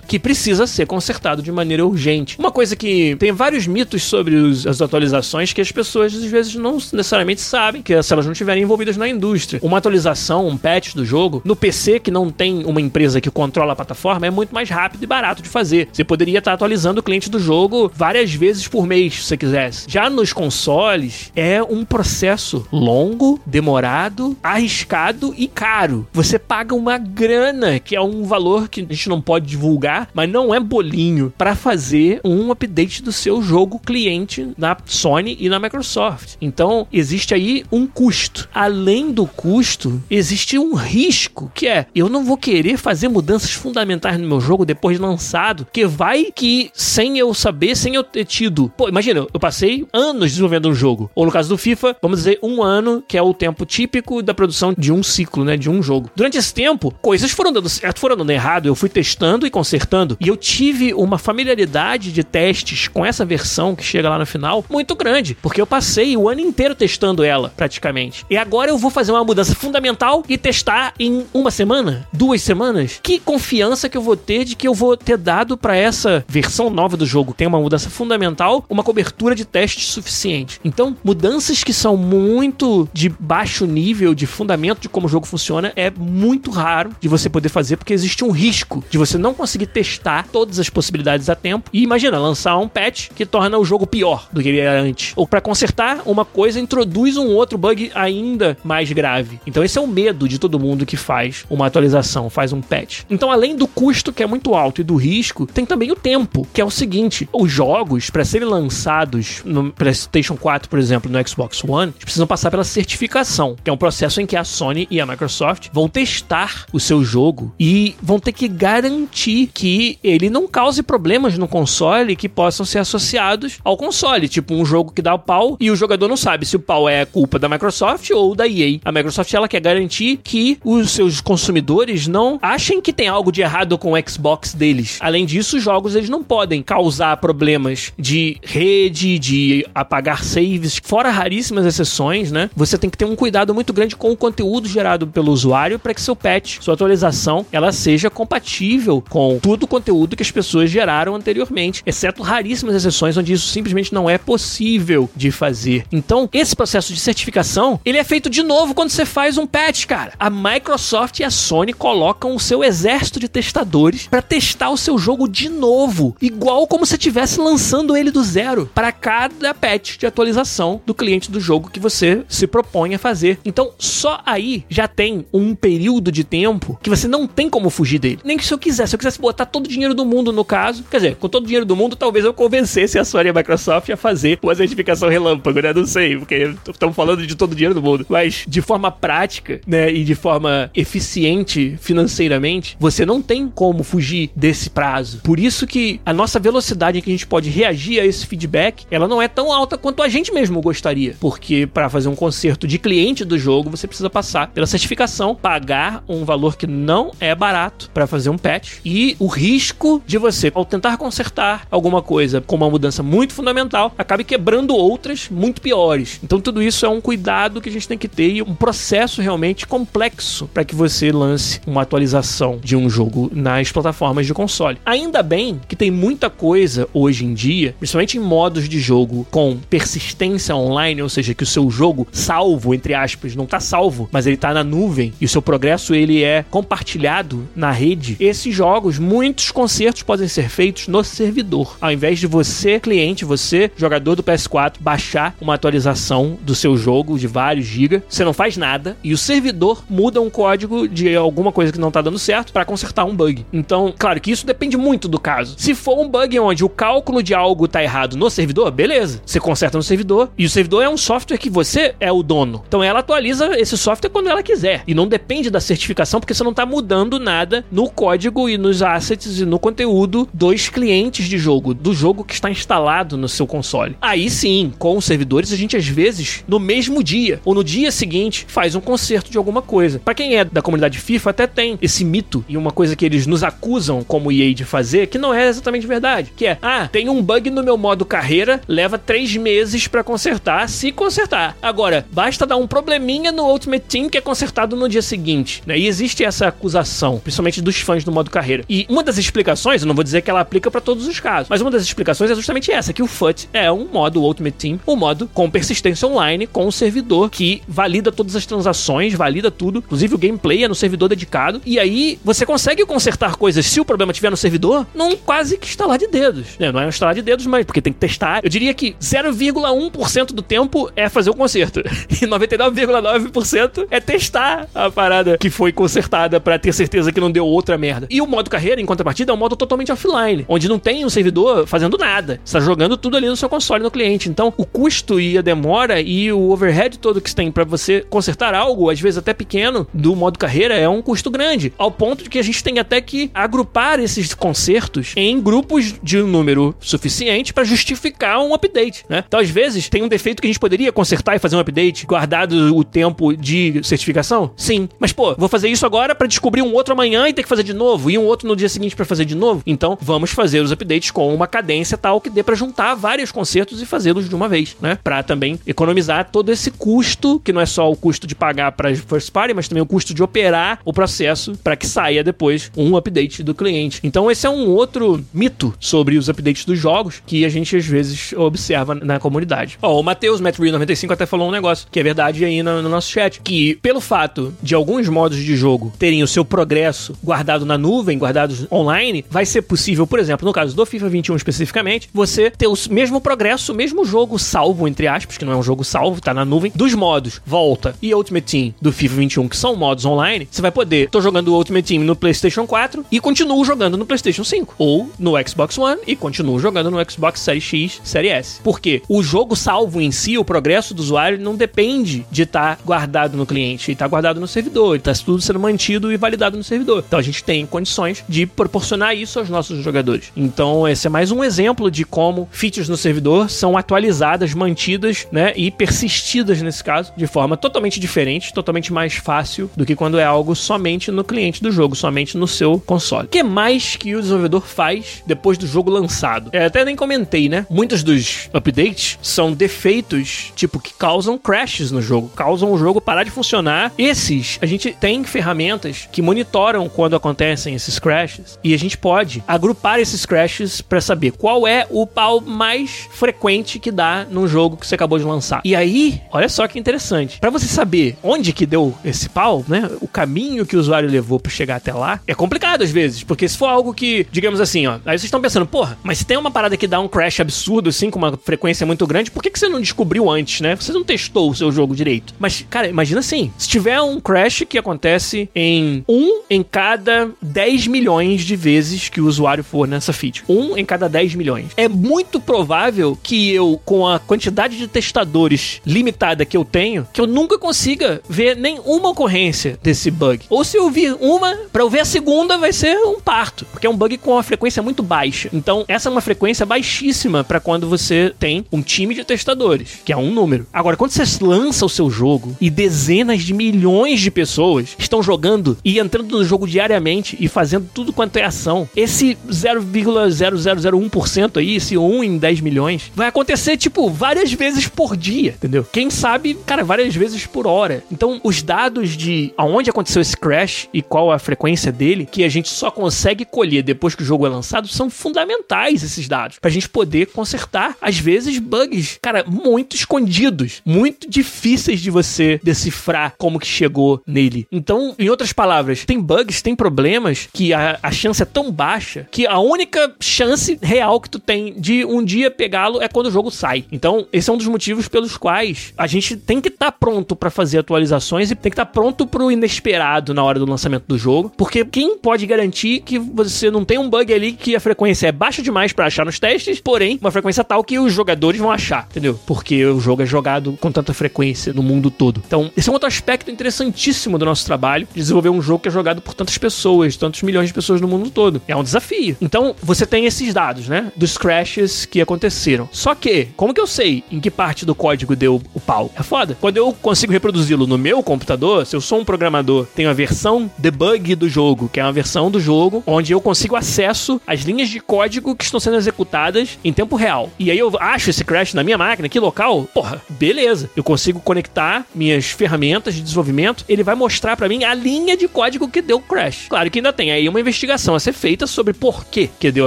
que 0.06 0.18
precisa 0.18 0.66
ser 0.66 0.86
consertado 0.86 1.42
de 1.42 1.52
maneira 1.52 1.86
urgente. 1.86 2.38
Uma 2.38 2.50
coisa 2.50 2.76
que 2.76 3.16
tem 3.16 3.32
vários 3.32 3.66
mitos 3.66 4.02
sobre 4.02 4.34
os, 4.34 4.66
as 4.66 4.80
atualizações 4.80 5.52
que 5.52 5.60
as 5.60 5.70
pessoas 5.70 6.14
às 6.14 6.24
vezes 6.24 6.54
não 6.54 6.74
necessariamente 6.74 7.40
sabem, 7.40 7.82
que 7.82 8.02
se 8.02 8.12
elas 8.12 8.24
não 8.24 8.32
estiverem 8.32 8.62
envolvidas 8.62 8.96
na 8.96 9.08
indústria. 9.08 9.60
Uma 9.62 9.78
atualização, 9.78 10.46
um 10.48 10.56
patch 10.56 10.94
do 10.94 11.04
jogo, 11.04 11.42
no 11.44 11.56
PC 11.56 12.00
que 12.00 12.10
não 12.10 12.30
tem 12.30 12.64
uma 12.64 12.80
empresa 12.80 13.20
que 13.20 13.30
controla 13.30 13.72
a 13.72 13.76
plataforma, 13.76 14.26
é 14.26 14.30
muito 14.30 14.54
mais 14.54 14.68
rápido 14.68 15.02
e 15.02 15.06
barato 15.06 15.42
de 15.42 15.48
fazer. 15.48 15.88
Você 15.92 16.04
poderia 16.04 16.38
estar 16.38 16.52
atualizando 16.52 17.00
o 17.00 17.02
cliente 17.02 17.30
do 17.30 17.38
jogo 17.38 17.90
várias 17.94 18.32
vezes 18.32 18.66
por 18.68 18.86
mês, 18.86 19.14
se 19.14 19.24
você 19.24 19.36
quisesse. 19.36 19.86
Já 19.88 20.08
nos 20.08 20.32
consoles, 20.32 21.32
é 21.34 21.62
um 21.62 21.84
processo 21.84 22.66
longo, 22.72 23.40
demorado, 23.44 24.36
arriscado 24.42 25.34
e 25.36 25.46
caro. 25.48 26.06
Você 26.12 26.38
paga 26.38 26.74
uma 26.74 26.98
grana, 26.98 27.78
que 27.78 27.96
é 27.96 28.00
um 28.00 28.24
valor 28.24 28.68
que 28.68 28.80
a 28.80 28.84
gente 28.84 29.08
não 29.08 29.20
pode 29.20 29.41
divulgar, 29.42 30.08
mas 30.14 30.30
não 30.30 30.54
é 30.54 30.60
bolinho, 30.60 31.32
para 31.36 31.54
fazer 31.54 32.20
um 32.24 32.50
update 32.50 33.02
do 33.02 33.12
seu 33.12 33.42
jogo 33.42 33.78
cliente 33.78 34.52
na 34.56 34.76
Sony 34.84 35.36
e 35.40 35.48
na 35.48 35.58
Microsoft. 35.58 36.36
Então, 36.40 36.86
existe 36.92 37.34
aí 37.34 37.64
um 37.70 37.86
custo. 37.86 38.48
Além 38.54 39.12
do 39.12 39.26
custo, 39.26 40.02
existe 40.10 40.58
um 40.58 40.74
risco, 40.74 41.50
que 41.54 41.66
é 41.66 41.86
eu 41.94 42.08
não 42.08 42.24
vou 42.24 42.36
querer 42.36 42.76
fazer 42.76 43.08
mudanças 43.08 43.52
fundamentais 43.52 44.18
no 44.18 44.26
meu 44.26 44.40
jogo 44.40 44.64
depois 44.64 44.96
de 44.96 45.02
lançado, 45.02 45.66
que 45.72 45.86
vai 45.86 46.32
que 46.34 46.70
sem 46.72 47.18
eu 47.18 47.32
saber, 47.34 47.76
sem 47.76 47.94
eu 47.94 48.04
ter 48.04 48.24
tido. 48.24 48.72
Pô, 48.76 48.88
imagina, 48.88 49.26
eu 49.32 49.40
passei 49.40 49.86
anos 49.92 50.30
desenvolvendo 50.30 50.68
um 50.68 50.74
jogo. 50.74 51.10
Ou 51.14 51.26
no 51.26 51.32
caso 51.32 51.48
do 51.48 51.58
FIFA, 51.58 51.96
vamos 52.00 52.18
dizer 52.18 52.38
um 52.42 52.62
ano, 52.62 53.02
que 53.06 53.16
é 53.16 53.22
o 53.22 53.34
tempo 53.34 53.64
típico 53.66 54.22
da 54.22 54.34
produção 54.34 54.74
de 54.76 54.92
um 54.92 55.02
ciclo, 55.02 55.44
né? 55.44 55.56
De 55.56 55.68
um 55.68 55.82
jogo. 55.82 56.10
Durante 56.14 56.38
esse 56.38 56.52
tempo, 56.52 56.92
coisas 57.00 57.30
foram 57.30 57.52
dando 57.52 57.68
certo, 57.68 58.00
foram 58.00 58.16
dando 58.16 58.30
errado. 58.30 58.66
Eu 58.66 58.74
fui 58.74 58.88
testando 58.88 59.31
e 59.46 59.50
consertando. 59.50 60.16
E 60.20 60.28
eu 60.28 60.36
tive 60.36 60.92
uma 60.94 61.18
familiaridade 61.18 62.12
de 62.12 62.22
testes 62.22 62.88
com 62.88 63.04
essa 63.04 63.24
versão 63.24 63.74
que 63.74 63.84
chega 63.84 64.08
lá 64.08 64.18
no 64.18 64.26
final 64.26 64.64
muito 64.68 64.94
grande. 64.94 65.36
Porque 65.40 65.60
eu 65.60 65.66
passei 65.66 66.16
o 66.16 66.28
ano 66.28 66.40
inteiro 66.40 66.74
testando 66.74 67.24
ela, 67.24 67.52
praticamente. 67.56 68.24
E 68.28 68.36
agora 68.36 68.70
eu 68.70 68.78
vou 68.78 68.90
fazer 68.90 69.12
uma 69.12 69.24
mudança 69.24 69.54
fundamental 69.54 70.22
e 70.28 70.36
testar 70.36 70.94
em 70.98 71.24
uma 71.32 71.50
semana, 71.50 72.08
duas 72.12 72.42
semanas. 72.42 73.00
Que 73.02 73.18
confiança 73.18 73.88
que 73.88 73.96
eu 73.96 74.02
vou 74.02 74.16
ter 74.16 74.44
de 74.44 74.56
que 74.56 74.66
eu 74.66 74.74
vou 74.74 74.96
ter 74.96 75.16
dado 75.16 75.56
para 75.56 75.76
essa 75.76 76.24
versão 76.28 76.70
nova 76.70 76.96
do 76.96 77.06
jogo. 77.06 77.34
Tem 77.34 77.46
uma 77.46 77.60
mudança 77.60 77.90
fundamental, 77.90 78.64
uma 78.68 78.82
cobertura 78.82 79.34
de 79.34 79.44
testes 79.44 79.86
suficiente. 79.86 80.60
Então, 80.64 80.96
mudanças 81.04 81.62
que 81.64 81.72
são 81.72 81.96
muito 81.96 82.88
de 82.92 83.08
baixo 83.08 83.66
nível, 83.66 84.14
de 84.14 84.26
fundamento 84.26 84.80
de 84.80 84.88
como 84.88 85.06
o 85.06 85.10
jogo 85.10 85.26
funciona, 85.26 85.72
é 85.76 85.90
muito 85.90 86.50
raro 86.50 86.90
de 87.00 87.08
você 87.08 87.28
poder 87.28 87.48
fazer, 87.48 87.76
porque 87.76 87.92
existe 87.92 88.24
um 88.24 88.30
risco 88.30 88.84
de 88.90 88.98
você 88.98 89.18
não 89.22 89.32
conseguir 89.34 89.66
testar 89.66 90.26
todas 90.30 90.58
as 90.58 90.68
possibilidades 90.68 91.30
a 91.30 91.34
tempo. 91.34 91.70
E 91.72 91.82
imagina, 91.82 92.18
lançar 92.18 92.58
um 92.58 92.68
patch 92.68 93.08
que 93.14 93.24
torna 93.24 93.58
o 93.58 93.64
jogo 93.64 93.86
pior 93.86 94.28
do 94.32 94.42
que 94.42 94.48
ele 94.48 94.58
era 94.58 94.80
antes. 94.80 95.12
Ou 95.16 95.26
para 95.26 95.40
consertar 95.40 96.02
uma 96.04 96.24
coisa, 96.24 96.60
introduz 96.60 97.16
um 97.16 97.28
outro 97.28 97.56
bug 97.56 97.90
ainda 97.94 98.56
mais 98.64 98.90
grave. 98.90 99.40
Então 99.46 99.62
esse 99.64 99.78
é 99.78 99.80
o 99.80 99.86
medo 99.86 100.28
de 100.28 100.38
todo 100.38 100.58
mundo 100.58 100.84
que 100.84 100.96
faz 100.96 101.44
uma 101.48 101.66
atualização, 101.66 102.28
faz 102.28 102.52
um 102.52 102.60
patch. 102.60 103.02
Então 103.08 103.30
além 103.30 103.56
do 103.56 103.66
custo 103.66 104.12
que 104.12 104.22
é 104.22 104.26
muito 104.26 104.54
alto 104.54 104.80
e 104.80 104.84
do 104.84 104.96
risco, 104.96 105.46
tem 105.46 105.64
também 105.64 105.90
o 105.92 105.96
tempo, 105.96 106.46
que 106.52 106.60
é 106.60 106.64
o 106.64 106.70
seguinte, 106.70 107.28
os 107.32 107.50
jogos 107.50 108.10
para 108.10 108.24
serem 108.24 108.48
lançados 108.48 109.42
no 109.44 109.70
PlayStation 109.72 110.36
4, 110.36 110.68
por 110.68 110.78
exemplo, 110.78 111.10
no 111.10 111.28
Xbox 111.28 111.62
One, 111.64 111.92
precisam 111.92 112.26
passar 112.26 112.50
pela 112.50 112.64
certificação, 112.64 113.56
que 113.62 113.70
é 113.70 113.72
um 113.72 113.76
processo 113.76 114.20
em 114.20 114.26
que 114.26 114.36
a 114.36 114.44
Sony 114.44 114.88
e 114.90 115.00
a 115.00 115.06
Microsoft 115.06 115.68
vão 115.72 115.88
testar 115.88 116.66
o 116.72 116.80
seu 116.80 117.04
jogo 117.04 117.54
e 117.58 117.94
vão 118.02 118.18
ter 118.18 118.32
que 118.32 118.48
garantir 118.48 119.11
que 119.12 119.98
ele 120.02 120.30
não 120.30 120.48
cause 120.48 120.82
problemas 120.82 121.36
no 121.38 121.46
console 121.46 122.16
que 122.16 122.28
possam 122.28 122.64
ser 122.64 122.78
associados 122.78 123.58
ao 123.64 123.76
console, 123.76 124.28
tipo 124.28 124.54
um 124.54 124.64
jogo 124.64 124.92
que 124.92 125.02
dá 125.02 125.14
o 125.14 125.18
pau 125.18 125.56
e 125.60 125.70
o 125.70 125.76
jogador 125.76 126.08
não 126.08 126.16
sabe 126.16 126.46
se 126.46 126.56
o 126.56 126.60
pau 126.60 126.88
é 126.88 127.04
culpa 127.04 127.38
da 127.38 127.48
Microsoft 127.48 128.10
ou 128.10 128.34
da 128.34 128.48
EA. 128.48 128.80
A 128.84 128.92
Microsoft 128.92 129.32
ela 129.34 129.48
quer 129.48 129.60
garantir 129.60 130.18
que 130.22 130.58
os 130.64 130.90
seus 130.90 131.20
consumidores 131.20 132.06
não 132.06 132.38
achem 132.40 132.80
que 132.80 132.92
tem 132.92 133.08
algo 133.08 133.30
de 133.30 133.42
errado 133.42 133.76
com 133.78 133.92
o 133.92 134.08
Xbox 134.08 134.54
deles. 134.54 134.98
Além 135.00 135.26
disso, 135.26 135.56
os 135.56 135.62
jogos 135.62 135.94
eles 135.94 136.08
não 136.08 136.22
podem 136.22 136.62
causar 136.62 137.16
problemas 137.18 137.92
de 137.98 138.38
rede, 138.42 139.18
de 139.18 139.66
apagar 139.74 140.24
saves, 140.24 140.80
fora 140.82 141.10
raríssimas 141.10 141.66
exceções, 141.66 142.32
né? 142.32 142.50
Você 142.56 142.78
tem 142.78 142.90
que 142.90 142.98
ter 142.98 143.04
um 143.04 143.16
cuidado 143.16 143.54
muito 143.54 143.72
grande 143.72 143.96
com 143.96 144.10
o 144.10 144.16
conteúdo 144.16 144.68
gerado 144.68 145.06
pelo 145.06 145.32
usuário 145.32 145.78
para 145.78 145.94
que 145.94 146.00
seu 146.00 146.16
patch, 146.16 146.58
sua 146.60 146.74
atualização, 146.74 147.44
ela 147.52 147.72
seja 147.72 148.10
compatível 148.10 149.01
com 149.08 149.38
todo 149.40 149.64
o 149.64 149.68
conteúdo 149.68 150.16
que 150.16 150.22
as 150.22 150.30
pessoas 150.30 150.70
geraram 150.70 151.14
anteriormente, 151.14 151.82
exceto 151.84 152.22
raríssimas 152.22 152.74
exceções 152.74 153.16
onde 153.16 153.32
isso 153.32 153.48
simplesmente 153.48 153.92
não 153.92 154.08
é 154.08 154.18
possível 154.18 155.08
de 155.14 155.30
fazer. 155.30 155.84
Então, 155.92 156.28
esse 156.32 156.54
processo 156.54 156.92
de 156.92 157.00
certificação, 157.00 157.80
ele 157.84 157.98
é 157.98 158.04
feito 158.04 158.30
de 158.30 158.42
novo 158.42 158.74
quando 158.74 158.90
você 158.90 159.04
faz 159.04 159.38
um 159.38 159.46
patch, 159.46 159.86
cara. 159.86 160.12
A 160.18 160.30
Microsoft 160.30 161.20
e 161.20 161.24
a 161.24 161.30
Sony 161.30 161.72
colocam 161.72 162.34
o 162.34 162.40
seu 162.40 162.62
exército 162.62 163.20
de 163.20 163.28
testadores 163.28 164.06
para 164.06 164.22
testar 164.22 164.70
o 164.70 164.76
seu 164.76 164.98
jogo 164.98 165.28
de 165.28 165.48
novo, 165.48 166.16
igual 166.20 166.66
como 166.66 166.86
se 166.86 166.94
estivesse 166.94 167.40
lançando 167.40 167.96
ele 167.96 168.10
do 168.10 168.22
zero 168.22 168.70
para 168.74 168.92
cada 168.92 169.54
patch 169.54 169.98
de 169.98 170.06
atualização 170.06 170.80
do 170.86 170.94
cliente 170.94 171.30
do 171.30 171.40
jogo 171.40 171.70
que 171.70 171.80
você 171.80 172.24
se 172.28 172.46
propõe 172.46 172.94
a 172.94 172.98
fazer. 172.98 173.38
Então, 173.44 173.72
só 173.78 174.20
aí 174.24 174.64
já 174.68 174.86
tem 174.86 175.26
um 175.32 175.54
período 175.54 176.12
de 176.12 176.24
tempo 176.24 176.78
que 176.82 176.90
você 176.90 177.08
não 177.08 177.26
tem 177.26 177.48
como 177.48 177.70
fugir 177.70 177.98
dele. 177.98 178.20
Nem 178.24 178.36
que 178.36 178.44
se 178.44 178.52
eu 178.52 178.58
quisesse, 178.58 178.91
se 178.92 178.96
eu 178.96 178.98
quisesse 178.98 179.18
botar 179.18 179.46
todo 179.46 179.64
o 179.64 179.68
dinheiro 179.68 179.94
do 179.94 180.04
mundo 180.04 180.32
no 180.32 180.44
caso, 180.44 180.84
quer 180.84 180.98
dizer, 180.98 181.16
com 181.16 181.26
todo 181.26 181.44
o 181.44 181.46
dinheiro 181.46 181.64
do 181.64 181.74
mundo, 181.74 181.96
talvez 181.96 182.26
eu 182.26 182.34
convencesse 182.34 182.98
a 182.98 183.04
Sony 183.06 183.28
e 183.28 183.30
a 183.30 183.32
Microsoft 183.32 183.88
a 183.88 183.96
fazer 183.96 184.38
uma 184.42 184.54
certificação 184.54 185.08
relâmpago, 185.08 185.62
né? 185.62 185.72
Não 185.72 185.86
sei, 185.86 186.18
porque 186.18 186.54
estamos 186.68 186.94
falando 186.94 187.26
de 187.26 187.34
todo 187.34 187.52
o 187.52 187.54
dinheiro 187.54 187.74
do 187.74 187.80
mundo. 187.80 188.04
Mas 188.06 188.44
de 188.46 188.60
forma 188.60 188.90
prática, 188.90 189.62
né, 189.66 189.90
e 189.90 190.04
de 190.04 190.14
forma 190.14 190.70
eficiente 190.74 191.74
financeiramente, 191.80 192.76
você 192.78 193.06
não 193.06 193.22
tem 193.22 193.48
como 193.48 193.82
fugir 193.82 194.30
desse 194.36 194.68
prazo. 194.68 195.22
Por 195.22 195.40
isso 195.40 195.66
que 195.66 195.98
a 196.04 196.12
nossa 196.12 196.38
velocidade 196.38 196.98
em 196.98 197.00
que 197.00 197.08
a 197.08 197.14
gente 197.14 197.26
pode 197.26 197.48
reagir 197.48 197.98
a 197.98 198.04
esse 198.04 198.26
feedback, 198.26 198.84
ela 198.90 199.08
não 199.08 199.22
é 199.22 199.28
tão 199.28 199.50
alta 199.50 199.78
quanto 199.78 200.02
a 200.02 200.08
gente 200.08 200.34
mesmo 200.34 200.60
gostaria. 200.60 201.16
Porque 201.18 201.66
para 201.66 201.88
fazer 201.88 202.10
um 202.10 202.14
conserto 202.14 202.66
de 202.66 202.78
cliente 202.78 203.24
do 203.24 203.38
jogo, 203.38 203.70
você 203.70 203.86
precisa 203.86 204.10
passar 204.10 204.48
pela 204.48 204.66
certificação, 204.66 205.34
pagar 205.34 206.04
um 206.06 206.26
valor 206.26 206.56
que 206.56 206.66
não 206.66 207.10
é 207.18 207.34
barato 207.34 207.90
para 207.94 208.06
fazer 208.06 208.28
um 208.28 208.36
patch 208.36 208.81
e 208.84 209.16
o 209.18 209.26
risco 209.26 210.02
de 210.06 210.18
você, 210.18 210.50
ao 210.54 210.64
tentar 210.64 210.96
consertar 210.96 211.66
alguma 211.70 212.02
coisa 212.02 212.40
com 212.40 212.56
uma 212.56 212.70
mudança 212.70 213.02
muito 213.02 213.32
fundamental, 213.32 213.94
acabe 213.96 214.24
quebrando 214.24 214.74
outras 214.74 215.28
muito 215.30 215.60
piores. 215.60 216.20
Então 216.22 216.40
tudo 216.40 216.62
isso 216.62 216.84
é 216.86 216.88
um 216.88 217.00
cuidado 217.00 217.60
que 217.60 217.68
a 217.68 217.72
gente 217.72 217.88
tem 217.88 217.98
que 217.98 218.08
ter 218.08 218.30
e 218.30 218.42
um 218.42 218.54
processo 218.54 219.20
realmente 219.20 219.66
complexo 219.66 220.48
para 220.52 220.64
que 220.64 220.74
você 220.74 221.12
lance 221.12 221.60
uma 221.66 221.82
atualização 221.82 222.58
de 222.62 222.76
um 222.76 222.88
jogo 222.88 223.30
nas 223.34 223.70
plataformas 223.70 224.26
de 224.26 224.34
console. 224.34 224.78
Ainda 224.84 225.22
bem 225.22 225.60
que 225.68 225.76
tem 225.76 225.90
muita 225.90 226.28
coisa 226.30 226.88
hoje 226.92 227.24
em 227.24 227.34
dia, 227.34 227.74
principalmente 227.78 228.16
em 228.16 228.20
modos 228.20 228.68
de 228.68 228.80
jogo 228.80 229.26
com 229.30 229.58
persistência 229.70 230.54
online, 230.54 231.02
ou 231.02 231.08
seja, 231.08 231.34
que 231.34 231.42
o 231.42 231.46
seu 231.46 231.70
jogo 231.70 232.06
salvo 232.12 232.74
entre 232.74 232.94
aspas 232.94 233.34
não 233.34 233.44
está 233.44 233.60
salvo, 233.60 234.08
mas 234.12 234.26
ele 234.26 234.36
está 234.36 234.52
na 234.52 234.64
nuvem 234.64 235.12
e 235.20 235.24
o 235.24 235.28
seu 235.28 235.42
progresso 235.42 235.94
ele 235.94 236.22
é 236.22 236.44
compartilhado 236.50 237.48
na 237.54 237.70
rede. 237.70 238.16
Esses 238.18 238.54
jogos, 238.62 238.96
muitos 238.96 239.50
concertos 239.50 240.04
podem 240.04 240.28
ser 240.28 240.48
feitos 240.48 240.86
no 240.86 241.02
servidor, 241.02 241.76
ao 241.80 241.90
invés 241.90 242.20
de 242.20 242.28
você 242.28 242.78
cliente, 242.78 243.24
você 243.24 243.68
jogador 243.76 244.14
do 244.14 244.22
PS4 244.22 244.74
baixar 244.78 245.34
uma 245.40 245.54
atualização 245.54 246.38
do 246.42 246.54
seu 246.54 246.76
jogo 246.76 247.18
de 247.18 247.26
vários 247.26 247.66
gigas, 247.66 248.02
você 248.08 248.24
não 248.24 248.32
faz 248.32 248.56
nada 248.56 248.96
e 249.02 249.12
o 249.12 249.18
servidor 249.18 249.82
muda 249.90 250.20
um 250.20 250.30
código 250.30 250.86
de 250.86 251.12
alguma 251.16 251.50
coisa 251.50 251.72
que 251.72 251.80
não 251.80 251.90
tá 251.90 252.00
dando 252.00 252.20
certo 252.20 252.52
para 252.52 252.64
consertar 252.64 253.04
um 253.04 253.16
bug. 253.16 253.44
Então, 253.52 253.92
claro 253.98 254.20
que 254.20 254.30
isso 254.30 254.46
depende 254.46 254.76
muito 254.76 255.08
do 255.08 255.18
caso. 255.18 255.56
Se 255.58 255.74
for 255.74 255.98
um 255.98 256.08
bug 256.08 256.38
onde 256.38 256.64
o 256.64 256.68
cálculo 256.68 257.20
de 257.20 257.34
algo 257.34 257.66
tá 257.66 257.82
errado 257.82 258.16
no 258.16 258.30
servidor, 258.30 258.70
beleza. 258.70 259.20
Você 259.26 259.40
conserta 259.40 259.76
no 259.76 259.82
servidor 259.82 260.30
e 260.38 260.44
o 260.44 260.50
servidor 260.50 260.84
é 260.84 260.88
um 260.88 260.96
software 260.96 261.38
que 261.38 261.50
você 261.50 261.96
é 261.98 262.12
o 262.12 262.22
dono. 262.22 262.62
Então 262.68 262.80
ela 262.80 263.00
atualiza 263.00 263.58
esse 263.58 263.76
software 263.76 264.10
quando 264.10 264.28
ela 264.28 264.40
quiser 264.40 264.84
e 264.86 264.94
não 264.94 265.08
depende 265.08 265.50
da 265.50 265.60
certificação 265.60 266.20
porque 266.20 266.32
você 266.32 266.44
não 266.44 266.54
tá 266.54 266.64
mudando 266.64 267.18
nada 267.18 267.64
no 267.72 267.90
código 267.90 268.51
e 268.52 268.58
nos 268.58 268.82
assets 268.82 269.40
e 269.40 269.44
no 269.44 269.58
conteúdo 269.58 270.28
dos 270.32 270.68
clientes 270.68 271.26
de 271.26 271.38
jogo, 271.38 271.74
do 271.74 271.94
jogo 271.94 272.24
que 272.24 272.34
está 272.34 272.50
instalado 272.50 273.16
no 273.16 273.28
seu 273.28 273.46
console. 273.46 273.96
Aí 274.00 274.28
sim, 274.30 274.72
com 274.78 274.96
os 274.96 275.04
servidores 275.04 275.52
a 275.52 275.56
gente 275.56 275.76
às 275.76 275.86
vezes 275.86 276.44
no 276.46 276.58
mesmo 276.58 277.02
dia 277.02 277.40
ou 277.44 277.54
no 277.54 277.64
dia 277.64 277.90
seguinte 277.90 278.44
faz 278.48 278.74
um 278.74 278.80
conserto 278.80 279.30
de 279.30 279.38
alguma 279.38 279.62
coisa. 279.62 279.98
Para 279.98 280.14
quem 280.14 280.36
é 280.36 280.44
da 280.44 280.62
comunidade 280.62 280.98
FIFA 280.98 281.30
até 281.30 281.46
tem 281.46 281.78
esse 281.80 282.04
mito 282.04 282.44
e 282.48 282.56
uma 282.56 282.70
coisa 282.70 282.94
que 282.96 283.04
eles 283.04 283.26
nos 283.26 283.42
acusam 283.42 284.02
como 284.02 284.30
EA 284.30 284.54
de 284.54 284.64
fazer 284.64 285.06
que 285.06 285.18
não 285.18 285.32
é 285.32 285.48
exatamente 285.48 285.86
verdade, 285.86 286.32
que 286.36 286.46
é 286.46 286.58
ah 286.60 286.88
tem 286.90 287.08
um 287.08 287.22
bug 287.22 287.50
no 287.50 287.62
meu 287.62 287.76
modo 287.76 288.04
carreira 288.04 288.60
leva 288.68 288.98
três 288.98 289.36
meses 289.36 289.86
para 289.86 290.04
consertar, 290.04 290.68
se 290.68 290.92
consertar. 290.92 291.56
Agora 291.62 292.06
basta 292.12 292.46
dar 292.46 292.56
um 292.56 292.66
probleminha 292.66 293.32
no 293.32 293.44
Ultimate 293.44 293.84
Team 293.86 294.08
que 294.08 294.18
é 294.18 294.20
consertado 294.20 294.76
no 294.76 294.88
dia 294.88 295.02
seguinte. 295.02 295.62
Né? 295.66 295.78
E 295.78 295.86
existe 295.86 296.24
essa 296.24 296.48
acusação, 296.48 297.18
principalmente 297.18 297.60
dos 297.60 297.76
fãs 297.80 298.04
do 298.04 298.12
modo 298.12 298.30
carreira. 298.30 298.41
E 298.68 298.86
uma 298.88 299.02
das 299.02 299.18
explicações, 299.18 299.82
eu 299.82 299.88
não 299.88 299.94
vou 299.94 300.04
dizer 300.04 300.22
que 300.22 300.30
ela 300.30 300.40
aplica 300.40 300.70
para 300.70 300.80
todos 300.80 301.06
os 301.06 301.20
casos, 301.20 301.48
mas 301.48 301.60
uma 301.60 301.70
das 301.70 301.82
explicações 301.82 302.30
é 302.30 302.34
justamente 302.34 302.70
essa, 302.70 302.92
que 302.92 303.02
o 303.02 303.06
FUT 303.06 303.48
é 303.52 303.70
um 303.70 303.86
modo 303.86 304.22
Ultimate 304.22 304.56
Team, 304.56 304.80
um 304.86 304.96
modo 304.96 305.28
com 305.32 305.50
persistência 305.50 306.06
online, 306.06 306.46
com 306.46 306.66
um 306.66 306.70
servidor 306.70 307.30
que 307.30 307.62
valida 307.66 308.10
todas 308.12 308.36
as 308.36 308.46
transações, 308.46 309.14
valida 309.14 309.50
tudo, 309.50 309.78
inclusive 309.78 310.14
o 310.14 310.18
gameplay 310.18 310.64
é 310.64 310.68
no 310.68 310.74
servidor 310.74 311.08
dedicado, 311.08 311.60
e 311.64 311.78
aí 311.78 312.18
você 312.24 312.44
consegue 312.44 312.84
consertar 312.86 313.36
coisas 313.36 313.66
se 313.66 313.80
o 313.80 313.84
problema 313.84 314.12
estiver 314.12 314.30
no 314.30 314.36
servidor, 314.36 314.86
num 314.94 315.16
quase 315.16 315.56
que 315.56 315.66
estalar 315.66 315.98
de 315.98 316.06
dedos. 316.06 316.58
Né? 316.58 316.72
Não 316.72 316.80
é 316.80 316.86
um 316.86 316.88
estalar 316.88 317.14
de 317.14 317.22
dedos, 317.22 317.46
mas 317.46 317.64
porque 317.64 317.80
tem 317.80 317.92
que 317.92 317.98
testar. 317.98 318.40
Eu 318.42 318.50
diria 318.50 318.74
que 318.74 318.92
0,1% 319.00 320.26
do 320.32 320.42
tempo 320.42 320.90
é 320.96 321.08
fazer 321.08 321.30
o 321.30 321.34
conserto. 321.34 321.82
E 322.22 322.26
99,9% 322.26 323.86
é 323.90 323.98
testar 323.98 324.68
a 324.74 324.90
parada 324.90 325.36
que 325.38 325.50
foi 325.50 325.72
consertada 325.72 326.38
para 326.38 326.58
ter 326.58 326.72
certeza 326.72 327.10
que 327.10 327.20
não 327.20 327.30
deu 327.30 327.46
outra 327.46 327.76
merda. 327.76 328.06
E 328.08 328.20
o 328.20 328.26
modo 328.32 328.50
carreira, 328.50 328.80
em 328.80 328.86
contrapartida, 328.86 329.30
é 329.30 329.34
um 329.34 329.38
modo 329.38 329.54
totalmente 329.54 329.92
offline, 329.92 330.44
onde 330.48 330.68
não 330.68 330.78
tem 330.78 331.04
um 331.04 331.10
servidor 331.10 331.66
fazendo 331.66 331.96
nada. 331.96 332.40
Você 332.44 332.58
tá 332.58 332.64
jogando 332.64 332.96
tudo 332.96 333.16
ali 333.16 333.28
no 333.28 333.36
seu 333.36 333.48
console, 333.48 333.82
no 333.82 333.90
cliente. 333.90 334.28
Então, 334.28 334.52
o 334.56 334.64
custo 334.64 335.20
e 335.20 335.38
a 335.38 335.42
demora 335.42 336.00
e 336.00 336.32
o 336.32 336.50
overhead 336.50 336.98
todo 336.98 337.20
que 337.20 337.30
você 337.30 337.36
tem 337.36 337.50
para 337.52 337.64
você 337.64 338.04
consertar 338.08 338.54
algo, 338.54 338.90
às 338.90 339.00
vezes 339.00 339.18
até 339.18 339.34
pequeno, 339.34 339.86
do 339.92 340.16
modo 340.16 340.38
carreira, 340.38 340.74
é 340.74 340.88
um 340.88 341.02
custo 341.02 341.30
grande. 341.30 341.72
Ao 341.78 341.90
ponto 341.90 342.24
de 342.24 342.30
que 342.30 342.38
a 342.38 342.42
gente 342.42 342.64
tem 342.64 342.78
até 342.78 343.00
que 343.00 343.30
agrupar 343.34 344.00
esses 344.00 344.34
consertos 344.34 345.12
em 345.16 345.40
grupos 345.40 345.94
de 346.02 346.18
um 346.18 346.26
número 346.26 346.74
suficiente 346.80 347.52
para 347.52 347.64
justificar 347.64 348.40
um 348.40 348.54
update, 348.54 349.04
né? 349.08 349.24
Então, 349.26 349.40
às 349.40 349.50
vezes, 349.50 349.88
tem 349.88 350.02
um 350.02 350.08
defeito 350.08 350.40
que 350.40 350.46
a 350.46 350.50
gente 350.50 350.60
poderia 350.60 350.90
consertar 350.92 351.36
e 351.36 351.38
fazer 351.38 351.56
um 351.56 351.60
update, 351.60 352.06
guardado 352.06 352.74
o 352.74 352.82
tempo 352.84 353.36
de 353.36 353.80
certificação? 353.82 354.52
Sim. 354.56 354.88
Mas, 354.98 355.12
pô, 355.12 355.34
vou 355.36 355.48
fazer 355.48 355.68
isso 355.68 355.84
agora 355.84 356.14
para 356.14 356.26
descobrir 356.26 356.62
um 356.62 356.72
outro 356.72 356.94
amanhã 356.94 357.28
e 357.28 357.32
ter 357.32 357.42
que 357.42 357.48
fazer 357.48 357.62
de 357.62 357.74
novo, 357.74 358.10
e 358.10 358.18
um 358.18 358.21
outro 358.24 358.48
no 358.48 358.56
dia 358.56 358.68
seguinte 358.68 358.96
para 358.96 359.04
fazer 359.04 359.24
de 359.24 359.34
novo. 359.34 359.62
Então, 359.66 359.96
vamos 360.00 360.30
fazer 360.30 360.60
os 360.60 360.70
updates 360.70 361.10
com 361.10 361.34
uma 361.34 361.46
cadência 361.46 361.96
tal 361.98 362.20
que 362.20 362.30
dê 362.30 362.42
para 362.42 362.54
juntar 362.54 362.94
vários 362.94 363.32
concertos 363.32 363.80
e 363.80 363.86
fazê-los 363.86 364.28
de 364.28 364.34
uma 364.34 364.48
vez, 364.48 364.76
né? 364.80 364.98
Para 365.02 365.22
também 365.22 365.58
economizar 365.66 366.28
todo 366.30 366.50
esse 366.50 366.70
custo, 366.70 367.40
que 367.40 367.52
não 367.52 367.60
é 367.60 367.66
só 367.66 367.90
o 367.90 367.96
custo 367.96 368.26
de 368.26 368.34
pagar 368.34 368.72
para 368.72 368.94
first 368.94 369.30
party, 369.30 369.54
mas 369.54 369.68
também 369.68 369.82
o 369.82 369.86
custo 369.86 370.14
de 370.14 370.22
operar 370.22 370.80
o 370.84 370.92
processo 370.92 371.52
para 371.62 371.76
que 371.76 371.86
saia 371.86 372.24
depois 372.24 372.70
um 372.76 372.96
update 372.96 373.42
do 373.42 373.54
cliente. 373.54 374.00
Então, 374.02 374.30
esse 374.30 374.46
é 374.46 374.50
um 374.50 374.68
outro 374.68 375.24
mito 375.32 375.74
sobre 375.78 376.16
os 376.16 376.28
updates 376.28 376.64
dos 376.64 376.78
jogos 376.78 377.22
que 377.26 377.44
a 377.44 377.48
gente 377.48 377.76
às 377.76 377.86
vezes 377.86 378.32
observa 378.32 378.94
na 378.94 379.18
comunidade. 379.18 379.78
Ó, 379.82 380.00
o 380.00 380.02
Matheus, 380.02 380.40
Metro95 380.40 381.10
até 381.10 381.26
falou 381.26 381.48
um 381.48 381.52
negócio 381.52 381.86
que 381.90 382.00
é 382.00 382.02
verdade 382.02 382.44
aí 382.44 382.62
no, 382.62 382.82
no 382.82 382.88
nosso 382.88 383.10
chat, 383.10 383.40
que 383.40 383.76
pelo 383.76 384.00
fato 384.00 384.54
de 384.62 384.74
alguns 384.74 385.08
modos 385.08 385.38
de 385.38 385.56
jogo 385.56 385.92
terem 385.98 386.22
o 386.22 386.28
seu 386.28 386.44
progresso 386.44 387.14
guardado 387.22 387.64
na 387.64 387.78
nuvem, 387.78 388.11
guardados 388.18 388.66
online, 388.70 389.24
vai 389.30 389.44
ser 389.44 389.62
possível, 389.62 390.06
por 390.06 390.18
exemplo, 390.18 390.46
no 390.46 390.52
caso 390.52 390.74
do 390.74 390.84
FIFA 390.84 391.08
21 391.08 391.36
especificamente, 391.36 392.08
você 392.12 392.50
ter 392.50 392.66
o 392.66 392.74
mesmo 392.90 393.20
progresso, 393.20 393.72
o 393.72 393.74
mesmo 393.74 394.04
jogo 394.04 394.38
salvo, 394.38 394.88
entre 394.88 395.06
aspas, 395.06 395.38
que 395.38 395.44
não 395.44 395.52
é 395.52 395.56
um 395.56 395.62
jogo 395.62 395.84
salvo, 395.84 396.20
tá 396.20 396.34
na 396.34 396.44
nuvem, 396.44 396.72
dos 396.74 396.94
modos 396.94 397.40
Volta 397.44 397.94
e 398.02 398.14
Ultimate 398.14 398.46
Team 398.46 398.74
do 398.80 398.92
FIFA 398.92 399.16
21, 399.16 399.48
que 399.48 399.56
são 399.56 399.76
modos 399.76 400.04
online, 400.04 400.48
você 400.50 400.62
vai 400.62 400.70
poder, 400.70 401.08
tô 401.10 401.20
jogando 401.20 401.48
o 401.48 401.54
Ultimate 401.54 401.86
Team 401.86 402.02
no 402.02 402.16
PlayStation 402.16 402.66
4 402.66 403.06
e 403.10 403.20
continuo 403.20 403.64
jogando 403.64 403.96
no 403.96 404.06
PlayStation 404.06 404.44
5, 404.44 404.74
ou 404.78 405.10
no 405.18 405.32
Xbox 405.46 405.78
One 405.78 406.00
e 406.06 406.16
continuo 406.16 406.58
jogando 406.58 406.90
no 406.90 407.10
Xbox 407.10 407.40
Series 407.40 407.64
X, 407.64 408.00
Series 408.04 408.32
S. 408.32 408.60
Porque 408.62 409.02
o 409.08 409.22
jogo 409.22 409.54
salvo 409.54 410.00
em 410.00 410.10
si, 410.10 410.38
o 410.38 410.44
progresso 410.44 410.94
do 410.94 411.00
usuário, 411.00 411.38
não 411.38 411.54
depende 411.54 412.26
de 412.30 412.42
estar 412.42 412.76
tá 412.76 412.82
guardado 412.84 413.36
no 413.36 413.46
cliente, 413.46 413.90
ele 413.90 413.96
tá 413.96 414.06
guardado 414.06 414.40
no 414.40 414.46
servidor, 414.46 414.94
ele 414.94 415.02
tá 415.02 415.12
tudo 415.12 415.40
sendo 415.40 415.58
mantido 415.58 416.12
e 416.12 416.16
validado 416.16 416.56
no 416.56 416.64
servidor. 416.64 417.04
Então 417.06 417.18
a 417.18 417.22
gente 417.22 417.42
tem 417.44 417.66
condições 417.66 418.01
de 418.28 418.46
proporcionar 418.46 419.16
isso 419.16 419.38
aos 419.38 419.48
nossos 419.48 419.82
jogadores. 419.82 420.32
Então 420.36 420.86
esse 420.88 421.06
é 421.06 421.10
mais 421.10 421.30
um 421.30 421.42
exemplo 421.42 421.90
de 421.90 422.04
como 422.04 422.48
features 422.50 422.88
no 422.88 422.96
servidor 422.96 423.50
são 423.50 423.76
atualizadas, 423.76 424.54
mantidas, 424.54 425.26
né, 425.30 425.52
e 425.56 425.70
persistidas 425.70 426.60
nesse 426.62 426.82
caso, 426.82 427.12
de 427.16 427.26
forma 427.26 427.56
totalmente 427.56 427.98
diferente, 428.00 428.52
totalmente 428.52 428.92
mais 428.92 429.14
fácil 429.14 429.70
do 429.76 429.86
que 429.86 429.96
quando 429.96 430.18
é 430.18 430.24
algo 430.24 430.54
somente 430.54 431.10
no 431.10 431.24
cliente 431.24 431.62
do 431.62 431.70
jogo, 431.70 431.94
somente 431.94 432.36
no 432.36 432.46
seu 432.46 432.80
console. 432.80 433.26
O 433.26 433.28
que 433.28 433.42
mais 433.42 433.96
que 433.96 434.14
o 434.14 434.20
desenvolvedor 434.20 434.66
faz 434.66 435.22
depois 435.26 435.58
do 435.58 435.66
jogo 435.66 435.90
lançado? 435.90 436.50
É, 436.52 436.64
até 436.64 436.84
nem 436.84 436.96
comentei, 436.96 437.48
né? 437.48 437.66
Muitos 437.70 438.02
dos 438.02 438.48
updates 438.52 439.18
são 439.22 439.52
defeitos, 439.52 440.52
tipo, 440.54 440.80
que 440.80 440.92
causam 440.94 441.38
crashes 441.38 441.90
no 441.90 442.02
jogo, 442.02 442.30
causam 442.34 442.72
o 442.72 442.78
jogo 442.78 443.00
parar 443.00 443.24
de 443.24 443.30
funcionar. 443.30 443.92
Esses, 443.98 444.58
a 444.60 444.66
gente 444.66 444.96
tem 444.98 445.22
ferramentas 445.24 446.08
que 446.10 446.22
monitoram 446.22 446.88
quando 446.88 447.16
acontecem 447.16 447.74
esses 447.74 447.91
crashes 447.98 448.58
e 448.62 448.74
a 448.74 448.78
gente 448.78 448.96
pode 448.96 449.42
agrupar 449.46 449.98
esses 449.98 450.24
crashes 450.26 450.80
para 450.80 451.00
saber 451.00 451.32
qual 451.32 451.66
é 451.66 451.86
o 451.90 452.06
pau 452.06 452.40
mais 452.40 453.08
frequente 453.10 453.78
que 453.78 453.90
dá 453.90 454.26
num 454.30 454.46
jogo 454.46 454.76
que 454.76 454.86
você 454.86 454.94
acabou 454.94 455.18
de 455.18 455.24
lançar. 455.24 455.60
E 455.64 455.74
aí, 455.74 456.20
olha 456.30 456.48
só 456.48 456.66
que 456.66 456.78
interessante. 456.78 457.38
Para 457.38 457.50
você 457.50 457.66
saber 457.66 458.16
onde 458.22 458.52
que 458.52 458.66
deu 458.66 458.94
esse 459.04 459.28
pau, 459.28 459.64
né? 459.68 459.90
O 460.00 460.08
caminho 460.08 460.66
que 460.66 460.76
o 460.76 460.80
usuário 460.80 461.08
levou 461.08 461.38
para 461.38 461.50
chegar 461.50 461.76
até 461.76 461.92
lá, 461.92 462.20
é 462.26 462.34
complicado 462.34 462.82
às 462.82 462.90
vezes, 462.90 463.22
porque 463.22 463.48
se 463.48 463.56
for 463.56 463.66
algo 463.66 463.94
que, 463.94 464.26
digamos 464.30 464.60
assim, 464.60 464.86
ó, 464.86 464.94
aí 465.04 465.18
vocês 465.18 465.24
estão 465.24 465.40
pensando, 465.40 465.66
porra, 465.66 465.98
mas 466.02 466.18
se 466.18 466.26
tem 466.26 466.36
uma 466.36 466.50
parada 466.50 466.76
que 466.76 466.86
dá 466.86 467.00
um 467.00 467.08
crash 467.08 467.40
absurdo 467.40 467.88
assim, 467.88 468.10
com 468.10 468.18
uma 468.18 468.36
frequência 468.36 468.86
muito 468.86 469.06
grande, 469.06 469.30
por 469.30 469.42
que, 469.42 469.50
que 469.50 469.58
você 469.58 469.68
não 469.68 469.80
descobriu 469.80 470.30
antes, 470.30 470.60
né? 470.60 470.76
Você 470.76 470.92
não 470.92 471.04
testou 471.04 471.50
o 471.50 471.54
seu 471.54 471.70
jogo 471.72 471.94
direito. 471.94 472.34
Mas, 472.38 472.64
cara, 472.68 472.88
imagina 472.88 473.20
assim, 473.20 473.52
se 473.56 473.68
tiver 473.68 474.00
um 474.00 474.20
crash 474.20 474.64
que 474.68 474.78
acontece 474.78 475.48
em 475.54 476.04
um 476.08 476.42
em 476.48 476.62
cada 476.62 477.30
10 477.40 477.71
milhões 477.86 478.42
de 478.42 478.56
vezes 478.56 479.08
que 479.08 479.20
o 479.20 479.26
usuário 479.26 479.64
for 479.64 479.88
nessa 479.88 480.12
feed. 480.12 480.44
Um 480.48 480.76
em 480.76 480.84
cada 480.84 481.08
10 481.08 481.34
milhões. 481.34 481.66
É 481.76 481.88
muito 481.88 482.40
provável 482.40 483.18
que 483.22 483.52
eu, 483.52 483.80
com 483.84 484.06
a 484.06 484.18
quantidade 484.18 484.76
de 484.76 484.86
testadores 484.86 485.80
limitada 485.84 486.44
que 486.44 486.56
eu 486.56 486.64
tenho, 486.64 487.06
que 487.12 487.20
eu 487.20 487.26
nunca 487.26 487.58
consiga 487.58 488.20
ver 488.28 488.56
nenhuma 488.56 489.10
ocorrência 489.10 489.78
desse 489.82 490.10
bug. 490.10 490.44
Ou 490.48 490.64
se 490.64 490.76
eu 490.76 490.90
vir 490.90 491.16
uma, 491.20 491.56
para 491.72 491.82
eu 491.82 491.90
ver 491.90 492.00
a 492.00 492.04
segunda 492.04 492.58
vai 492.58 492.72
ser 492.72 492.96
um 492.98 493.20
parto, 493.20 493.64
porque 493.66 493.86
é 493.86 493.90
um 493.90 493.96
bug 493.96 494.18
com 494.18 494.32
uma 494.32 494.42
frequência 494.42 494.82
muito 494.82 495.02
baixa. 495.02 495.48
Então, 495.52 495.84
essa 495.88 496.08
é 496.08 496.12
uma 496.12 496.20
frequência 496.20 496.66
baixíssima 496.66 497.44
para 497.44 497.60
quando 497.60 497.88
você 497.88 498.34
tem 498.38 498.64
um 498.72 498.82
time 498.82 499.14
de 499.14 499.24
testadores, 499.24 500.00
que 500.04 500.12
é 500.12 500.16
um 500.16 500.30
número. 500.32 500.66
Agora, 500.72 500.96
quando 500.96 501.10
você 501.10 501.22
lança 501.44 501.86
o 501.86 501.88
seu 501.88 502.10
jogo 502.10 502.56
e 502.60 502.70
dezenas 502.70 503.42
de 503.42 503.54
milhões 503.54 504.20
de 504.20 504.30
pessoas 504.30 504.94
estão 504.98 505.22
jogando 505.22 505.76
e 505.84 505.98
entrando 505.98 506.38
no 506.38 506.44
jogo 506.44 506.66
diariamente 506.66 507.36
e 507.40 507.48
fazendo 507.48 507.61
tudo 507.92 508.12
quanto 508.12 508.36
é 508.36 508.44
ação, 508.44 508.88
esse 508.96 509.36
0,0001% 509.48 511.58
aí, 511.58 511.76
esse 511.76 511.96
1 511.96 512.24
em 512.24 512.38
10 512.38 512.60
milhões, 512.60 513.12
vai 513.14 513.28
acontecer, 513.28 513.76
tipo, 513.76 514.10
várias 514.10 514.52
vezes 514.52 514.88
por 514.88 515.16
dia, 515.16 515.52
entendeu? 515.52 515.86
Quem 515.92 516.10
sabe, 516.10 516.54
cara, 516.66 516.84
várias 516.84 517.14
vezes 517.14 517.46
por 517.46 517.66
hora. 517.66 518.02
Então, 518.10 518.40
os 518.42 518.62
dados 518.62 519.16
de 519.16 519.52
aonde 519.56 519.90
aconteceu 519.90 520.22
esse 520.22 520.36
crash 520.36 520.88
e 520.92 521.02
qual 521.02 521.30
a 521.30 521.38
frequência 521.38 521.92
dele, 521.92 522.26
que 522.30 522.44
a 522.44 522.48
gente 522.48 522.68
só 522.68 522.90
consegue 522.90 523.44
colher 523.44 523.82
depois 523.82 524.14
que 524.14 524.22
o 524.22 524.26
jogo 524.26 524.46
é 524.46 524.48
lançado, 524.48 524.88
são 524.88 525.10
fundamentais 525.10 526.02
esses 526.02 526.28
dados, 526.28 526.58
pra 526.58 526.70
gente 526.70 526.88
poder 526.88 527.26
consertar, 527.26 527.96
às 528.00 528.18
vezes, 528.18 528.58
bugs, 528.58 529.18
cara, 529.22 529.44
muito 529.46 529.96
escondidos, 529.96 530.82
muito 530.84 531.28
difíceis 531.28 532.00
de 532.00 532.10
você 532.10 532.60
decifrar 532.62 533.34
como 533.38 533.58
que 533.58 533.66
chegou 533.66 534.22
nele. 534.26 534.66
Então, 534.70 535.14
em 535.18 535.28
outras 535.28 535.52
palavras, 535.52 536.04
tem 536.04 536.20
bugs, 536.20 536.62
tem 536.62 536.74
problemas 536.74 537.48
que 537.52 537.72
a, 537.72 537.98
a 538.02 538.10
chance 538.10 538.42
é 538.42 538.46
tão 538.46 538.70
baixa 538.70 539.26
que 539.30 539.46
a 539.46 539.58
única 539.58 540.14
chance 540.20 540.78
real 540.82 541.20
que 541.20 541.28
tu 541.28 541.38
tem 541.38 541.74
de 541.74 542.04
um 542.04 542.24
dia 542.24 542.50
pegá-lo 542.50 543.02
é 543.02 543.08
quando 543.08 543.26
o 543.26 543.30
jogo 543.30 543.50
sai. 543.50 543.84
Então, 543.92 544.26
esse 544.32 544.48
é 544.48 544.52
um 544.52 544.56
dos 544.56 544.66
motivos 544.66 545.08
pelos 545.08 545.36
quais 545.36 545.92
a 545.96 546.06
gente 546.06 546.36
tem 546.36 546.60
que 546.60 546.68
estar 546.68 546.90
tá 546.90 546.92
pronto 546.92 547.36
para 547.36 547.50
fazer 547.50 547.78
atualizações 547.78 548.50
e 548.50 548.54
tem 548.54 548.70
que 548.70 548.74
estar 548.74 548.86
tá 548.86 548.92
pronto 548.92 549.26
pro 549.26 549.50
inesperado 549.50 550.32
na 550.32 550.42
hora 550.42 550.58
do 550.58 550.66
lançamento 550.66 551.04
do 551.06 551.18
jogo, 551.18 551.52
porque 551.56 551.84
quem 551.84 552.16
pode 552.16 552.46
garantir 552.46 553.00
que 553.00 553.18
você 553.18 553.70
não 553.70 553.84
tem 553.84 553.98
um 553.98 554.08
bug 554.08 554.32
ali 554.32 554.52
que 554.52 554.74
a 554.74 554.80
frequência 554.80 555.26
é 555.26 555.32
baixa 555.32 555.62
demais 555.62 555.92
para 555.92 556.06
achar 556.06 556.24
nos 556.24 556.38
testes, 556.38 556.80
porém, 556.80 557.18
uma 557.20 557.30
frequência 557.30 557.62
tal 557.62 557.84
que 557.84 557.98
os 557.98 558.12
jogadores 558.12 558.60
vão 558.60 558.70
achar, 558.70 559.06
entendeu? 559.10 559.38
Porque 559.46 559.84
o 559.84 560.00
jogo 560.00 560.22
é 560.22 560.26
jogado 560.26 560.76
com 560.80 560.90
tanta 560.90 561.12
frequência 561.12 561.72
no 561.72 561.82
mundo 561.82 562.10
todo. 562.10 562.42
Então, 562.46 562.70
esse 562.76 562.88
é 562.88 562.92
um 562.92 562.94
outro 562.94 563.08
aspecto 563.08 563.50
interessantíssimo 563.50 564.38
do 564.38 564.44
nosso 564.44 564.64
trabalho, 564.64 565.06
de 565.12 565.20
desenvolver 565.20 565.50
um 565.50 565.60
jogo 565.60 565.80
que 565.80 565.88
é 565.88 565.92
jogado 565.92 566.22
por 566.22 566.34
tantas 566.34 566.56
pessoas, 566.56 567.16
tantos 567.16 567.41
milhões 567.42 567.68
de 567.68 567.74
pessoas 567.74 568.00
no 568.00 568.08
mundo 568.08 568.30
todo. 568.30 568.62
É 568.66 568.76
um 568.76 568.82
desafio. 568.82 569.36
Então, 569.40 569.74
você 569.82 570.06
tem 570.06 570.26
esses 570.26 570.52
dados, 570.52 570.88
né? 570.88 571.12
Dos 571.16 571.36
crashes 571.36 572.04
que 572.04 572.20
aconteceram. 572.20 572.88
Só 572.92 573.14
que, 573.14 573.48
como 573.56 573.74
que 573.74 573.80
eu 573.80 573.86
sei 573.86 574.24
em 574.30 574.40
que 574.40 574.50
parte 574.50 574.86
do 574.86 574.94
código 574.94 575.36
deu 575.36 575.60
o 575.74 575.80
pau? 575.80 576.10
É 576.16 576.22
foda. 576.22 576.56
Quando 576.60 576.76
eu 576.76 576.92
consigo 576.92 577.32
reproduzi-lo 577.32 577.86
no 577.86 577.98
meu 577.98 578.22
computador, 578.22 578.86
se 578.86 578.94
eu 578.94 579.00
sou 579.00 579.20
um 579.20 579.24
programador, 579.24 579.86
tenho 579.94 580.10
a 580.10 580.12
versão 580.12 580.70
debug 580.78 581.34
do 581.34 581.48
jogo, 581.48 581.88
que 581.88 582.00
é 582.00 582.02
uma 582.04 582.12
versão 582.12 582.50
do 582.50 582.60
jogo 582.60 583.02
onde 583.06 583.32
eu 583.32 583.40
consigo 583.40 583.76
acesso 583.76 584.40
às 584.46 584.60
linhas 584.60 584.88
de 584.88 585.00
código 585.00 585.54
que 585.54 585.64
estão 585.64 585.80
sendo 585.80 585.96
executadas 585.96 586.78
em 586.84 586.92
tempo 586.92 587.16
real. 587.16 587.50
E 587.58 587.70
aí 587.70 587.78
eu 587.78 587.92
acho 587.98 588.30
esse 588.30 588.44
crash 588.44 588.74
na 588.74 588.82
minha 588.82 588.98
máquina, 588.98 589.28
que 589.28 589.40
local? 589.40 589.88
Porra, 589.92 590.22
beleza. 590.28 590.90
Eu 590.96 591.02
consigo 591.02 591.40
conectar 591.40 592.06
minhas 592.14 592.46
ferramentas 592.46 593.14
de 593.14 593.20
desenvolvimento, 593.20 593.84
ele 593.88 594.02
vai 594.02 594.14
mostrar 594.14 594.56
para 594.56 594.68
mim 594.68 594.84
a 594.84 594.94
linha 594.94 595.36
de 595.36 595.48
código 595.48 595.88
que 595.88 596.02
deu 596.02 596.18
o 596.18 596.20
crash. 596.20 596.66
Claro 596.68 596.90
que 596.90 596.98
ainda 596.98 597.12
tem 597.12 597.31
aí 597.32 597.48
uma 597.48 597.60
investigação 597.60 598.14
a 598.14 598.20
ser 598.20 598.32
feita 598.32 598.66
sobre 598.66 598.92
por 598.92 599.24
que 599.24 599.48
que 599.58 599.70
deu 599.70 599.86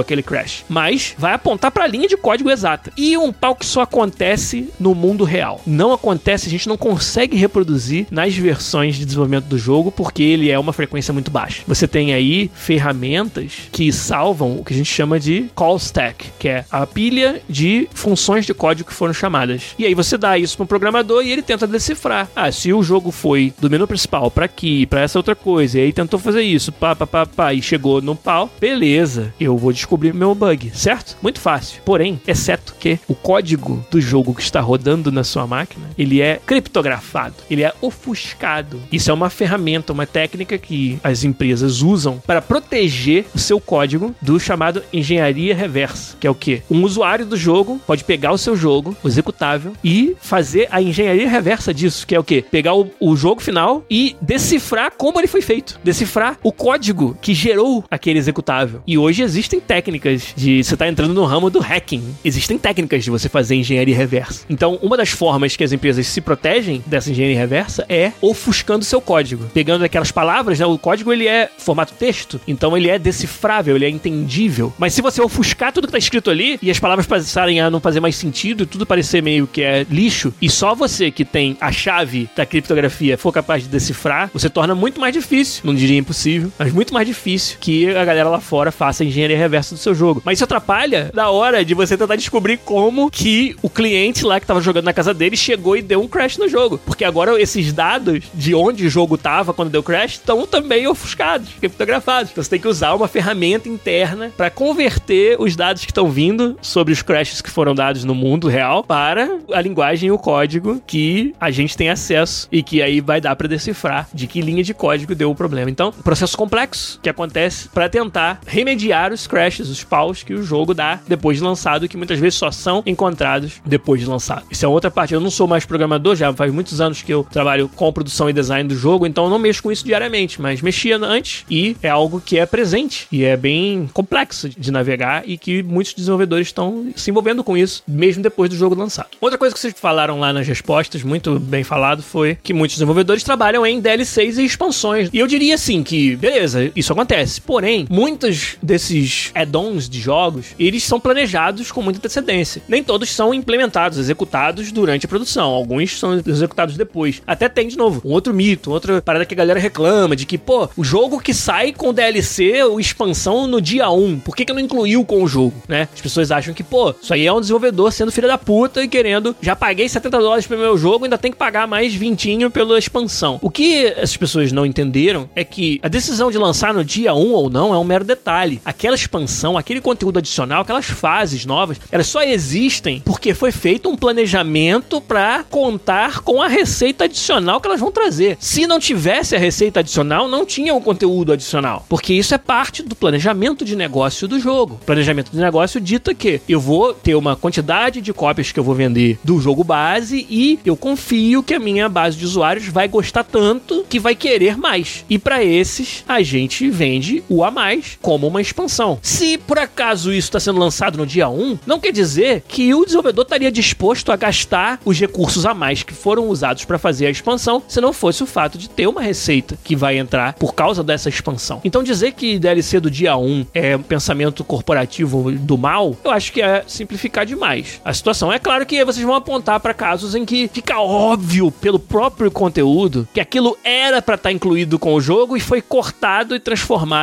aquele 0.00 0.22
crash, 0.22 0.64
mas 0.68 1.14
vai 1.18 1.32
apontar 1.32 1.70
para 1.70 1.84
a 1.84 1.86
linha 1.86 2.08
de 2.08 2.16
código 2.16 2.50
exata. 2.50 2.92
E 2.96 3.16
um 3.16 3.32
pau 3.32 3.54
que 3.54 3.66
só 3.66 3.82
acontece 3.82 4.68
no 4.78 4.94
mundo 4.94 5.24
real. 5.24 5.60
Não 5.66 5.92
acontece, 5.92 6.46
a 6.46 6.50
gente 6.50 6.68
não 6.68 6.76
consegue 6.76 7.36
reproduzir 7.36 8.06
nas 8.10 8.34
versões 8.34 8.96
de 8.96 9.04
desenvolvimento 9.04 9.46
do 9.46 9.58
jogo 9.58 9.90
porque 9.90 10.22
ele 10.22 10.50
é 10.50 10.58
uma 10.58 10.72
frequência 10.72 11.12
muito 11.12 11.30
baixa. 11.30 11.62
Você 11.66 11.86
tem 11.86 12.12
aí 12.12 12.50
ferramentas 12.54 13.52
que 13.72 13.92
salvam 13.92 14.58
o 14.58 14.64
que 14.64 14.72
a 14.72 14.76
gente 14.76 14.92
chama 14.92 15.18
de 15.18 15.50
call 15.54 15.76
stack, 15.76 16.26
que 16.38 16.48
é 16.48 16.64
a 16.70 16.86
pilha 16.86 17.40
de 17.48 17.88
funções 17.94 18.46
de 18.46 18.54
código 18.54 18.88
que 18.88 18.94
foram 18.94 19.12
chamadas. 19.12 19.74
E 19.78 19.84
aí 19.84 19.94
você 19.94 20.16
dá 20.16 20.38
isso 20.38 20.56
para 20.56 20.64
um 20.64 20.66
programador 20.66 21.22
e 21.24 21.30
ele 21.30 21.42
tenta 21.42 21.66
decifrar. 21.66 22.28
Ah, 22.34 22.50
se 22.50 22.72
o 22.72 22.82
jogo 22.82 23.10
foi 23.10 23.52
do 23.58 23.70
menu 23.70 23.86
principal 23.86 24.30
para 24.30 24.46
aqui, 24.46 24.86
para 24.86 25.02
essa 25.02 25.18
outra 25.18 25.34
coisa, 25.34 25.78
e 25.78 25.82
aí 25.82 25.92
tentou 25.92 26.18
fazer 26.18 26.42
isso, 26.42 26.72
pá, 26.72 26.94
pá, 26.94 27.06
pá, 27.06 27.26
pá, 27.36 27.52
e 27.52 27.60
chegou 27.60 28.00
no 28.00 28.16
pau, 28.16 28.50
beleza, 28.58 29.34
eu 29.38 29.56
vou 29.58 29.72
descobrir 29.72 30.14
meu 30.14 30.34
bug, 30.34 30.70
certo? 30.74 31.16
Muito 31.22 31.38
fácil. 31.38 31.82
Porém, 31.84 32.18
exceto 32.26 32.74
que 32.80 32.98
o 33.06 33.14
código 33.14 33.84
do 33.90 34.00
jogo 34.00 34.34
que 34.34 34.40
está 34.40 34.60
rodando 34.60 35.12
na 35.12 35.22
sua 35.22 35.46
máquina, 35.46 35.90
ele 35.98 36.22
é 36.22 36.40
criptografado, 36.46 37.34
ele 37.50 37.62
é 37.62 37.72
ofuscado. 37.82 38.80
Isso 38.90 39.10
é 39.10 39.14
uma 39.14 39.28
ferramenta, 39.28 39.92
uma 39.92 40.06
técnica 40.06 40.56
que 40.56 40.98
as 41.04 41.24
empresas 41.24 41.82
usam 41.82 42.22
para 42.26 42.40
proteger 42.40 43.26
o 43.34 43.38
seu 43.38 43.60
código 43.60 44.14
do 44.22 44.40
chamado 44.40 44.82
engenharia 44.92 45.54
reversa, 45.54 46.16
que 46.18 46.26
é 46.26 46.30
o 46.30 46.34
que? 46.34 46.62
Um 46.70 46.84
usuário 46.84 47.26
do 47.26 47.36
jogo 47.36 47.78
pode 47.86 48.04
pegar 48.04 48.32
o 48.32 48.38
seu 48.38 48.56
jogo, 48.56 48.96
o 49.02 49.08
executável, 49.08 49.74
e 49.84 50.16
fazer 50.20 50.68
a 50.70 50.80
engenharia 50.80 51.28
reversa 51.28 51.74
disso, 51.74 52.06
que 52.06 52.14
é 52.14 52.18
o 52.18 52.24
que? 52.24 52.40
Pegar 52.42 52.74
o, 52.74 52.90
o 52.98 53.14
jogo 53.14 53.42
final 53.42 53.84
e 53.90 54.16
decifrar 54.22 54.92
como 54.96 55.20
ele 55.20 55.26
foi 55.26 55.42
feito, 55.42 55.78
decifrar 55.84 56.38
o 56.42 56.52
código 56.52 57.16
que 57.26 57.34
gerou 57.34 57.84
aquele 57.90 58.20
executável. 58.20 58.80
E 58.86 58.96
hoje 58.96 59.20
existem 59.20 59.58
técnicas 59.58 60.32
de 60.36 60.62
você 60.62 60.76
tá 60.76 60.86
entrando 60.86 61.12
no 61.12 61.24
ramo 61.24 61.50
do 61.50 61.58
hacking. 61.58 62.14
Existem 62.24 62.56
técnicas 62.56 63.02
de 63.02 63.10
você 63.10 63.28
fazer 63.28 63.56
engenharia 63.56 63.96
reversa. 63.96 64.46
Então, 64.48 64.78
uma 64.80 64.96
das 64.96 65.08
formas 65.08 65.56
que 65.56 65.64
as 65.64 65.72
empresas 65.72 66.06
se 66.06 66.20
protegem 66.20 66.84
dessa 66.86 67.10
engenharia 67.10 67.36
reversa 67.36 67.84
é 67.88 68.12
ofuscando 68.20 68.84
seu 68.84 69.00
código, 69.00 69.44
pegando 69.52 69.84
aquelas 69.84 70.12
palavras, 70.12 70.60
né? 70.60 70.66
O 70.66 70.78
código 70.78 71.12
ele 71.12 71.26
é 71.26 71.50
formato 71.58 71.94
texto, 71.94 72.40
então 72.46 72.76
ele 72.76 72.88
é 72.88 72.96
decifrável, 72.96 73.74
ele 73.74 73.86
é 73.86 73.90
entendível. 73.90 74.72
Mas 74.78 74.94
se 74.94 75.02
você 75.02 75.20
ofuscar 75.20 75.72
tudo 75.72 75.88
que 75.88 75.92
tá 75.94 75.98
escrito 75.98 76.30
ali 76.30 76.60
e 76.62 76.70
as 76.70 76.78
palavras 76.78 77.08
passarem 77.08 77.60
a 77.60 77.68
não 77.68 77.80
fazer 77.80 77.98
mais 77.98 78.14
sentido 78.14 78.66
tudo 78.66 78.86
parecer 78.86 79.20
meio 79.20 79.48
que 79.48 79.62
é 79.62 79.84
lixo, 79.90 80.32
e 80.40 80.48
só 80.48 80.76
você 80.76 81.10
que 81.10 81.24
tem 81.24 81.56
a 81.60 81.72
chave 81.72 82.30
da 82.36 82.46
criptografia 82.46 83.18
for 83.18 83.32
capaz 83.32 83.64
de 83.64 83.68
decifrar, 83.68 84.30
você 84.32 84.48
torna 84.48 84.76
muito 84.76 85.00
mais 85.00 85.12
difícil, 85.12 85.62
não 85.64 85.74
diria 85.74 85.98
impossível, 85.98 86.52
mas 86.56 86.72
muito 86.72 86.94
mais 86.94 87.04
difícil 87.04 87.15
difícil 87.16 87.56
que 87.58 87.94
a 87.94 88.04
galera 88.04 88.28
lá 88.28 88.40
fora 88.40 88.70
faça 88.70 89.02
a 89.02 89.06
engenharia 89.06 89.36
reversa 89.36 89.74
do 89.74 89.78
seu 89.78 89.94
jogo. 89.94 90.22
Mas 90.24 90.38
isso 90.38 90.44
atrapalha 90.44 91.10
na 91.14 91.30
hora 91.30 91.64
de 91.64 91.74
você 91.74 91.96
tentar 91.96 92.16
descobrir 92.16 92.58
como 92.58 93.10
que 93.10 93.56
o 93.62 93.70
cliente 93.70 94.24
lá 94.24 94.38
que 94.38 94.46
tava 94.46 94.60
jogando 94.60 94.84
na 94.84 94.92
casa 94.92 95.14
dele 95.14 95.36
chegou 95.36 95.76
e 95.76 95.82
deu 95.82 96.00
um 96.00 96.08
crash 96.08 96.36
no 96.36 96.48
jogo. 96.48 96.78
Porque 96.84 97.04
agora 97.04 97.40
esses 97.40 97.72
dados 97.72 98.24
de 98.34 98.54
onde 98.54 98.86
o 98.86 98.90
jogo 98.90 99.16
tava 99.16 99.54
quando 99.54 99.70
deu 99.70 99.82
crash 99.82 100.12
estão 100.12 100.46
também 100.46 100.86
ofuscados, 100.86 101.48
criptografados. 101.58 102.30
Então 102.30 102.44
você 102.44 102.50
tem 102.50 102.60
que 102.60 102.68
usar 102.68 102.94
uma 102.94 103.08
ferramenta 103.08 103.68
interna 103.68 104.30
para 104.36 104.50
converter 104.50 105.40
os 105.40 105.56
dados 105.56 105.84
que 105.84 105.90
estão 105.90 106.10
vindo 106.10 106.56
sobre 106.60 106.92
os 106.92 107.02
crashes 107.02 107.40
que 107.40 107.50
foram 107.50 107.74
dados 107.74 108.04
no 108.04 108.14
mundo 108.14 108.48
real 108.48 108.84
para 108.84 109.38
a 109.52 109.60
linguagem 109.60 110.08
e 110.08 110.12
o 110.12 110.18
código 110.18 110.82
que 110.86 111.34
a 111.40 111.50
gente 111.50 111.76
tem 111.76 111.88
acesso 111.88 112.48
e 112.52 112.62
que 112.62 112.82
aí 112.82 113.00
vai 113.00 113.20
dar 113.20 113.34
para 113.36 113.48
decifrar 113.48 114.08
de 114.12 114.26
que 114.26 114.40
linha 114.40 114.62
de 114.62 114.74
código 114.74 115.14
deu 115.14 115.30
o 115.30 115.34
problema. 115.34 115.70
Então, 115.70 115.92
processo 115.92 116.36
complexo 116.36 116.95
que 117.02 117.08
acontece 117.08 117.68
para 117.68 117.88
tentar 117.88 118.40
remediar 118.46 119.12
os 119.12 119.26
crashes, 119.26 119.68
os 119.68 119.84
paus 119.84 120.22
que 120.22 120.34
o 120.34 120.42
jogo 120.42 120.74
dá 120.74 121.00
depois 121.06 121.38
de 121.38 121.44
lançado, 121.44 121.88
que 121.88 121.96
muitas 121.96 122.18
vezes 122.18 122.38
só 122.38 122.50
são 122.50 122.82
encontrados 122.86 123.60
depois 123.64 124.00
de 124.00 124.06
lançado. 124.06 124.44
Isso 124.50 124.64
é 124.64 124.68
outra 124.68 124.90
parte. 124.90 125.14
Eu 125.14 125.20
não 125.20 125.30
sou 125.30 125.46
mais 125.46 125.64
programador, 125.64 126.16
já 126.16 126.32
faz 126.32 126.52
muitos 126.52 126.80
anos 126.80 127.02
que 127.02 127.12
eu 127.12 127.24
trabalho 127.24 127.68
com 127.68 127.92
produção 127.92 128.28
e 128.28 128.32
design 128.32 128.68
do 128.68 128.76
jogo, 128.76 129.06
então 129.06 129.24
eu 129.24 129.30
não 129.30 129.38
mexo 129.38 129.62
com 129.62 129.72
isso 129.72 129.84
diariamente, 129.84 130.40
mas 130.40 130.60
mexia 130.60 130.96
antes 130.96 131.44
e 131.50 131.76
é 131.82 131.88
algo 131.88 132.20
que 132.20 132.38
é 132.38 132.46
presente 132.46 133.06
e 133.10 133.24
é 133.24 133.36
bem 133.36 133.88
complexo 133.92 134.48
de 134.48 134.70
navegar 134.70 135.22
e 135.26 135.36
que 135.36 135.62
muitos 135.62 135.94
desenvolvedores 135.94 136.48
estão 136.48 136.92
se 136.96 137.10
envolvendo 137.10 137.44
com 137.44 137.56
isso, 137.56 137.82
mesmo 137.86 138.22
depois 138.22 138.50
do 138.50 138.56
jogo 138.56 138.74
lançado. 138.74 139.08
Outra 139.20 139.38
coisa 139.38 139.54
que 139.54 139.60
vocês 139.60 139.74
falaram 139.78 140.18
lá 140.18 140.32
nas 140.32 140.46
respostas, 140.46 141.02
muito 141.02 141.38
bem 141.38 141.64
falado, 141.64 142.02
foi 142.02 142.36
que 142.42 142.52
muitos 142.52 142.76
desenvolvedores 142.76 143.22
trabalham 143.22 143.66
em 143.66 143.80
DLCs 143.80 144.38
e 144.38 144.44
expansões. 144.44 145.08
E 145.12 145.18
eu 145.18 145.26
diria 145.26 145.54
assim 145.54 145.82
que, 145.82 146.16
beleza, 146.16 146.70
isso 146.74 146.85
acontece. 146.92 147.40
Porém, 147.40 147.86
muitos 147.90 148.56
desses 148.62 149.30
add-ons 149.34 149.88
de 149.88 150.00
jogos, 150.00 150.54
eles 150.58 150.82
são 150.82 151.00
planejados 151.00 151.70
com 151.70 151.82
muita 151.82 151.98
antecedência. 151.98 152.62
Nem 152.68 152.82
todos 152.82 153.10
são 153.10 153.32
implementados, 153.32 153.98
executados 153.98 154.72
durante 154.72 155.06
a 155.06 155.08
produção. 155.08 155.50
Alguns 155.50 155.98
são 155.98 156.20
executados 156.26 156.76
depois. 156.76 157.22
Até 157.26 157.48
tem, 157.48 157.68
de 157.68 157.76
novo, 157.76 158.02
um 158.04 158.12
outro 158.12 158.34
mito, 158.34 158.70
outra 158.70 159.00
parada 159.02 159.24
que 159.24 159.34
a 159.34 159.36
galera 159.36 159.60
reclama, 159.60 160.16
de 160.16 160.26
que, 160.26 160.38
pô, 160.38 160.68
o 160.76 160.84
jogo 160.84 161.20
que 161.20 161.34
sai 161.34 161.72
com 161.72 161.92
DLC 161.92 162.62
ou 162.64 162.80
expansão 162.80 163.46
no 163.46 163.60
dia 163.60 163.90
1, 163.90 164.20
por 164.20 164.36
que, 164.36 164.44
que 164.44 164.52
não 164.52 164.60
incluiu 164.60 165.04
com 165.04 165.22
o 165.22 165.28
jogo, 165.28 165.54
né? 165.68 165.88
As 165.94 166.00
pessoas 166.00 166.30
acham 166.30 166.54
que, 166.54 166.62
pô, 166.62 166.94
isso 167.00 167.12
aí 167.12 167.26
é 167.26 167.32
um 167.32 167.40
desenvolvedor 167.40 167.92
sendo 167.92 168.12
filho 168.12 168.28
da 168.28 168.38
puta 168.38 168.82
e 168.82 168.88
querendo, 168.88 169.34
já 169.40 169.56
paguei 169.56 169.88
70 169.88 170.18
dólares 170.18 170.46
pelo 170.46 170.60
meu 170.60 170.76
jogo, 170.76 171.04
ainda 171.04 171.18
tem 171.18 171.30
que 171.30 171.38
pagar 171.38 171.66
mais 171.66 171.94
20 171.94 172.50
pela 172.52 172.78
expansão. 172.78 173.38
O 173.42 173.50
que 173.50 173.86
essas 173.86 174.16
pessoas 174.16 174.52
não 174.52 174.66
entenderam 174.66 175.28
é 175.34 175.44
que 175.44 175.80
a 175.82 175.88
decisão 175.88 176.30
de 176.30 176.38
lançar 176.38 176.74
no 176.76 176.84
dia 176.84 177.14
1 177.14 177.32
ou 177.32 177.50
não 177.50 177.74
é 177.74 177.78
um 177.78 177.84
mero 177.84 178.04
detalhe. 178.04 178.60
Aquela 178.64 178.94
expansão, 178.94 179.56
aquele 179.56 179.80
conteúdo 179.80 180.18
adicional, 180.18 180.62
aquelas 180.62 180.86
fases 180.86 181.44
novas, 181.46 181.80
elas 181.90 182.06
só 182.06 182.22
existem 182.22 183.00
porque 183.04 183.34
foi 183.34 183.50
feito 183.50 183.88
um 183.88 183.96
planejamento 183.96 185.00
para 185.00 185.44
contar 185.44 186.20
com 186.20 186.42
a 186.42 186.48
receita 186.48 187.04
adicional 187.04 187.60
que 187.60 187.66
elas 187.66 187.80
vão 187.80 187.90
trazer. 187.90 188.36
Se 188.38 188.66
não 188.66 188.78
tivesse 188.78 189.34
a 189.34 189.38
receita 189.38 189.80
adicional, 189.80 190.28
não 190.28 190.44
tinha 190.44 190.74
o 190.74 190.80
conteúdo 190.80 191.32
adicional, 191.32 191.84
porque 191.88 192.12
isso 192.12 192.34
é 192.34 192.38
parte 192.38 192.82
do 192.82 192.94
planejamento 192.94 193.64
de 193.64 193.74
negócio 193.74 194.28
do 194.28 194.38
jogo. 194.38 194.80
planejamento 194.84 195.30
de 195.30 195.38
negócio 195.38 195.80
dita 195.80 196.14
que 196.14 196.40
eu 196.48 196.60
vou 196.60 196.92
ter 196.92 197.14
uma 197.14 197.36
quantidade 197.36 198.00
de 198.00 198.12
cópias 198.12 198.52
que 198.52 198.60
eu 198.60 198.64
vou 198.64 198.74
vender 198.74 199.18
do 199.24 199.40
jogo 199.40 199.64
base 199.64 200.26
e 200.28 200.58
eu 200.64 200.76
confio 200.76 201.42
que 201.42 201.54
a 201.54 201.58
minha 201.58 201.88
base 201.88 202.16
de 202.16 202.24
usuários 202.24 202.66
vai 202.68 202.88
gostar 202.88 203.24
tanto 203.24 203.84
que 203.88 203.98
vai 203.98 204.14
querer 204.14 204.56
mais. 204.56 205.04
E 205.08 205.18
para 205.18 205.42
esses, 205.42 206.04
a 206.06 206.22
gente 206.22 206.65
vende 206.70 207.22
o 207.28 207.44
a 207.44 207.50
mais 207.50 207.98
como 208.00 208.26
uma 208.26 208.40
expansão. 208.40 208.98
Se 209.02 209.38
por 209.38 209.58
acaso 209.58 210.12
isso 210.12 210.28
está 210.28 210.40
sendo 210.40 210.58
lançado 210.58 210.98
no 210.98 211.06
dia 211.06 211.28
1, 211.28 211.58
não 211.66 211.80
quer 211.80 211.92
dizer 211.92 212.42
que 212.46 212.74
o 212.74 212.84
desenvolvedor 212.84 213.24
estaria 213.24 213.50
disposto 213.50 214.12
a 214.12 214.16
gastar 214.16 214.80
os 214.84 214.98
recursos 214.98 215.46
a 215.46 215.54
mais 215.54 215.82
que 215.82 215.94
foram 215.94 216.28
usados 216.28 216.64
para 216.64 216.78
fazer 216.78 217.06
a 217.06 217.10
expansão, 217.10 217.62
se 217.66 217.80
não 217.80 217.92
fosse 217.92 218.22
o 218.22 218.26
fato 218.26 218.58
de 218.58 218.68
ter 218.68 218.86
uma 218.86 219.00
receita 219.00 219.58
que 219.62 219.76
vai 219.76 219.98
entrar 219.98 220.34
por 220.34 220.54
causa 220.54 220.82
dessa 220.82 221.08
expansão. 221.08 221.60
Então 221.64 221.82
dizer 221.82 222.12
que 222.12 222.38
DLC 222.38 222.80
do 222.80 222.90
dia 222.90 223.16
1 223.16 223.46
é 223.54 223.76
um 223.76 223.82
pensamento 223.82 224.44
corporativo 224.44 225.32
do 225.32 225.58
mal, 225.58 225.96
eu 226.04 226.10
acho 226.10 226.32
que 226.32 226.42
é 226.42 226.64
simplificar 226.66 227.26
demais. 227.26 227.80
A 227.84 227.92
situação 227.92 228.32
é 228.32 228.38
claro 228.38 228.66
que 228.66 228.84
vocês 228.84 229.04
vão 229.04 229.14
apontar 229.14 229.60
para 229.60 229.74
casos 229.74 230.14
em 230.14 230.24
que 230.24 230.48
fica 230.52 230.78
óbvio 230.78 231.50
pelo 231.50 231.78
próprio 231.78 232.30
conteúdo 232.30 233.08
que 233.12 233.20
aquilo 233.20 233.56
era 233.64 234.00
para 234.02 234.14
estar 234.14 234.28
tá 234.28 234.32
incluído 234.32 234.78
com 234.78 234.94
o 234.94 235.00
jogo 235.00 235.36
e 235.36 235.40
foi 235.40 235.60
cortado 235.60 236.34
e 236.34 236.40
transformado 236.40 236.55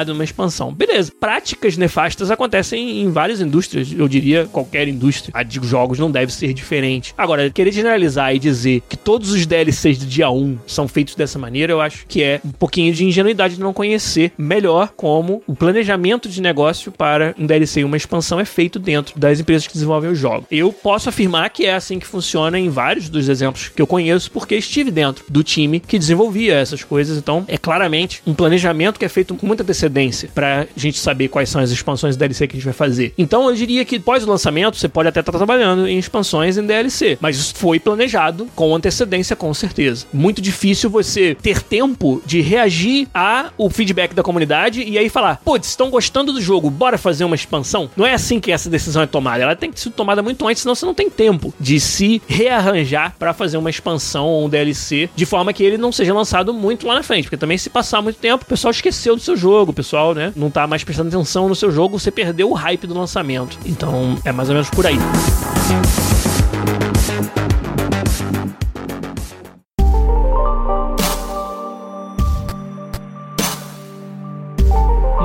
numa 0.08 0.24
expansão. 0.24 0.74
Beleza. 0.74 1.12
Práticas 1.20 1.78
nefastas 1.78 2.32
acontecem 2.32 3.02
em 3.02 3.12
várias 3.12 3.42
indústrias, 3.42 3.94
eu 3.96 4.08
diria 4.08 4.48
qualquer 4.52 4.88
indústria. 4.88 5.32
A 5.34 5.44
de 5.44 5.60
jogos 5.68 6.00
não 6.00 6.12
deve 6.12 6.34
ser 6.34 6.54
diferente. 6.54 7.14
Agora, 7.18 7.50
querer 7.50 7.72
generalizar 7.72 8.36
e 8.36 8.40
dizer 8.40 8.82
que 8.88 8.98
todos 8.98 9.32
os 9.32 9.46
DLCs 9.46 9.98
do 9.98 10.06
dia 10.06 10.30
1 10.30 10.60
são 10.68 10.88
feitos 10.88 11.16
dessa 11.16 11.40
maneira, 11.40 11.74
eu 11.74 11.82
acho 11.82 12.06
que 12.08 12.22
é 12.22 12.42
um 12.44 12.52
pouquinho 12.52 12.94
de 12.94 13.06
ingenuidade 13.06 13.56
de 13.56 13.62
não 13.62 13.74
conhecer 13.74 14.32
melhor 14.38 14.94
como 14.96 15.42
o 15.48 15.56
planejamento 15.56 16.30
de 16.30 16.42
negócio 16.42 16.92
para 16.92 17.36
um 17.38 17.46
DLC 17.46 17.82
e 17.82 17.84
uma 17.84 17.98
expansão 17.98 18.40
é 18.40 18.46
feito 18.46 18.80
dentro 18.80 19.20
das 19.20 19.40
empresas 19.40 19.68
que 19.68 19.74
desenvolvem 19.74 20.12
o 20.12 20.16
jogo. 20.16 20.46
Eu 20.52 20.72
posso 20.72 21.10
afirmar 21.10 21.50
que 21.50 21.66
é 21.66 21.74
assim 21.74 22.00
que 22.00 22.08
funciona 22.08 22.60
em 22.60 22.70
vários 22.70 23.10
dos 23.10 23.30
exemplos 23.30 23.70
que 23.70 23.82
eu 23.82 23.88
conheço, 23.88 24.32
porque 24.32 24.56
estive 24.56 24.92
dentro 24.92 25.26
do 25.30 25.44
time 25.44 25.80
que 25.80 26.00
desenvolvia 26.00 26.56
essas 26.56 26.84
coisas. 26.84 27.18
Então, 27.18 27.46
é 27.48 27.58
claramente 27.58 28.22
um 28.26 28.34
planejamento 28.34 29.00
que 29.00 29.06
é 29.06 29.10
feito 29.10 29.38
com 29.44 29.48
muita 29.48 29.62
antecedência 29.62 30.30
para 30.34 30.62
a 30.62 30.80
gente 30.80 30.98
saber 30.98 31.28
quais 31.28 31.50
são 31.50 31.62
as 31.62 31.70
expansões 31.70 32.16
DLC 32.16 32.48
que 32.48 32.56
a 32.56 32.58
gente 32.58 32.66
vai 32.66 32.74
fazer. 32.74 33.14
Então, 33.18 33.50
eu 33.50 33.56
diria 33.56 33.84
que 33.84 34.00
pós 34.00 34.24
o 34.24 34.30
lançamento, 34.30 34.78
você 34.78 34.88
pode 34.88 35.10
até 35.10 35.20
estar 35.20 35.34
trabalhando 35.34 35.86
em 35.86 35.98
expansões 35.98 36.58
em 36.58 36.66
DLC, 36.66 37.18
mas 37.20 37.38
isso 37.38 37.54
foi 37.56 37.80
planejado 37.80 38.48
com 38.56 38.74
antecedência, 38.74 39.36
com 39.36 39.54
certeza. 39.54 40.06
Muito 40.14 40.42
difícil 40.42 40.90
você 40.90 41.36
ter 41.36 41.62
tempo 41.62 42.22
de 42.26 42.40
reagir 42.40 43.08
a 43.14 43.52
o 43.58 43.70
feedback 43.70 44.14
da 44.14 44.24
comunidade 44.24 44.82
e 44.82 44.98
aí 44.98 45.10
falar, 45.10 45.42
putz, 45.44 45.68
estão 45.68 45.90
gostando 45.90 46.32
do 46.32 46.42
jogo, 46.42 46.70
bora 46.70 46.98
fazer 46.98 47.26
uma 47.26 47.36
expansão. 47.36 47.90
Não 47.98 48.06
é 48.06 48.14
assim 48.14 48.40
que 48.40 48.52
essa 48.52 48.70
decisão 48.70 49.02
é 49.02 49.08
tomada. 49.08 49.44
Ela 49.44 49.56
tem 49.56 49.72
que 49.72 49.80
ser 49.80 49.90
tomada 49.92 50.24
muito 50.24 50.48
antes, 50.48 50.62
senão 50.62 50.74
você 50.74 50.86
não 50.86 50.94
tem 50.94 51.10
tempo 51.10 51.54
de 51.60 51.80
se 51.80 52.22
rearranjar 52.28 53.16
para 53.20 53.34
fazer 53.34 53.58
uma 53.58 53.70
expansão 53.70 54.26
ou 54.26 54.46
um 54.46 54.50
DLC 54.50 55.10
de 55.14 55.26
forma 55.26 55.52
que 55.52 55.64
ele 55.64 55.78
não 55.78 55.92
seja 55.92 56.14
lançado 56.14 56.54
muito 56.54 56.88
lá 56.88 56.96
na 56.96 57.04
frente. 57.04 57.26
Porque 57.26 57.38
também, 57.38 57.58
se 57.58 57.70
passar 57.70 58.02
muito 58.02 58.18
tempo, 58.18 58.46
o 58.46 58.48
pessoal 58.48 58.72
esqueceu 58.72 59.16
do 59.16 59.22
seu 59.22 59.33
jogo, 59.36 59.72
o 59.72 59.74
pessoal, 59.74 60.14
né, 60.14 60.32
não 60.36 60.50
tá 60.50 60.66
mais 60.68 60.84
prestando 60.84 61.10
atenção 61.10 61.48
no 61.48 61.56
seu 61.56 61.72
jogo, 61.72 62.00
você 62.00 62.12
perdeu 62.12 62.50
o 62.50 62.54
hype 62.54 62.88
do 62.88 62.94
lançamento. 62.94 63.58
Então, 63.66 64.18
é 64.24 64.32
mais 64.32 64.50
ou 64.50 64.56
menos 64.56 64.70
por 64.70 64.86
aí. 64.86 64.98